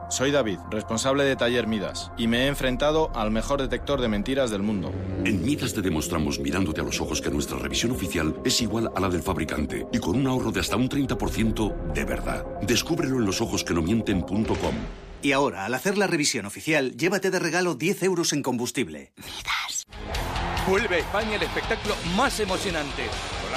Soy 0.09 0.31
David, 0.31 0.59
responsable 0.71 1.23
de 1.25 1.35
Taller 1.35 1.67
Midas, 1.67 2.11
y 2.17 2.27
me 2.27 2.43
he 2.43 2.47
enfrentado 2.47 3.11
al 3.13 3.29
mejor 3.29 3.61
detector 3.61 3.99
de 3.99 4.07
mentiras 4.07 4.49
del 4.49 4.63
mundo. 4.63 4.91
En 5.25 5.43
Midas 5.43 5.73
te 5.73 5.81
demostramos 5.81 6.39
mirándote 6.39 6.81
a 6.81 6.83
los 6.83 7.01
ojos 7.01 7.21
que 7.21 7.29
nuestra 7.29 7.57
revisión 7.57 7.91
oficial 7.91 8.35
es 8.45 8.61
igual 8.61 8.89
a 8.95 8.99
la 8.99 9.09
del 9.09 9.21
fabricante 9.21 9.85
y 9.91 9.99
con 9.99 10.15
un 10.15 10.27
ahorro 10.27 10.51
de 10.51 10.61
hasta 10.61 10.77
un 10.77 10.89
30% 10.89 11.93
de 11.93 12.05
verdad. 12.05 12.45
Descúbrelo 12.61 13.17
en 13.17 13.25
losojosquenomienten.com. 13.25 14.75
Y 15.21 15.31
ahora, 15.31 15.65
al 15.65 15.73
hacer 15.73 15.97
la 15.97 16.07
revisión 16.07 16.45
oficial, 16.45 16.95
llévate 16.95 17.31
de 17.31 17.39
regalo 17.39 17.75
10 17.75 18.03
euros 18.03 18.33
en 18.33 18.43
combustible. 18.43 19.13
Vuelve 20.67 20.95
a 20.95 20.99
España 20.99 21.35
el 21.35 21.43
espectáculo 21.43 21.95
más 22.15 22.39
emocionante. 22.39 23.03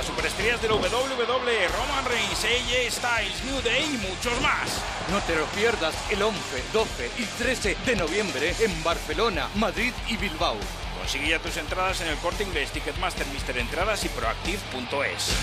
Las 0.01 0.07
superestrellas 0.07 0.63
del 0.63 0.73
WWE, 0.73 1.69
Roman 1.69 2.05
Reigns, 2.07 2.43
AJ 2.43 2.91
Styles, 2.91 3.45
New 3.45 3.61
Day 3.61 3.85
y 3.85 3.99
muchos 3.99 4.41
más. 4.41 4.83
No 5.11 5.21
te 5.27 5.37
lo 5.37 5.45
pierdas 5.49 5.95
el 6.11 6.23
11, 6.23 6.41
12 6.73 7.11
y 7.19 7.25
13 7.25 7.77
de 7.85 7.97
noviembre 7.97 8.55
en 8.61 8.83
Barcelona, 8.83 9.51
Madrid 9.57 9.93
y 10.09 10.17
Bilbao. 10.17 10.57
Consigue 10.97 11.29
ya 11.29 11.39
tus 11.39 11.55
entradas 11.59 12.01
en 12.01 12.09
el 12.09 12.17
corte 12.17 12.45
inglés, 12.45 12.71
Ticketmaster, 12.71 13.27
Mister 13.27 13.59
Entradas 13.59 14.03
y 14.07 14.09
Proactive.es. 14.09 15.35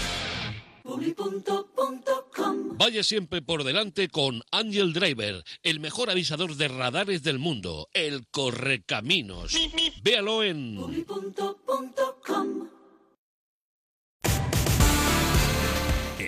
Vaya 2.79 3.03
siempre 3.03 3.41
por 3.43 3.63
delante 3.63 4.07
con 4.07 4.41
Angel 4.51 4.93
Driver, 4.93 5.43
el 5.61 5.79
mejor 5.79 6.09
avisador 6.09 6.55
de 6.55 6.67
radares 6.67 7.21
del 7.21 7.37
mundo, 7.37 7.89
el 7.93 8.25
Correcaminos. 8.31 9.55
Véalo 10.01 10.43
en 10.43 11.05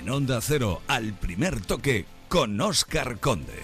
En 0.09 0.15
Onda 0.15 0.39
Cero, 0.41 0.81
al 0.87 1.13
primer 1.13 1.61
toque, 1.61 2.03
con 2.29 2.59
Oscar 2.59 3.19
Conde. 3.19 3.59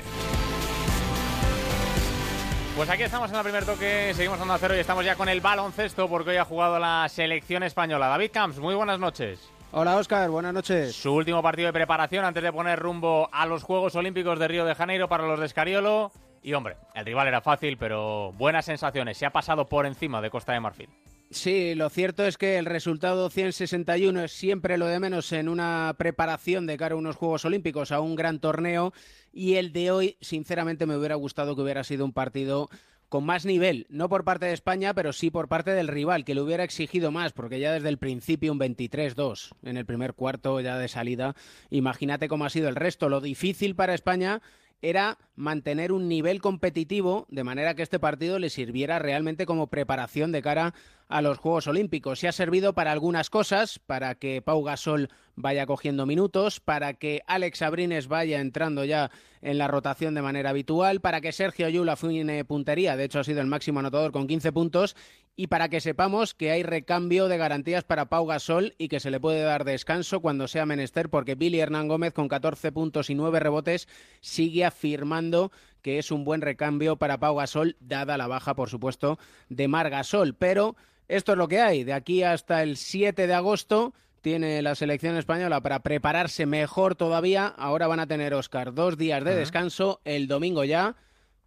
Pues 2.76 2.88
aquí 2.88 3.02
estamos 3.02 3.32
en 3.32 3.38
el 3.38 3.42
primer 3.42 3.66
toque, 3.66 4.14
seguimos 4.14 4.38
en 4.38 4.44
Onda 4.44 4.60
Cero 4.60 4.76
y 4.76 4.80
estamos 4.80 5.04
ya 5.04 5.16
con 5.16 5.28
el 5.28 5.42
baloncesto 5.42 6.08
porque 6.08 6.30
hoy 6.30 6.38
ha 6.38 6.46
jugado 6.46 6.78
la 6.78 7.10
selección 7.10 7.64
española. 7.64 8.10
David 8.10 8.30
Camps, 8.32 8.60
muy 8.60 8.76
buenas 8.76 9.00
noches. 9.00 9.40
Hola 9.72 9.96
Oscar, 9.96 10.30
buenas 10.30 10.54
noches. 10.54 10.96
Su 10.96 11.16
último 11.16 11.42
partido 11.42 11.66
de 11.66 11.74
preparación 11.74 12.24
antes 12.24 12.44
de 12.44 12.54
poner 12.54 12.78
rumbo 12.78 13.28
a 13.32 13.48
los 13.48 13.64
Juegos 13.64 13.96
Olímpicos 13.96 14.38
de 14.38 14.48
Río 14.48 14.66
de 14.66 14.76
Janeiro 14.76 15.10
para 15.10 15.26
los 15.26 15.40
de 15.40 15.48
Escariolo. 15.48 16.12
Y 16.44 16.54
hombre, 16.54 16.78
el 16.94 17.06
rival 17.06 17.28
era 17.28 17.42
fácil, 17.42 17.76
pero 17.80 18.34
buenas 18.34 18.66
sensaciones. 18.66 19.18
Se 19.18 19.26
ha 19.26 19.32
pasado 19.32 19.66
por 19.66 19.88
encima 19.88 20.22
de 20.22 20.30
Costa 20.30 20.54
de 20.54 20.60
Marfil. 20.60 20.90
Sí, 21.32 21.76
lo 21.76 21.90
cierto 21.90 22.26
es 22.26 22.38
que 22.38 22.58
el 22.58 22.66
resultado 22.66 23.30
161 23.30 24.24
es 24.24 24.32
siempre 24.32 24.78
lo 24.78 24.86
de 24.86 25.00
menos 25.00 25.32
en 25.32 25.50
una 25.50 25.94
preparación 25.98 26.68
de 26.68 26.78
cara 26.78 26.96
a 26.96 26.98
unos 26.98 27.16
Juegos 27.16 27.46
Olímpicos, 27.46 27.92
a 27.92 28.00
un 28.00 28.16
gran 28.16 28.40
torneo. 28.40 28.94
Y 29.34 29.56
el 29.56 29.74
de 29.74 29.92
hoy, 29.92 30.18
sinceramente, 30.22 30.86
me 30.86 30.96
hubiera 30.96 31.16
gustado 31.16 31.56
que 31.56 31.62
hubiera 31.62 31.84
sido 31.84 32.06
un 32.06 32.14
partido 32.14 32.70
con 33.10 33.26
más 33.26 33.46
nivel, 33.46 33.86
no 33.90 34.10
por 34.10 34.24
parte 34.24 34.48
de 34.48 34.54
España, 34.54 34.94
pero 34.94 35.14
sí 35.14 35.30
por 35.30 35.48
parte 35.48 35.72
del 35.72 35.88
rival, 35.88 36.26
que 36.26 36.36
le 36.36 36.42
hubiera 36.42 36.64
exigido 36.64 37.12
más, 37.12 37.34
porque 37.34 37.60
ya 37.60 37.72
desde 37.72 37.90
el 37.90 37.98
principio 37.98 38.52
un 38.52 38.60
23-2 38.60 39.52
en 39.64 39.78
el 39.78 39.86
primer 39.86 40.14
cuarto 40.14 40.60
ya 40.60 40.78
de 40.78 40.88
salida. 40.88 41.36
Imagínate 41.70 42.28
cómo 42.28 42.46
ha 42.46 42.50
sido 42.50 42.68
el 42.68 42.76
resto. 42.76 43.10
Lo 43.10 43.22
difícil 43.22 43.76
para 43.76 43.94
España 43.94 44.42
era 44.82 45.18
mantener 45.36 45.92
un 45.92 46.08
nivel 46.08 46.42
competitivo 46.42 47.26
de 47.30 47.44
manera 47.44 47.76
que 47.76 47.84
este 47.84 48.00
partido 48.00 48.40
le 48.40 48.50
sirviera 48.50 49.00
realmente 49.00 49.46
como 49.46 49.68
preparación 49.68 50.32
de 50.32 50.42
cara 50.42 50.74
a 51.08 51.22
los 51.22 51.38
Juegos 51.38 51.68
Olímpicos. 51.68 52.20
Se 52.20 52.28
ha 52.28 52.32
servido 52.32 52.74
para 52.74 52.92
algunas 52.92 53.30
cosas, 53.30 53.80
para 53.80 54.16
que 54.16 54.42
Pau 54.42 54.64
Gasol 54.64 55.10
vaya 55.36 55.66
cogiendo 55.66 56.06
minutos, 56.06 56.60
para 56.60 56.94
que 56.94 57.22
Alex 57.28 57.62
Abrines 57.62 58.08
vaya 58.08 58.40
entrando 58.40 58.86
ya 58.86 59.12
en 59.42 59.58
la 59.58 59.68
rotación 59.68 60.16
de 60.16 60.22
manera 60.22 60.50
habitual, 60.50 61.02
para 61.02 61.22
que 61.22 61.32
Sergio 61.32 61.70
Yula 61.70 61.96
fuine 61.96 62.46
puntería, 62.46 62.96
de 62.98 63.04
hecho 63.04 63.20
ha 63.20 63.24
sido 63.24 63.42
el 63.42 63.48
máximo 63.48 63.80
anotador 63.80 64.12
con 64.12 64.28
15 64.28 64.52
puntos, 64.52 64.96
y 65.36 65.48
para 65.48 65.68
que 65.68 65.82
sepamos 65.82 66.34
que 66.34 66.52
hay 66.52 66.64
recambio 66.64 67.28
de 67.28 67.38
garantías 67.38 67.84
para 67.84 68.06
Pau 68.06 68.26
Gasol 68.26 68.74
y 68.78 68.88
que 68.88 69.02
se 69.02 69.12
le 69.12 69.20
puede 69.20 69.42
dar 69.42 69.66
descanso 69.66 70.22
cuando 70.22 70.48
sea 70.48 70.66
menester, 70.66 71.10
porque 71.10 71.36
Billy 71.36 71.60
Hernán 71.60 71.90
Gómez 71.90 72.14
con 72.14 72.30
14 72.30 72.72
puntos 72.72 73.10
y 73.10 73.16
9 73.16 73.40
rebotes 73.40 73.88
sigue 74.22 74.64
afirmando 74.64 75.52
que 75.86 76.00
es 76.00 76.10
un 76.10 76.24
buen 76.24 76.42
recambio 76.42 76.96
para 76.96 77.20
Pau 77.20 77.36
Gasol, 77.36 77.78
dada 77.80 78.18
la 78.18 78.26
baja, 78.26 78.56
por 78.56 78.72
supuesto, 78.72 79.20
de 79.50 79.68
Mar 79.68 79.92
Gasol. 79.92 80.34
Pero 80.34 80.76
esto 81.08 81.34
es 81.34 81.38
lo 81.38 81.48
que 81.48 81.62
hay. 81.62 81.84
De 81.84 81.94
aquí 81.94 82.24
hasta 82.24 82.64
el 82.64 82.76
7 82.76 83.28
de 83.28 83.34
agosto 83.36 83.94
tiene 84.22 84.64
la 84.64 84.74
selección 84.74 85.16
española 85.16 85.62
para 85.62 85.82
prepararse 85.84 86.48
mejor 86.48 86.96
todavía. 86.96 87.46
Ahora 87.46 87.86
van 87.86 88.00
a 88.00 88.08
tener, 88.08 88.34
Oscar, 88.34 88.74
dos 88.74 88.98
días 88.98 89.24
de 89.24 89.36
descanso. 89.36 90.02
El 90.06 90.28
domingo 90.28 90.64
ya, 90.64 90.96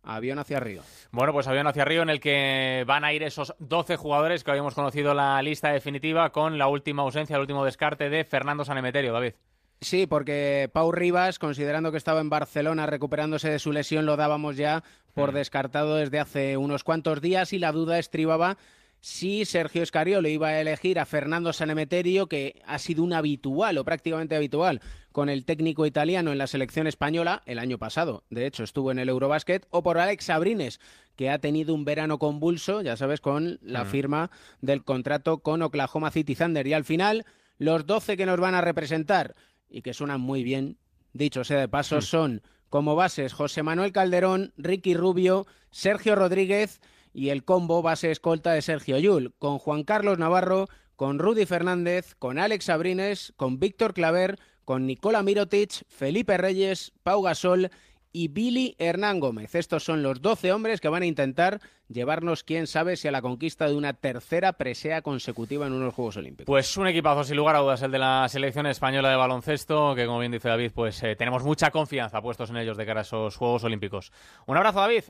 avión 0.04 0.38
hacia 0.38 0.60
Río. 0.60 0.82
Bueno, 1.10 1.32
pues 1.32 1.48
avión 1.48 1.66
hacia 1.66 1.84
Río 1.84 2.02
en 2.02 2.10
el 2.10 2.20
que 2.20 2.84
van 2.86 3.02
a 3.02 3.12
ir 3.12 3.24
esos 3.24 3.56
12 3.58 3.96
jugadores 3.96 4.44
que 4.44 4.52
habíamos 4.52 4.76
conocido 4.76 5.14
la 5.14 5.42
lista 5.42 5.72
definitiva 5.72 6.30
con 6.30 6.58
la 6.58 6.68
última 6.68 7.02
ausencia, 7.02 7.34
el 7.34 7.40
último 7.40 7.64
descarte 7.64 8.08
de 8.08 8.22
Fernando 8.22 8.64
Sanemeterio, 8.64 9.12
David. 9.12 9.32
Sí, 9.80 10.06
porque 10.08 10.68
Pau 10.72 10.90
Rivas, 10.90 11.38
considerando 11.38 11.92
que 11.92 11.98
estaba 11.98 12.20
en 12.20 12.30
Barcelona 12.30 12.86
recuperándose 12.86 13.48
de 13.50 13.58
su 13.60 13.72
lesión, 13.72 14.06
lo 14.06 14.16
dábamos 14.16 14.56
ya 14.56 14.82
por 15.14 15.32
descartado 15.32 15.96
desde 15.96 16.18
hace 16.18 16.56
unos 16.56 16.82
cuantos 16.82 17.20
días 17.20 17.52
y 17.52 17.58
la 17.58 17.70
duda 17.72 17.98
estribaba 17.98 18.56
si 19.00 19.44
Sergio 19.44 19.84
Escariolo 19.84 20.28
iba 20.28 20.48
a 20.48 20.60
elegir 20.60 20.98
a 20.98 21.06
Fernando 21.06 21.52
Sanemeterio, 21.52 22.26
que 22.26 22.60
ha 22.66 22.80
sido 22.80 23.04
un 23.04 23.12
habitual 23.12 23.78
o 23.78 23.84
prácticamente 23.84 24.34
habitual 24.34 24.80
con 25.12 25.28
el 25.28 25.44
técnico 25.44 25.86
italiano 25.86 26.32
en 26.32 26.38
la 26.38 26.48
selección 26.48 26.88
española 26.88 27.42
el 27.46 27.60
año 27.60 27.78
pasado. 27.78 28.24
De 28.30 28.46
hecho, 28.46 28.64
estuvo 28.64 28.90
en 28.90 28.98
el 28.98 29.08
Eurobasket, 29.08 29.66
o 29.70 29.84
por 29.84 29.98
Alex 29.98 30.24
Sabrines, 30.24 30.80
que 31.14 31.30
ha 31.30 31.38
tenido 31.38 31.74
un 31.74 31.84
verano 31.84 32.18
convulso, 32.18 32.82
ya 32.82 32.96
sabes, 32.96 33.20
con 33.20 33.60
la 33.62 33.84
Mm. 33.84 33.86
firma 33.86 34.30
del 34.60 34.82
contrato 34.82 35.38
con 35.38 35.62
Oklahoma 35.62 36.10
City 36.10 36.34
Thunder. 36.34 36.66
Y 36.66 36.72
al 36.74 36.84
final, 36.84 37.24
los 37.58 37.86
12 37.86 38.16
que 38.16 38.26
nos 38.26 38.40
van 38.40 38.56
a 38.56 38.60
representar 38.60 39.36
y 39.68 39.82
que 39.82 39.94
suenan 39.94 40.20
muy 40.20 40.42
bien, 40.42 40.78
dicho 41.12 41.44
sea 41.44 41.60
de 41.60 41.68
paso, 41.68 42.00
son 42.00 42.42
como 42.70 42.94
bases 42.96 43.32
José 43.32 43.62
Manuel 43.62 43.92
Calderón, 43.92 44.52
Ricky 44.56 44.94
Rubio, 44.94 45.46
Sergio 45.70 46.14
Rodríguez 46.14 46.80
y 47.12 47.30
el 47.30 47.44
combo 47.44 47.82
base 47.82 48.10
escolta 48.10 48.52
de 48.52 48.62
Sergio 48.62 48.98
Yul, 48.98 49.34
con 49.38 49.58
Juan 49.58 49.84
Carlos 49.84 50.18
Navarro, 50.18 50.68
con 50.96 51.18
Rudy 51.18 51.46
Fernández, 51.46 52.14
con 52.18 52.38
Alex 52.38 52.66
Sabrines, 52.66 53.32
con 53.36 53.58
Víctor 53.58 53.94
Claver, 53.94 54.38
con 54.64 54.86
Nicola 54.86 55.22
Mirotic, 55.22 55.84
Felipe 55.88 56.36
Reyes, 56.36 56.92
Pau 57.02 57.22
Gasol 57.22 57.70
y 58.12 58.28
Billy 58.28 58.74
Hernán 58.78 59.20
Gómez. 59.20 59.54
Estos 59.54 59.84
son 59.84 60.02
los 60.02 60.20
12 60.22 60.52
hombres 60.52 60.80
que 60.80 60.88
van 60.88 61.02
a 61.02 61.06
intentar 61.06 61.60
llevarnos, 61.88 62.44
quién 62.44 62.66
sabe, 62.66 62.96
si 62.96 63.08
a 63.08 63.12
la 63.12 63.22
conquista 63.22 63.66
de 63.68 63.74
una 63.74 63.92
tercera 63.92 64.54
presea 64.54 65.02
consecutiva 65.02 65.66
en 65.66 65.72
unos 65.72 65.94
Juegos 65.94 66.16
Olímpicos. 66.16 66.46
Pues 66.46 66.76
un 66.76 66.86
equipazo, 66.88 67.24
sin 67.24 67.36
lugar 67.36 67.56
a 67.56 67.60
dudas, 67.60 67.82
el 67.82 67.90
de 67.90 67.98
la 67.98 68.26
selección 68.28 68.66
española 68.66 69.10
de 69.10 69.16
baloncesto, 69.16 69.94
que 69.94 70.06
como 70.06 70.18
bien 70.20 70.32
dice 70.32 70.48
David, 70.48 70.72
pues 70.74 71.02
eh, 71.02 71.16
tenemos 71.16 71.44
mucha 71.44 71.70
confianza 71.70 72.20
puestos 72.22 72.50
en 72.50 72.56
ellos 72.58 72.76
de 72.76 72.86
cara 72.86 73.00
a 73.00 73.02
esos 73.02 73.36
Juegos 73.36 73.64
Olímpicos. 73.64 74.12
Un 74.46 74.56
abrazo, 74.56 74.80
David. 74.80 75.04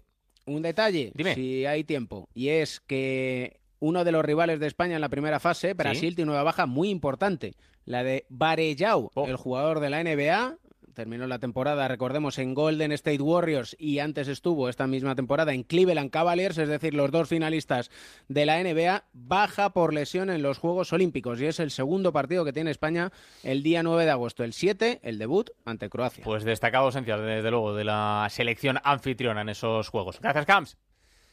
Un 0.46 0.62
detalle, 0.62 1.12
Dime. 1.14 1.34
si 1.34 1.66
hay 1.66 1.84
tiempo, 1.84 2.28
y 2.32 2.48
es 2.48 2.80
que 2.80 3.60
uno 3.80 4.02
de 4.02 4.12
los 4.12 4.24
rivales 4.24 4.58
de 4.60 4.66
España 4.66 4.94
en 4.94 5.00
la 5.02 5.08
primera 5.10 5.38
fase, 5.40 5.74
Brasil, 5.74 6.16
tiene 6.16 6.30
una 6.32 6.42
baja 6.42 6.66
muy 6.66 6.88
importante, 6.88 7.54
la 7.84 8.02
de 8.02 8.24
Varejao, 8.28 9.10
Oh. 9.14 9.26
el 9.26 9.36
jugador 9.36 9.80
de 9.80 9.90
la 9.90 10.00
NBA. 10.02 10.56
Terminó 10.98 11.28
la 11.28 11.38
temporada, 11.38 11.86
recordemos, 11.86 12.40
en 12.40 12.54
Golden 12.54 12.90
State 12.90 13.22
Warriors 13.22 13.76
y 13.78 14.00
antes 14.00 14.26
estuvo 14.26 14.68
esta 14.68 14.88
misma 14.88 15.14
temporada 15.14 15.54
en 15.54 15.62
Cleveland 15.62 16.10
Cavaliers, 16.10 16.58
es 16.58 16.68
decir, 16.68 16.92
los 16.92 17.12
dos 17.12 17.28
finalistas 17.28 17.92
de 18.26 18.44
la 18.44 18.60
NBA, 18.60 19.04
baja 19.12 19.70
por 19.70 19.94
lesión 19.94 20.28
en 20.28 20.42
los 20.42 20.58
Juegos 20.58 20.92
Olímpicos 20.92 21.40
y 21.40 21.46
es 21.46 21.60
el 21.60 21.70
segundo 21.70 22.12
partido 22.12 22.44
que 22.44 22.52
tiene 22.52 22.72
España 22.72 23.12
el 23.44 23.62
día 23.62 23.84
9 23.84 24.06
de 24.06 24.10
agosto, 24.10 24.42
el 24.42 24.52
7, 24.52 24.98
el 25.04 25.18
debut 25.18 25.50
ante 25.64 25.88
Croacia. 25.88 26.24
Pues 26.24 26.42
destacado 26.42 26.88
esencial, 26.88 27.24
desde 27.24 27.52
luego, 27.52 27.76
de 27.76 27.84
la 27.84 28.26
selección 28.28 28.80
anfitriona 28.82 29.42
en 29.42 29.50
esos 29.50 29.90
Juegos. 29.90 30.18
Gracias, 30.20 30.46
Camps. 30.46 30.78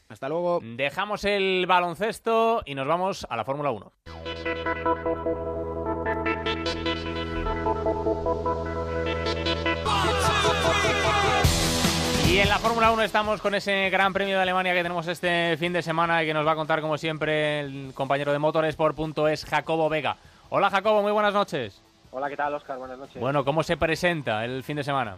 Hasta 0.09 0.29
luego. 0.29 0.59
Dejamos 0.61 1.25
el 1.25 1.65
baloncesto 1.65 2.61
y 2.67 2.75
nos 2.75 2.85
vamos 2.85 3.25
a 3.27 3.35
la 3.35 3.43
Fórmula 3.43 3.71
1. 3.71 3.91
Y 12.35 12.39
en 12.39 12.49
la 12.49 12.59
Fórmula 12.59 12.91
1 12.91 13.01
estamos 13.03 13.41
con 13.41 13.55
ese 13.55 13.89
Gran 13.89 14.11
Premio 14.11 14.35
de 14.35 14.41
Alemania 14.41 14.73
que 14.73 14.83
tenemos 14.83 15.07
este 15.07 15.55
fin 15.55 15.71
de 15.71 15.81
semana 15.81 16.21
y 16.21 16.25
que 16.25 16.33
nos 16.33 16.45
va 16.45 16.51
a 16.51 16.55
contar, 16.55 16.81
como 16.81 16.97
siempre, 16.97 17.61
el 17.61 17.93
compañero 17.93 18.33
de 18.33 18.39
Motorsport.es, 18.39 19.45
Jacobo 19.45 19.87
Vega. 19.87 20.17
Hola, 20.49 20.69
Jacobo, 20.69 21.01
muy 21.01 21.13
buenas 21.13 21.33
noches. 21.33 21.81
Hola, 22.11 22.27
¿qué 22.27 22.35
tal, 22.35 22.53
Oscar? 22.53 22.77
Buenas 22.77 22.99
noches. 22.99 23.21
Bueno, 23.21 23.45
¿cómo 23.45 23.63
se 23.63 23.77
presenta 23.77 24.43
el 24.43 24.63
fin 24.63 24.75
de 24.75 24.83
semana? 24.83 25.15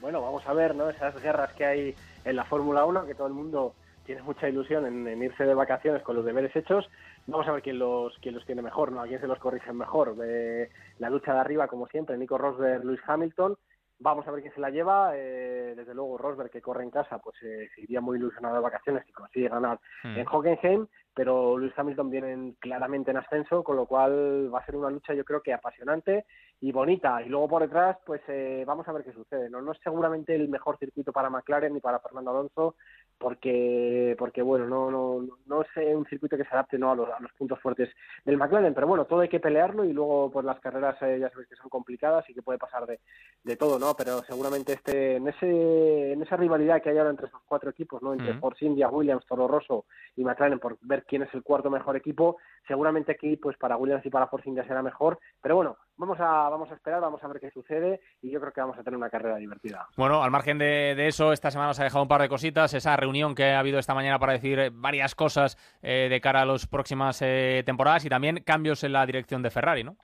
Bueno, 0.00 0.22
vamos 0.22 0.42
a 0.46 0.54
ver, 0.54 0.74
¿no? 0.74 0.88
Esas 0.88 1.22
guerras 1.22 1.52
que 1.52 1.66
hay 1.66 1.94
en 2.24 2.34
la 2.34 2.46
Fórmula 2.46 2.86
1, 2.86 3.04
que 3.04 3.14
todo 3.14 3.26
el 3.26 3.34
mundo 3.34 3.74
tiene 4.06 4.22
mucha 4.22 4.48
ilusión 4.48 4.86
en, 4.86 5.06
en 5.06 5.22
irse 5.22 5.44
de 5.44 5.52
vacaciones 5.52 6.02
con 6.02 6.16
los 6.16 6.24
deberes 6.24 6.56
hechos. 6.56 6.88
Vamos 7.26 7.46
a 7.46 7.52
ver 7.52 7.60
quién 7.60 7.78
los, 7.78 8.16
quién 8.22 8.34
los 8.34 8.46
tiene 8.46 8.62
mejor, 8.62 8.90
¿no? 8.90 9.02
A 9.02 9.06
quién 9.06 9.20
se 9.20 9.26
los 9.26 9.38
corrige 9.38 9.70
mejor. 9.74 10.16
Eh, 10.24 10.70
la 10.98 11.10
lucha 11.10 11.34
de 11.34 11.40
arriba, 11.40 11.68
como 11.68 11.88
siempre, 11.88 12.16
Nico 12.16 12.38
Rosberg, 12.38 12.86
Luis 12.86 13.00
Hamilton. 13.06 13.58
Vamos 14.00 14.26
a 14.26 14.30
ver 14.30 14.42
quién 14.42 14.54
se 14.54 14.60
la 14.60 14.70
lleva. 14.70 15.12
Eh, 15.14 15.74
desde 15.76 15.94
luego, 15.94 16.18
Rosberg, 16.18 16.50
que 16.50 16.62
corre 16.62 16.84
en 16.84 16.90
casa, 16.90 17.18
pues 17.18 17.36
eh, 17.42 17.68
se 17.74 17.80
iría 17.82 18.00
muy 18.00 18.18
ilusionado 18.18 18.54
de 18.54 18.60
vacaciones 18.60 19.04
y 19.08 19.12
consigue 19.12 19.48
ganar 19.48 19.80
Mm. 20.04 20.18
en 20.18 20.26
Hockenheim, 20.28 20.86
pero 21.14 21.58
Luis 21.58 21.72
Hamilton 21.76 22.10
viene 22.10 22.54
claramente 22.60 23.10
en 23.10 23.16
ascenso, 23.16 23.64
con 23.64 23.74
lo 23.76 23.86
cual 23.86 24.54
va 24.54 24.60
a 24.60 24.64
ser 24.66 24.76
una 24.76 24.90
lucha 24.90 25.14
yo 25.14 25.24
creo 25.24 25.42
que 25.42 25.52
apasionante 25.52 26.26
y 26.60 26.70
bonita. 26.70 27.20
Y 27.22 27.28
luego 27.28 27.48
por 27.48 27.62
detrás, 27.62 27.96
pues 28.06 28.20
eh, 28.28 28.64
vamos 28.66 28.86
a 28.86 28.92
ver 28.92 29.02
qué 29.04 29.12
sucede. 29.12 29.50
No, 29.50 29.60
no 29.60 29.72
es 29.72 29.78
seguramente 29.82 30.34
el 30.34 30.48
mejor 30.48 30.78
circuito 30.78 31.12
para 31.12 31.30
McLaren 31.30 31.74
ni 31.74 31.80
para 31.80 31.98
Fernando 31.98 32.30
Alonso, 32.30 32.76
porque, 33.18 34.14
porque 34.18 34.42
bueno, 34.42 34.66
no, 34.66 34.90
no, 34.90 35.26
no 35.46 35.62
es 35.62 35.68
un 35.94 36.06
circuito 36.06 36.36
que 36.36 36.44
se 36.44 36.50
adapte 36.50 36.78
¿no? 36.78 36.92
a, 36.92 36.94
los, 36.94 37.08
a 37.10 37.20
los 37.20 37.32
puntos 37.32 37.60
fuertes 37.60 37.90
del 38.24 38.36
McLaren, 38.36 38.74
pero 38.74 38.86
bueno, 38.86 39.04
todo 39.04 39.20
hay 39.20 39.28
que 39.28 39.40
pelearlo 39.40 39.84
y 39.84 39.92
luego 39.92 40.30
pues 40.30 40.46
las 40.46 40.60
carreras 40.60 40.96
eh, 41.02 41.18
ya 41.20 41.28
sabéis 41.30 41.48
que 41.48 41.56
son 41.56 41.68
complicadas 41.68 42.28
y 42.30 42.34
que 42.34 42.42
puede 42.42 42.58
pasar 42.58 42.86
de, 42.86 43.00
de 43.42 43.56
todo, 43.56 43.78
¿no? 43.78 43.94
Pero 43.94 44.22
seguramente 44.22 44.74
este, 44.74 45.16
en 45.16 45.28
ese, 45.28 46.12
en 46.12 46.22
esa 46.22 46.36
rivalidad 46.36 46.80
que 46.80 46.90
hay 46.90 46.98
ahora 46.98 47.10
entre 47.10 47.26
esos 47.26 47.42
cuatro 47.44 47.70
equipos, 47.70 48.00
¿no? 48.00 48.12
Entre 48.12 48.28
Mm. 48.28 48.40
Force 48.40 48.64
India, 48.64 48.88
Williams, 48.88 49.26
Toro 49.26 49.48
Rosso 49.48 49.84
y 50.16 50.24
McLaren 50.24 50.58
por 50.58 50.78
ver 50.82 51.04
quién 51.04 51.22
es 51.22 51.34
el 51.34 51.42
cuarto 51.42 51.70
mejor 51.70 51.96
equipo, 51.96 52.38
seguramente 52.66 53.12
aquí 53.12 53.36
pues 53.36 53.56
para 53.56 53.76
Williams 53.76 54.04
y 54.06 54.10
para 54.10 54.26
Force 54.26 54.48
India 54.48 54.64
será 54.66 54.82
mejor, 54.82 55.18
pero 55.40 55.56
bueno, 55.56 55.76
vamos 55.98 56.18
a, 56.20 56.48
vamos 56.48 56.70
a 56.70 56.74
esperar, 56.74 57.00
vamos 57.00 57.22
a 57.22 57.28
ver 57.28 57.40
qué 57.40 57.50
sucede 57.50 58.00
y 58.22 58.30
yo 58.30 58.40
creo 58.40 58.52
que 58.52 58.60
vamos 58.60 58.78
a 58.78 58.82
tener 58.82 58.96
una 58.96 59.10
carrera 59.10 59.36
divertida. 59.36 59.86
Bueno, 59.96 60.22
al 60.22 60.30
margen 60.30 60.58
de, 60.58 60.94
de 60.96 61.08
eso, 61.08 61.32
esta 61.32 61.50
semana 61.50 61.68
nos 61.68 61.80
ha 61.80 61.84
dejado 61.84 62.02
un 62.02 62.08
par 62.08 62.22
de 62.22 62.28
cositas. 62.28 62.72
Esa 62.72 62.96
reunión 62.96 63.34
que 63.34 63.52
ha 63.52 63.58
habido 63.58 63.78
esta 63.78 63.94
mañana 63.94 64.18
para 64.18 64.32
decir 64.32 64.58
eh, 64.58 64.70
varias 64.72 65.14
cosas 65.14 65.58
eh, 65.82 66.08
de 66.08 66.20
cara 66.20 66.42
a 66.42 66.46
las 66.46 66.66
próximas 66.66 67.20
eh, 67.22 67.62
temporadas 67.66 68.04
y 68.04 68.08
también 68.08 68.42
cambios 68.44 68.84
en 68.84 68.92
la 68.92 69.04
dirección 69.04 69.42
de 69.42 69.50
Ferrari, 69.50 69.84
¿no? 69.84 69.96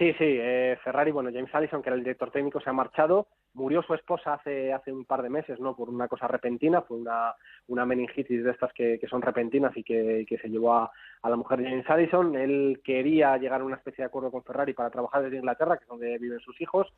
Sí, 0.00 0.14
sí, 0.14 0.24
eh, 0.24 0.78
Ferrari, 0.82 1.10
bueno, 1.10 1.28
James 1.30 1.54
Allison, 1.54 1.82
que 1.82 1.90
era 1.90 1.96
el 1.96 2.02
director 2.02 2.30
técnico, 2.30 2.58
se 2.58 2.70
ha 2.70 2.72
marchado. 2.72 3.26
Murió 3.52 3.82
su 3.82 3.92
esposa 3.92 4.32
hace, 4.32 4.72
hace 4.72 4.90
un 4.90 5.04
par 5.04 5.20
de 5.20 5.28
meses, 5.28 5.60
¿no? 5.60 5.76
Por 5.76 5.90
una 5.90 6.08
cosa 6.08 6.26
repentina, 6.26 6.80
fue 6.80 6.96
una, 6.96 7.34
una 7.68 7.84
meningitis 7.84 8.42
de 8.42 8.50
estas 8.50 8.72
que, 8.72 8.98
que 8.98 9.06
son 9.08 9.20
repentinas 9.20 9.76
y 9.76 9.82
que, 9.82 10.24
que 10.26 10.38
se 10.38 10.48
llevó 10.48 10.72
a, 10.72 10.90
a 11.20 11.28
la 11.28 11.36
mujer 11.36 11.58
de 11.58 11.68
James 11.68 11.90
Allison. 11.90 12.34
Él 12.34 12.80
quería 12.82 13.36
llegar 13.36 13.60
a 13.60 13.64
una 13.64 13.76
especie 13.76 14.02
de 14.02 14.06
acuerdo 14.06 14.30
con 14.30 14.42
Ferrari 14.42 14.72
para 14.72 14.88
trabajar 14.88 15.22
desde 15.22 15.36
Inglaterra, 15.36 15.76
que 15.76 15.84
es 15.84 15.88
donde 15.88 16.16
viven 16.16 16.40
sus 16.40 16.58
hijos. 16.62 16.90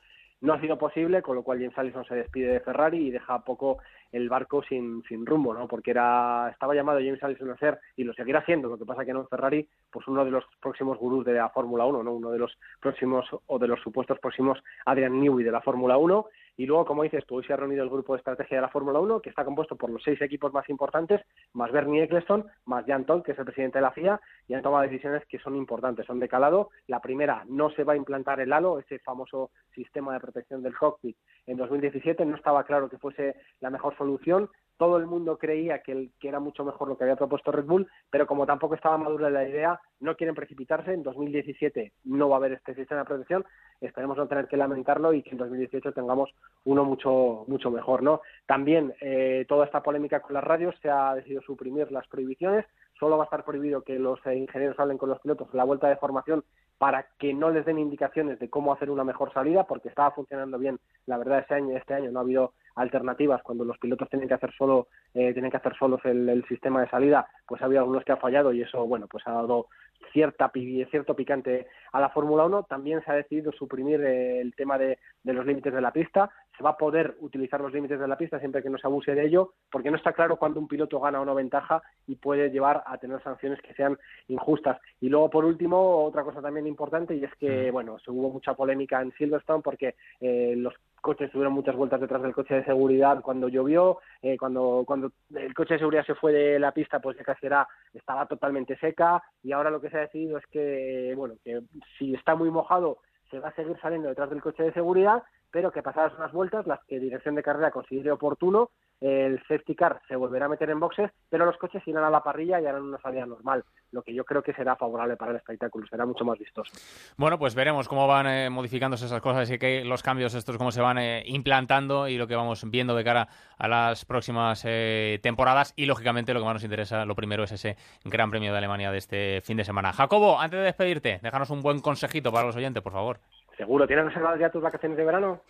No 0.42 0.52
ha 0.52 0.60
sido 0.60 0.76
posible, 0.76 1.22
con 1.22 1.36
lo 1.36 1.42
cual 1.42 1.58
James 1.58 1.78
Allison 1.78 2.04
se 2.04 2.16
despide 2.16 2.52
de 2.52 2.60
Ferrari 2.60 2.98
y 2.98 3.10
deja 3.10 3.44
poco 3.44 3.78
el 4.10 4.28
barco 4.28 4.62
sin, 4.62 5.02
sin 5.08 5.24
rumbo, 5.24 5.54
¿no? 5.54 5.68
Porque 5.68 5.92
era, 5.92 6.48
estaba 6.50 6.74
llamado 6.74 6.98
James 6.98 7.22
Allison 7.22 7.50
a 7.50 7.56
ser, 7.56 7.78
y 7.96 8.02
lo 8.02 8.12
seguirá 8.12 8.44
siendo, 8.44 8.68
lo 8.68 8.76
que 8.76 8.84
pasa 8.84 9.04
que 9.04 9.12
no 9.12 9.20
en 9.20 9.28
Ferrari, 9.28 9.68
pues 9.90 10.06
uno 10.08 10.24
de 10.24 10.32
los 10.32 10.44
próximos 10.60 10.98
gurús 10.98 11.24
de 11.24 11.34
la 11.34 11.48
Fórmula 11.50 11.86
1, 11.86 12.02
¿no? 12.02 12.12
Uno 12.12 12.30
de 12.30 12.38
los 12.38 12.58
próximos, 12.80 13.24
o 13.46 13.58
de 13.58 13.68
los 13.68 13.80
supuestos 13.80 14.18
próximos 14.18 14.62
Adrian 14.84 15.20
Newey 15.20 15.44
de 15.44 15.52
la 15.52 15.60
Fórmula 15.60 15.96
1. 15.96 16.26
Y 16.56 16.66
luego, 16.66 16.84
como 16.84 17.02
dices 17.02 17.24
tú, 17.26 17.36
hoy 17.36 17.44
se 17.44 17.52
ha 17.52 17.56
reunido 17.56 17.82
el 17.82 17.88
grupo 17.88 18.12
de 18.12 18.18
estrategia 18.18 18.58
de 18.58 18.62
la 18.62 18.68
Fórmula 18.68 19.00
1, 19.00 19.20
que 19.20 19.30
está 19.30 19.44
compuesto 19.44 19.76
por 19.76 19.90
los 19.90 20.02
seis 20.02 20.20
equipos 20.20 20.52
más 20.52 20.68
importantes, 20.68 21.22
más 21.54 21.72
Bernie 21.72 22.02
Eccleston, 22.02 22.46
más 22.66 22.84
Jan 22.86 23.06
que 23.22 23.32
es 23.32 23.38
el 23.38 23.44
presidente 23.44 23.78
de 23.78 23.82
la 23.82 23.92
FIA, 23.92 24.20
y 24.48 24.54
han 24.54 24.62
tomado 24.62 24.82
decisiones 24.82 25.24
que 25.26 25.38
son 25.38 25.56
importantes, 25.56 26.06
son 26.06 26.20
de 26.20 26.28
calado. 26.28 26.70
La 26.86 27.00
primera, 27.00 27.44
no 27.48 27.70
se 27.70 27.84
va 27.84 27.94
a 27.94 27.96
implantar 27.96 28.40
el 28.40 28.52
halo, 28.52 28.78
ese 28.78 28.98
famoso 28.98 29.50
sistema 29.74 30.12
de 30.12 30.20
protección 30.20 30.62
del 30.62 30.76
cockpit, 30.76 31.16
en 31.46 31.56
2017. 31.56 32.24
No 32.26 32.36
estaba 32.36 32.64
claro 32.64 32.88
que 32.88 32.98
fuese 32.98 33.34
la 33.60 33.70
mejor 33.70 33.96
solución. 33.96 34.50
Todo 34.82 34.96
el 34.96 35.06
mundo 35.06 35.38
creía 35.38 35.78
que, 35.78 35.92
el, 35.92 36.10
que 36.18 36.26
era 36.26 36.40
mucho 36.40 36.64
mejor 36.64 36.88
lo 36.88 36.98
que 36.98 37.04
había 37.04 37.14
propuesto 37.14 37.52
Red 37.52 37.66
Bull, 37.66 37.86
pero 38.10 38.26
como 38.26 38.46
tampoco 38.46 38.74
estaba 38.74 38.98
madura 38.98 39.30
la 39.30 39.48
idea, 39.48 39.80
no 40.00 40.16
quieren 40.16 40.34
precipitarse. 40.34 40.92
En 40.92 41.04
2017 41.04 41.92
no 42.06 42.28
va 42.28 42.34
a 42.34 42.38
haber 42.38 42.54
este 42.54 42.74
sistema 42.74 43.02
de 43.02 43.06
protección. 43.06 43.44
Esperemos 43.80 44.16
no 44.16 44.26
tener 44.26 44.48
que 44.48 44.56
lamentarlo 44.56 45.12
y 45.12 45.22
que 45.22 45.30
en 45.30 45.36
2018 45.36 45.92
tengamos 45.92 46.34
uno 46.64 46.84
mucho 46.84 47.44
mucho 47.46 47.70
mejor, 47.70 48.02
¿no? 48.02 48.22
También 48.44 48.92
eh, 49.00 49.46
toda 49.48 49.66
esta 49.66 49.84
polémica 49.84 50.18
con 50.18 50.34
las 50.34 50.42
radios 50.42 50.74
se 50.82 50.90
ha 50.90 51.14
decidido 51.14 51.42
suprimir 51.42 51.92
las 51.92 52.08
prohibiciones. 52.08 52.66
Solo 52.98 53.16
va 53.16 53.22
a 53.22 53.26
estar 53.26 53.44
prohibido 53.44 53.82
que 53.82 54.00
los 54.00 54.18
eh, 54.26 54.34
ingenieros 54.34 54.80
hablen 54.80 54.98
con 54.98 55.10
los 55.10 55.20
pilotos 55.20 55.46
en 55.52 55.58
la 55.58 55.64
vuelta 55.64 55.88
de 55.88 55.96
formación 55.96 56.42
para 56.78 57.06
que 57.20 57.32
no 57.32 57.50
les 57.50 57.64
den 57.64 57.78
indicaciones 57.78 58.40
de 58.40 58.50
cómo 58.50 58.72
hacer 58.72 58.90
una 58.90 59.04
mejor 59.04 59.32
salida, 59.32 59.62
porque 59.62 59.90
estaba 59.90 60.10
funcionando 60.10 60.58
bien. 60.58 60.80
La 61.06 61.18
verdad, 61.18 61.38
este 61.38 61.54
año, 61.54 61.76
este 61.76 61.94
año 61.94 62.10
no 62.10 62.18
ha 62.18 62.22
habido 62.22 62.54
alternativas 62.74 63.42
cuando 63.42 63.64
los 63.64 63.78
pilotos 63.78 64.08
tienen 64.08 64.28
que 64.28 64.34
hacer 64.34 64.52
solo 64.56 64.88
eh, 65.14 65.32
tienen 65.32 65.50
que 65.50 65.56
hacer 65.56 65.76
solos 65.76 66.00
el, 66.04 66.44
sistema 66.48 66.80
de 66.80 66.88
salida 66.88 67.26
pues 67.46 67.62
ha 67.62 67.66
habido 67.66 67.80
algunos 67.80 68.04
que 68.04 68.12
ha 68.12 68.16
fallado 68.16 68.52
y 68.52 68.62
eso 68.62 68.86
bueno 68.86 69.06
pues 69.06 69.26
ha 69.26 69.32
dado 69.32 69.68
cierta 70.12 70.50
cierto 70.90 71.14
picante 71.14 71.66
a 71.92 72.00
la 72.00 72.10
Fórmula 72.10 72.44
1 72.44 72.64
también 72.64 73.02
se 73.04 73.10
ha 73.10 73.14
decidido 73.14 73.52
suprimir 73.52 74.00
eh, 74.02 74.40
el 74.40 74.54
tema 74.54 74.78
de, 74.78 74.98
los 75.24 75.46
límites 75.46 75.72
de 75.72 75.80
la 75.80 75.92
pista 75.92 76.30
se 76.62 76.64
va 76.64 76.70
a 76.70 76.76
poder 76.76 77.16
utilizar 77.18 77.60
los 77.60 77.72
límites 77.72 77.98
de 77.98 78.06
la 78.06 78.16
pista 78.16 78.38
siempre 78.38 78.62
que 78.62 78.70
no 78.70 78.78
se 78.78 78.86
abuse 78.86 79.16
de 79.16 79.26
ello, 79.26 79.54
porque 79.68 79.90
no 79.90 79.96
está 79.96 80.12
claro 80.12 80.36
cuándo 80.36 80.60
un 80.60 80.68
piloto 80.68 81.00
gana 81.00 81.20
o 81.20 81.24
no 81.24 81.34
ventaja 81.34 81.82
y 82.06 82.14
puede 82.14 82.50
llevar 82.50 82.84
a 82.86 82.98
tener 82.98 83.20
sanciones 83.24 83.60
que 83.62 83.74
sean 83.74 83.98
injustas. 84.28 84.78
Y 85.00 85.08
luego, 85.08 85.28
por 85.28 85.44
último, 85.44 86.04
otra 86.04 86.22
cosa 86.22 86.40
también 86.40 86.68
importante 86.68 87.16
y 87.16 87.24
es 87.24 87.34
que, 87.34 87.72
bueno, 87.72 87.98
se 87.98 88.12
hubo 88.12 88.30
mucha 88.30 88.54
polémica 88.54 89.02
en 89.02 89.10
Silverstone 89.14 89.60
porque 89.60 89.96
eh, 90.20 90.54
los 90.56 90.72
coches 91.00 91.32
tuvieron 91.32 91.52
muchas 91.52 91.74
vueltas 91.74 92.00
detrás 92.00 92.22
del 92.22 92.32
coche 92.32 92.54
de 92.54 92.64
seguridad 92.64 93.22
cuando 93.22 93.48
llovió, 93.48 93.98
eh, 94.22 94.36
cuando, 94.38 94.84
cuando 94.86 95.10
el 95.34 95.52
coche 95.54 95.74
de 95.74 95.80
seguridad 95.80 96.06
se 96.06 96.14
fue 96.14 96.32
de 96.32 96.60
la 96.60 96.70
pista, 96.70 97.00
pues 97.00 97.16
de 97.16 97.24
casera 97.24 97.66
estaba 97.92 98.26
totalmente 98.26 98.76
seca. 98.76 99.20
Y 99.42 99.50
ahora 99.50 99.70
lo 99.70 99.80
que 99.80 99.90
se 99.90 99.96
ha 99.96 100.02
decidido 100.02 100.38
es 100.38 100.46
que, 100.46 101.12
bueno, 101.16 101.34
que 101.42 101.60
si 101.98 102.14
está 102.14 102.36
muy 102.36 102.50
mojado 102.50 102.98
se 103.32 103.40
va 103.40 103.48
a 103.48 103.54
seguir 103.54 103.76
saliendo 103.80 104.10
detrás 104.10 104.30
del 104.30 104.42
coche 104.42 104.62
de 104.62 104.72
seguridad, 104.74 105.24
pero 105.52 105.70
que 105.70 105.82
pasadas 105.82 106.14
unas 106.18 106.32
vueltas, 106.32 106.66
las 106.66 106.80
que 106.86 106.98
dirección 106.98 107.34
de 107.34 107.42
carrera 107.42 107.70
considere 107.70 108.10
oportuno, 108.10 108.70
el 109.02 109.38
safety 109.48 109.74
car 109.74 110.00
se 110.06 110.14
volverá 110.14 110.46
a 110.46 110.48
meter 110.48 110.70
en 110.70 110.78
boxes, 110.78 111.10
pero 111.28 111.44
los 111.44 111.56
coches 111.56 111.82
irán 111.86 112.04
a 112.04 112.10
la 112.10 112.22
parrilla 112.22 112.60
y 112.60 112.66
harán 112.66 112.82
una 112.82 113.00
salida 113.00 113.26
normal, 113.26 113.64
lo 113.90 114.02
que 114.02 114.14
yo 114.14 114.24
creo 114.24 114.42
que 114.42 114.52
será 114.54 114.76
favorable 114.76 115.16
para 115.16 115.32
el 115.32 115.38
espectáculo, 115.38 115.86
será 115.88 116.06
mucho 116.06 116.24
más 116.24 116.38
vistoso. 116.38 116.72
Bueno, 117.16 117.38
pues 117.38 117.54
veremos 117.54 117.88
cómo 117.88 118.06
van 118.06 118.28
eh, 118.28 118.48
modificándose 118.48 119.06
esas 119.06 119.20
cosas 119.20 119.50
y 119.50 119.58
que 119.58 119.84
los 119.84 120.02
cambios 120.02 120.34
estos 120.34 120.56
cómo 120.56 120.70
se 120.70 120.80
van 120.80 120.98
eh, 120.98 121.24
implantando 121.26 122.06
y 122.06 122.16
lo 122.16 122.28
que 122.28 122.36
vamos 122.36 122.64
viendo 122.70 122.94
de 122.94 123.02
cara 123.02 123.28
a 123.58 123.68
las 123.68 124.04
próximas 124.04 124.62
eh, 124.64 125.18
temporadas 125.20 125.74
y 125.76 125.86
lógicamente 125.86 126.32
lo 126.32 126.40
que 126.40 126.46
más 126.46 126.54
nos 126.54 126.64
interesa, 126.64 127.04
lo 127.04 127.16
primero 127.16 127.42
es 127.42 127.52
ese 127.52 127.76
Gran 128.04 128.30
Premio 128.30 128.52
de 128.52 128.58
Alemania 128.58 128.92
de 128.92 128.98
este 128.98 129.40
fin 129.42 129.56
de 129.56 129.64
semana. 129.64 129.92
Jacobo, 129.92 130.40
antes 130.40 130.60
de 130.60 130.64
despedirte, 130.64 131.18
déjanos 131.22 131.50
un 131.50 131.60
buen 131.60 131.80
consejito 131.80 132.30
para 132.30 132.46
los 132.46 132.56
oyentes, 132.56 132.82
por 132.82 132.92
favor. 132.92 133.18
Seguro, 133.56 133.86
¿tienes 133.86 134.06
reservadas 134.06 134.40
ya 134.40 134.50
tus 134.50 134.62
vacaciones 134.62 134.96
de 134.96 135.04
verano? 135.04 135.40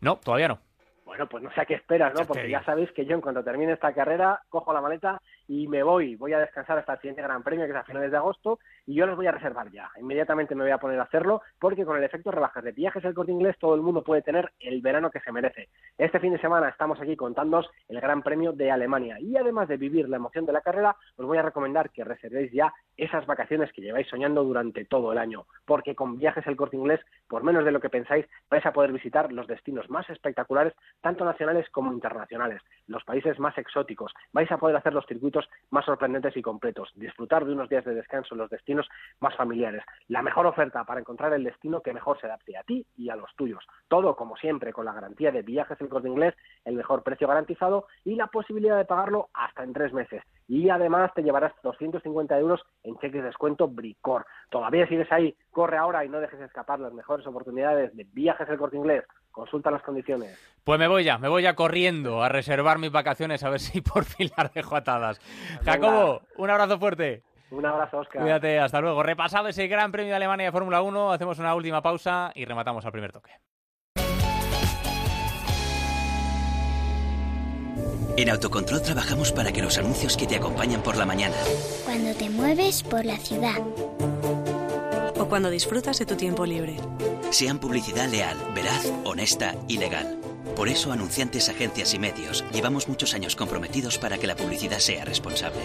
No, 0.00 0.16
todavía 0.16 0.48
no. 0.48 0.58
Bueno, 1.04 1.28
pues 1.28 1.42
no 1.42 1.52
sé 1.52 1.60
a 1.60 1.64
qué 1.64 1.74
esperas, 1.74 2.14
¿no? 2.14 2.26
Porque 2.26 2.50
ya 2.50 2.64
sabéis 2.64 2.90
que 2.92 3.06
yo 3.06 3.14
en 3.14 3.20
cuanto 3.20 3.44
termine 3.44 3.72
esta 3.72 3.92
carrera 3.92 4.42
cojo 4.48 4.72
la 4.72 4.80
maleta 4.80 5.22
y 5.48 5.68
me 5.68 5.82
voy. 5.82 6.16
Voy 6.16 6.32
a 6.32 6.38
descansar 6.38 6.78
hasta 6.78 6.94
el 6.94 6.98
siguiente 7.00 7.22
Gran 7.22 7.42
Premio, 7.42 7.64
que 7.66 7.72
es 7.72 7.76
a 7.76 7.84
finales 7.84 8.10
de 8.10 8.16
agosto, 8.16 8.58
y 8.86 8.94
yo 8.94 9.06
los 9.06 9.16
voy 9.16 9.26
a 9.26 9.32
reservar 9.32 9.70
ya. 9.70 9.90
Inmediatamente 9.98 10.54
me 10.54 10.64
voy 10.64 10.72
a 10.72 10.78
poner 10.78 10.98
a 10.98 11.04
hacerlo, 11.04 11.42
porque 11.58 11.84
con 11.84 11.96
el 11.96 12.04
efecto 12.04 12.30
rebajas 12.30 12.64
de 12.64 12.72
viajes 12.72 13.04
el 13.04 13.14
corte 13.14 13.32
inglés, 13.32 13.56
todo 13.58 13.74
el 13.74 13.82
mundo 13.82 14.02
puede 14.02 14.22
tener 14.22 14.52
el 14.60 14.80
verano 14.80 15.10
que 15.10 15.20
se 15.20 15.32
merece. 15.32 15.68
Este 15.98 16.20
fin 16.20 16.32
de 16.32 16.40
semana 16.40 16.68
estamos 16.68 17.00
aquí 17.00 17.16
contándoos 17.16 17.70
el 17.88 18.00
Gran 18.00 18.22
Premio 18.22 18.52
de 18.52 18.70
Alemania. 18.70 19.18
Y 19.20 19.36
además 19.36 19.68
de 19.68 19.76
vivir 19.76 20.08
la 20.08 20.16
emoción 20.16 20.46
de 20.46 20.52
la 20.52 20.60
carrera, 20.60 20.96
os 21.16 21.26
voy 21.26 21.38
a 21.38 21.42
recomendar 21.42 21.90
que 21.90 22.04
reservéis 22.04 22.52
ya 22.52 22.72
esas 22.96 23.26
vacaciones 23.26 23.72
que 23.72 23.82
lleváis 23.82 24.08
soñando 24.08 24.42
durante 24.44 24.84
todo 24.84 25.12
el 25.12 25.18
año. 25.18 25.46
Porque 25.64 25.94
con 25.94 26.18
viajes 26.18 26.46
el 26.46 26.56
corte 26.56 26.76
inglés, 26.76 27.00
por 27.28 27.42
menos 27.42 27.64
de 27.64 27.72
lo 27.72 27.80
que 27.80 27.90
pensáis, 27.90 28.26
vais 28.50 28.64
a 28.64 28.72
poder 28.72 28.92
visitar 28.92 29.32
los 29.32 29.46
destinos 29.46 29.88
más 29.90 30.08
espectaculares, 30.10 30.74
tanto 31.00 31.24
nacionales 31.24 31.68
como 31.70 31.92
internacionales, 31.92 32.62
los 32.86 33.04
países 33.04 33.38
más 33.38 33.56
exóticos. 33.58 34.12
Vais 34.32 34.50
a 34.50 34.58
poder 34.58 34.76
hacer 34.76 34.94
los 34.94 35.06
circuitos 35.06 35.35
más 35.70 35.84
sorprendentes 35.84 36.36
y 36.36 36.42
completos, 36.42 36.90
disfrutar 36.94 37.44
de 37.44 37.52
unos 37.52 37.68
días 37.68 37.84
de 37.84 37.94
descanso 37.94 38.34
en 38.34 38.38
los 38.38 38.50
destinos 38.50 38.88
más 39.20 39.34
familiares. 39.36 39.82
La 40.08 40.22
mejor 40.22 40.46
oferta 40.46 40.84
para 40.84 41.00
encontrar 41.00 41.32
el 41.32 41.44
destino 41.44 41.80
que 41.80 41.92
mejor 41.92 42.20
se 42.20 42.26
adapte 42.26 42.56
a 42.56 42.62
ti 42.62 42.86
y 42.96 43.10
a 43.10 43.16
los 43.16 43.34
tuyos. 43.36 43.64
Todo, 43.88 44.16
como 44.16 44.36
siempre, 44.36 44.72
con 44.72 44.84
la 44.84 44.92
garantía 44.92 45.32
de 45.32 45.42
viajes 45.42 45.80
el 45.80 45.88
corte 45.88 46.08
inglés, 46.08 46.34
el 46.64 46.74
mejor 46.74 47.02
precio 47.02 47.28
garantizado 47.28 47.86
y 48.04 48.14
la 48.14 48.28
posibilidad 48.28 48.76
de 48.76 48.84
pagarlo 48.84 49.28
hasta 49.34 49.62
en 49.64 49.72
tres 49.72 49.92
meses. 49.92 50.22
Y 50.48 50.70
además 50.70 51.12
te 51.14 51.22
llevarás 51.22 51.52
250 51.62 52.38
euros 52.38 52.62
en 52.84 52.96
cheques 52.98 53.20
de 53.20 53.28
descuento 53.28 53.68
Bricor. 53.68 54.26
Todavía 54.50 54.86
sigues 54.86 55.10
ahí, 55.10 55.36
corre 55.50 55.76
ahora 55.76 56.04
y 56.04 56.08
no 56.08 56.20
dejes 56.20 56.40
escapar 56.40 56.78
las 56.80 56.92
mejores 56.92 57.26
oportunidades 57.26 57.94
de 57.96 58.04
viajes 58.12 58.48
el 58.48 58.58
corte 58.58 58.76
inglés. 58.76 59.04
Consulta 59.36 59.70
las 59.70 59.82
condiciones. 59.82 60.34
Pues 60.64 60.78
me 60.78 60.88
voy 60.88 61.04
ya, 61.04 61.18
me 61.18 61.28
voy 61.28 61.42
ya 61.42 61.54
corriendo 61.54 62.22
a 62.22 62.30
reservar 62.30 62.78
mis 62.78 62.90
vacaciones 62.90 63.44
a 63.44 63.50
ver 63.50 63.60
si 63.60 63.82
por 63.82 64.06
fin 64.06 64.30
las 64.34 64.50
dejo 64.54 64.74
atadas. 64.74 65.20
Jacobo, 65.62 66.22
un 66.38 66.48
abrazo 66.48 66.78
fuerte. 66.78 67.22
Un 67.50 67.66
abrazo, 67.66 67.98
Oscar. 67.98 68.22
Cuídate, 68.22 68.58
hasta 68.58 68.80
luego. 68.80 69.02
Repasado 69.02 69.48
ese 69.48 69.68
Gran 69.68 69.92
Premio 69.92 70.12
de 70.12 70.16
Alemania 70.16 70.46
de 70.46 70.52
Fórmula 70.52 70.80
1, 70.80 71.12
hacemos 71.12 71.38
una 71.38 71.54
última 71.54 71.82
pausa 71.82 72.32
y 72.34 72.46
rematamos 72.46 72.86
al 72.86 72.92
primer 72.92 73.12
toque. 73.12 73.32
En 78.16 78.30
Autocontrol 78.30 78.80
trabajamos 78.80 79.32
para 79.32 79.52
que 79.52 79.60
los 79.60 79.76
anuncios 79.76 80.16
que 80.16 80.26
te 80.26 80.36
acompañan 80.36 80.82
por 80.82 80.96
la 80.96 81.04
mañana, 81.04 81.36
Cuando 81.84 82.14
te 82.14 82.30
mueves 82.30 82.82
por 82.82 83.04
la 83.04 83.18
ciudad. 83.18 83.56
O 85.26 85.28
cuando 85.28 85.50
disfrutas 85.50 85.98
de 85.98 86.06
tu 86.06 86.14
tiempo 86.14 86.46
libre. 86.46 86.76
sean 87.30 87.58
publicidad 87.58 88.08
leal, 88.08 88.36
veraz, 88.54 88.86
honesta 89.02 89.56
y 89.66 89.76
legal. 89.76 90.20
Por 90.54 90.68
eso, 90.68 90.92
anunciantes, 90.92 91.48
agencias 91.48 91.94
y 91.94 91.98
medios, 91.98 92.44
llevamos 92.52 92.86
muchos 92.86 93.12
años 93.12 93.34
comprometidos 93.34 93.98
para 93.98 94.18
que 94.18 94.28
la 94.28 94.36
publicidad 94.36 94.78
sea 94.78 95.04
responsable. 95.04 95.62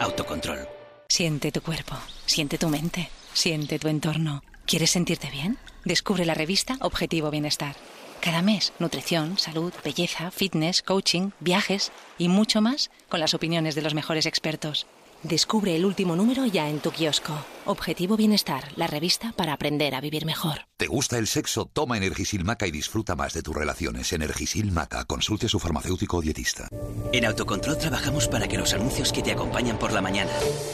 Autocontrol. 0.00 0.66
Siente 1.10 1.52
tu 1.52 1.60
cuerpo, 1.60 1.94
siente 2.24 2.56
tu 2.56 2.70
mente, 2.70 3.10
siente 3.34 3.78
tu 3.78 3.88
entorno. 3.88 4.42
¿Quieres 4.64 4.92
sentirte 4.92 5.28
bien? 5.30 5.58
Descubre 5.84 6.24
la 6.24 6.32
revista 6.32 6.78
Objetivo 6.80 7.30
Bienestar. 7.30 7.76
Cada 8.22 8.40
mes, 8.40 8.72
nutrición, 8.78 9.36
salud, 9.36 9.74
belleza, 9.84 10.30
fitness, 10.30 10.80
coaching, 10.80 11.32
viajes 11.40 11.92
y 12.16 12.28
mucho 12.28 12.62
más 12.62 12.90
con 13.10 13.20
las 13.20 13.34
opiniones 13.34 13.74
de 13.74 13.82
los 13.82 13.92
mejores 13.92 14.24
expertos. 14.24 14.86
Descubre 15.24 15.74
el 15.74 15.86
último 15.86 16.16
número 16.16 16.44
ya 16.44 16.68
en 16.68 16.80
tu 16.80 16.90
kiosco. 16.90 17.32
Objetivo 17.64 18.14
Bienestar, 18.14 18.64
la 18.76 18.86
revista 18.86 19.32
para 19.34 19.54
aprender 19.54 19.94
a 19.94 20.02
vivir 20.02 20.26
mejor. 20.26 20.66
¿Te 20.76 20.86
gusta 20.86 21.16
el 21.16 21.26
sexo? 21.26 21.64
Toma 21.64 21.96
Energisil 21.96 22.44
Maca 22.44 22.66
y 22.66 22.70
disfruta 22.70 23.16
más 23.16 23.32
de 23.32 23.40
tus 23.42 23.54
relaciones. 23.56 24.12
Energisil 24.12 24.70
Maca. 24.70 25.06
Consulte 25.06 25.46
a 25.46 25.48
su 25.48 25.58
farmacéutico 25.58 26.18
o 26.18 26.20
dietista. 26.20 26.68
En 27.12 27.24
Autocontrol 27.24 27.78
trabajamos 27.78 28.28
para 28.28 28.46
que 28.48 28.58
los 28.58 28.74
anuncios 28.74 29.12
que 29.12 29.22
te 29.22 29.32
acompañan 29.32 29.78
por 29.78 29.92
la 29.94 30.02
mañana, 30.02 30.30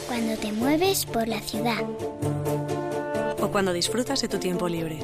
Cuando 0.07 0.35
te 0.37 0.51
mueves 0.51 1.05
por 1.05 1.29
la 1.29 1.39
ciudad. 1.39 1.85
O 3.39 3.49
cuando 3.51 3.71
disfrutas 3.71 4.21
de 4.21 4.27
tu 4.27 4.37
tiempo 4.37 4.67
libre. 4.67 4.99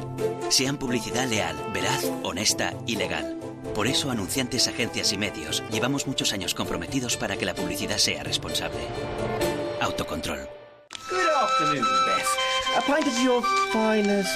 sean 0.49 0.77
publicidad 0.77 1.25
leal, 1.25 1.55
veraz, 1.73 2.03
honesta 2.23 2.73
y 2.85 2.97
legal. 2.97 3.39
Por 3.77 3.85
eso, 3.85 4.09
anunciantes, 4.09 4.67
agencias 4.67 5.13
y 5.13 5.19
medios, 5.19 5.63
llevamos 5.69 6.07
muchos 6.07 6.33
años 6.33 6.55
comprometidos 6.55 7.15
para 7.15 7.37
que 7.37 7.45
la 7.45 7.53
publicidad 7.53 7.99
sea 7.99 8.23
responsable. 8.23 8.79
Autocontrol. 9.79 10.49
Good 11.11 11.29
afternoon, 11.39 11.85
Beth. 12.07 12.75
A 12.75 12.81
pint 12.81 13.07
of 13.07 13.23
your 13.23 13.43
finest. 13.71 14.33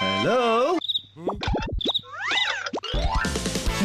Hello? 0.00 0.76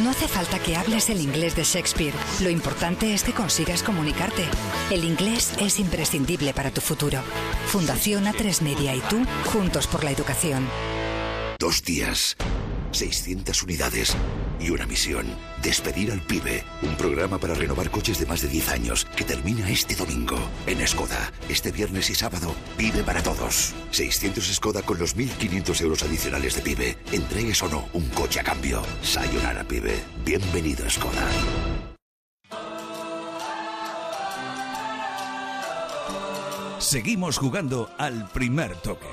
No 0.03 0.09
hace 0.09 0.27
falta 0.27 0.57
que 0.57 0.75
hables 0.75 1.11
el 1.11 1.21
inglés 1.21 1.55
de 1.55 1.63
Shakespeare. 1.63 2.15
Lo 2.39 2.49
importante 2.49 3.13
es 3.13 3.23
que 3.23 3.33
consigas 3.33 3.83
comunicarte. 3.83 4.45
El 4.89 5.03
inglés 5.03 5.53
es 5.59 5.79
imprescindible 5.79 6.51
para 6.55 6.71
tu 6.71 6.81
futuro. 6.81 7.19
Fundación 7.67 8.25
A3 8.25 8.63
Media 8.63 8.95
y 8.95 9.01
tú, 9.01 9.23
juntos 9.53 9.85
por 9.85 10.03
la 10.03 10.09
educación. 10.09 10.67
Dos 11.59 11.83
días, 11.83 12.35
600 12.91 13.63
unidades 13.63 14.15
y 14.59 14.69
una 14.69 14.85
misión. 14.85 15.25
Despedir 15.61 16.11
al 16.11 16.21
pibe. 16.21 16.63
Un 16.81 16.95
programa 16.95 17.37
para 17.37 17.53
renovar 17.53 17.89
coches 17.89 18.19
de 18.19 18.25
más 18.25 18.41
de 18.41 18.47
10 18.47 18.69
años 18.69 19.05
que 19.15 19.23
termina 19.23 19.69
este 19.69 19.95
domingo. 19.95 20.37
En 20.67 20.85
Skoda, 20.87 21.31
este 21.49 21.71
viernes 21.71 22.09
y 22.09 22.15
sábado, 22.15 22.53
pibe 22.77 23.03
para 23.03 23.23
todos. 23.23 23.73
600 23.91 24.43
Skoda 24.55 24.81
con 24.81 24.99
los 24.99 25.15
1.500 25.15 25.81
euros 25.81 26.03
adicionales 26.03 26.55
de 26.55 26.61
pibe. 26.61 26.97
Entregues 27.11 27.61
o 27.63 27.69
no 27.69 27.87
un 27.93 28.07
coche 28.09 28.39
a 28.39 28.43
cambio. 28.43 28.81
Sayonara, 29.01 29.63
pibe. 29.63 29.99
Bienvenido 30.25 30.85
a 30.85 30.89
Skoda. 30.89 31.27
Seguimos 36.81 37.37
jugando 37.37 37.89
al 37.97 38.27
primer 38.31 38.75
toque. 38.75 39.07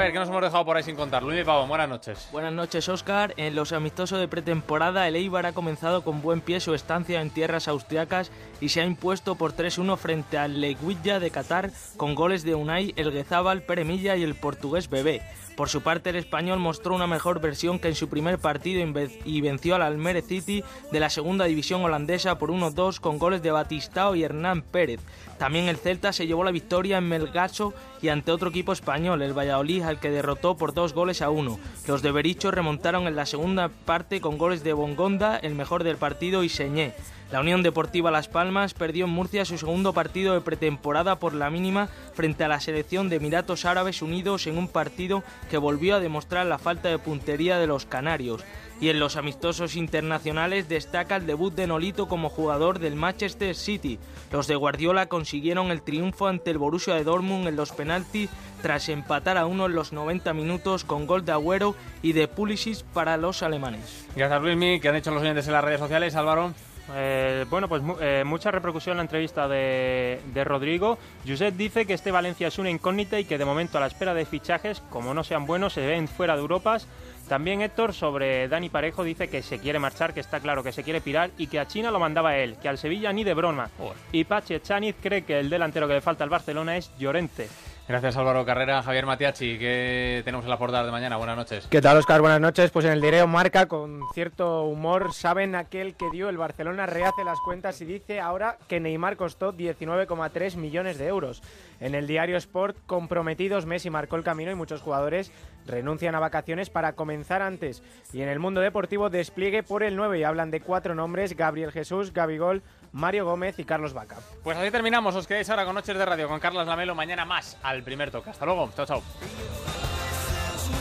Ver, 0.00 0.12
¿qué 0.12 0.18
nos 0.18 0.28
hemos 0.28 0.42
dejado 0.42 0.64
por 0.64 0.76
ahí 0.76 0.82
sin 0.82 0.96
contar? 0.96 1.22
Luis 1.22 1.44
Pavón, 1.44 1.68
buenas 1.68 1.88
noches. 1.88 2.28
Buenas 2.32 2.52
noches, 2.52 2.88
Oscar. 2.88 3.34
En 3.36 3.54
los 3.54 3.72
amistosos 3.72 4.18
de 4.18 4.28
pretemporada, 4.28 5.06
el 5.06 5.14
Eibar 5.14 5.44
ha 5.44 5.52
comenzado 5.52 6.02
con 6.02 6.22
buen 6.22 6.40
pie 6.40 6.60
su 6.60 6.74
estancia 6.74 7.20
en 7.20 7.28
tierras 7.28 7.68
austriacas 7.68 8.30
y 8.60 8.68
se 8.68 8.80
ha 8.80 8.84
impuesto 8.84 9.34
por 9.34 9.54
3-1 9.54 9.96
frente 9.96 10.38
al 10.38 10.60
Leguilla 10.60 11.20
de 11.20 11.30
Qatar 11.30 11.70
con 11.96 12.14
goles 12.14 12.42
de 12.42 12.54
Unai, 12.54 12.92
el 12.96 13.10
Guezábal, 13.10 13.62
Peremilla 13.62 14.16
y 14.16 14.22
el 14.22 14.34
portugués 14.34 14.88
Bebé. 14.88 15.22
Por 15.56 15.68
su 15.68 15.82
parte, 15.82 16.08
el 16.08 16.16
español 16.16 16.58
mostró 16.58 16.94
una 16.94 17.06
mejor 17.06 17.40
versión 17.40 17.78
que 17.78 17.88
en 17.88 17.94
su 17.94 18.08
primer 18.08 18.38
partido 18.38 18.82
y 19.26 19.40
venció 19.42 19.74
al 19.74 19.82
Almere 19.82 20.22
City 20.22 20.64
de 20.90 21.00
la 21.00 21.10
segunda 21.10 21.44
división 21.44 21.84
holandesa 21.84 22.38
por 22.38 22.50
1-2 22.50 22.98
con 22.98 23.18
goles 23.18 23.42
de 23.42 23.50
Batistao 23.50 24.14
y 24.14 24.22
Hernán 24.22 24.62
Pérez. 24.62 25.00
También 25.38 25.68
el 25.68 25.76
Celta 25.76 26.14
se 26.14 26.26
llevó 26.26 26.44
la 26.44 26.50
victoria 26.50 26.98
en 26.98 27.08
Melgacho 27.08 27.74
y 28.00 28.08
ante 28.08 28.32
otro 28.32 28.48
equipo 28.48 28.72
español, 28.72 29.20
el 29.20 29.36
Valladolid, 29.36 29.82
al 29.82 30.00
que 30.00 30.10
derrotó 30.10 30.56
por 30.56 30.72
dos 30.72 30.94
goles 30.94 31.20
a 31.20 31.28
uno. 31.28 31.58
Los 31.86 32.00
de 32.00 32.12
Bericho 32.12 32.50
remontaron 32.50 33.06
en 33.06 33.16
la 33.16 33.26
segunda 33.26 33.68
parte 33.68 34.22
con 34.22 34.38
goles 34.38 34.64
de 34.64 34.72
Bongonda, 34.72 35.36
el 35.36 35.54
mejor 35.54 35.84
del 35.84 35.96
partido, 35.96 36.42
y 36.42 36.48
Señé. 36.48 36.94
La 37.32 37.38
Unión 37.38 37.62
Deportiva 37.62 38.10
Las 38.10 38.26
Palmas 38.26 38.74
perdió 38.74 39.04
en 39.04 39.12
Murcia 39.12 39.44
su 39.44 39.56
segundo 39.56 39.92
partido 39.92 40.34
de 40.34 40.40
pretemporada 40.40 41.20
por 41.20 41.32
la 41.32 41.48
mínima 41.48 41.86
frente 42.12 42.42
a 42.42 42.48
la 42.48 42.58
selección 42.58 43.08
de 43.08 43.16
Emiratos 43.16 43.64
Árabes 43.64 44.02
Unidos 44.02 44.48
en 44.48 44.58
un 44.58 44.66
partido 44.66 45.22
que 45.48 45.56
volvió 45.56 45.94
a 45.94 46.00
demostrar 46.00 46.46
la 46.46 46.58
falta 46.58 46.88
de 46.88 46.98
puntería 46.98 47.60
de 47.60 47.68
los 47.68 47.86
canarios. 47.86 48.44
Y 48.80 48.88
en 48.88 48.98
los 48.98 49.16
amistosos 49.16 49.76
internacionales 49.76 50.68
destaca 50.68 51.14
el 51.14 51.26
debut 51.26 51.54
de 51.54 51.68
Nolito 51.68 52.08
como 52.08 52.30
jugador 52.30 52.80
del 52.80 52.96
Manchester 52.96 53.54
City. 53.54 54.00
Los 54.32 54.48
de 54.48 54.56
Guardiola 54.56 55.06
consiguieron 55.06 55.70
el 55.70 55.82
triunfo 55.82 56.26
ante 56.26 56.50
el 56.50 56.58
Borussia 56.58 56.94
de 56.94 57.04
Dortmund 57.04 57.46
en 57.46 57.56
los 57.56 57.70
penaltis 57.70 58.30
tras 58.60 58.88
empatar 58.88 59.38
a 59.38 59.46
uno 59.46 59.66
en 59.66 59.74
los 59.74 59.92
90 59.92 60.32
minutos 60.34 60.84
con 60.84 61.06
gol 61.06 61.24
de 61.24 61.32
Agüero 61.32 61.76
y 62.02 62.12
de 62.12 62.26
Pulisic 62.26 62.82
para 62.86 63.16
los 63.16 63.44
alemanes. 63.44 64.08
Gracias 64.16 64.42
Luismi, 64.42 64.80
que 64.80 64.88
han 64.88 64.96
hecho 64.96 65.12
los 65.12 65.22
oyentes 65.22 65.46
en 65.46 65.52
las 65.52 65.64
redes 65.64 65.78
sociales, 65.78 66.16
Álvaro. 66.16 66.52
Eh, 66.94 67.44
bueno, 67.48 67.68
pues 67.68 67.82
eh, 68.00 68.22
mucha 68.24 68.50
repercusión 68.50 68.94
en 68.94 68.96
la 68.98 69.02
entrevista 69.02 69.48
de, 69.48 70.20
de, 70.32 70.44
Rodrigo. 70.44 70.98
Josep 71.26 71.54
dice 71.54 71.86
que 71.86 71.94
este 71.94 72.10
Valencia 72.10 72.48
es 72.48 72.58
una 72.58 72.70
incógnita 72.70 73.18
y 73.18 73.24
que 73.24 73.38
de 73.38 73.44
momento 73.44 73.78
a 73.78 73.80
la 73.80 73.86
espera 73.86 74.14
de 74.14 74.24
fichajes, 74.24 74.82
como 74.90 75.14
no 75.14 75.24
sean 75.24 75.46
buenos, 75.46 75.74
se 75.74 75.86
ven 75.86 76.08
fuera 76.08 76.34
de 76.34 76.40
Europas. 76.40 76.86
También 77.28 77.62
Héctor 77.62 77.94
sobre 77.94 78.48
Dani 78.48 78.70
Parejo 78.70 79.04
dice 79.04 79.28
que 79.28 79.42
se 79.42 79.60
quiere 79.60 79.78
marchar, 79.78 80.12
que 80.12 80.18
está 80.18 80.40
claro 80.40 80.64
que 80.64 80.72
se 80.72 80.82
quiere 80.82 81.00
pirar 81.00 81.30
y 81.38 81.46
que 81.46 81.60
a 81.60 81.66
China 81.68 81.92
lo 81.92 82.00
mandaba 82.00 82.36
él, 82.36 82.56
que 82.60 82.68
al 82.68 82.76
Sevilla 82.76 83.12
ni 83.12 83.22
de 83.22 83.34
broma. 83.34 83.70
Y 84.10 84.24
Pache 84.24 84.60
Chaniz 84.60 84.96
cree 85.00 85.22
que 85.22 85.38
el 85.38 85.48
delantero 85.48 85.86
que 85.86 85.94
le 85.94 86.00
falta 86.00 86.24
al 86.24 86.30
Barcelona 86.30 86.76
es 86.76 86.90
Llorente. 86.98 87.48
Gracias 87.90 88.16
Álvaro 88.16 88.44
Carrera, 88.44 88.84
Javier 88.84 89.04
Matiachi, 89.04 89.58
¿qué 89.58 90.22
tenemos 90.24 90.44
en 90.44 90.50
la 90.50 90.58
portada 90.58 90.84
de 90.84 90.92
mañana? 90.92 91.16
Buenas 91.16 91.36
noches. 91.36 91.66
¿Qué 91.68 91.80
tal 91.80 91.96
Oscar? 91.96 92.20
Buenas 92.20 92.40
noches. 92.40 92.70
Pues 92.70 92.86
en 92.86 92.92
el 92.92 93.00
direo 93.00 93.26
marca 93.26 93.66
con 93.66 94.02
cierto 94.14 94.62
humor, 94.62 95.12
saben 95.12 95.56
aquel 95.56 95.96
que 95.96 96.08
dio 96.12 96.28
el 96.28 96.38
Barcelona 96.38 96.86
rehace 96.86 97.24
las 97.24 97.40
cuentas 97.40 97.80
y 97.80 97.86
dice 97.86 98.20
ahora 98.20 98.58
que 98.68 98.78
Neymar 98.78 99.16
costó 99.16 99.52
19,3 99.52 100.54
millones 100.54 100.98
de 100.98 101.08
euros. 101.08 101.42
En 101.80 101.96
el 101.96 102.06
diario 102.06 102.36
Sport, 102.36 102.76
comprometidos, 102.86 103.66
Messi 103.66 103.90
marcó 103.90 104.14
el 104.14 104.22
camino 104.22 104.52
y 104.52 104.54
muchos 104.54 104.82
jugadores 104.82 105.32
renuncian 105.66 106.14
a 106.14 106.20
vacaciones 106.20 106.70
para 106.70 106.92
comenzar 106.92 107.42
antes. 107.42 107.82
Y 108.12 108.22
en 108.22 108.28
el 108.28 108.38
mundo 108.38 108.60
deportivo, 108.60 109.10
despliegue 109.10 109.64
por 109.64 109.82
el 109.82 109.96
9 109.96 110.20
y 110.20 110.22
hablan 110.22 110.52
de 110.52 110.60
cuatro 110.60 110.94
nombres, 110.94 111.36
Gabriel 111.36 111.72
Jesús, 111.72 112.12
Gabigol, 112.12 112.62
Mario 112.92 113.24
Gómez 113.24 113.58
y 113.58 113.64
Carlos 113.64 113.92
Vaca. 113.92 114.16
Pues 114.42 114.56
así 114.56 114.70
terminamos, 114.70 115.14
os 115.14 115.26
quedáis 115.26 115.48
ahora 115.50 115.64
con 115.64 115.74
Noches 115.74 115.96
de 115.96 116.04
Radio 116.04 116.28
con 116.28 116.40
Carlos 116.40 116.66
Lamelo, 116.66 116.94
mañana 116.94 117.24
más 117.24 117.56
al 117.62 117.82
primer 117.82 118.10
toque. 118.10 118.30
Hasta 118.30 118.44
luego, 118.44 118.70
chao 118.74 118.86
chao. 118.86 119.02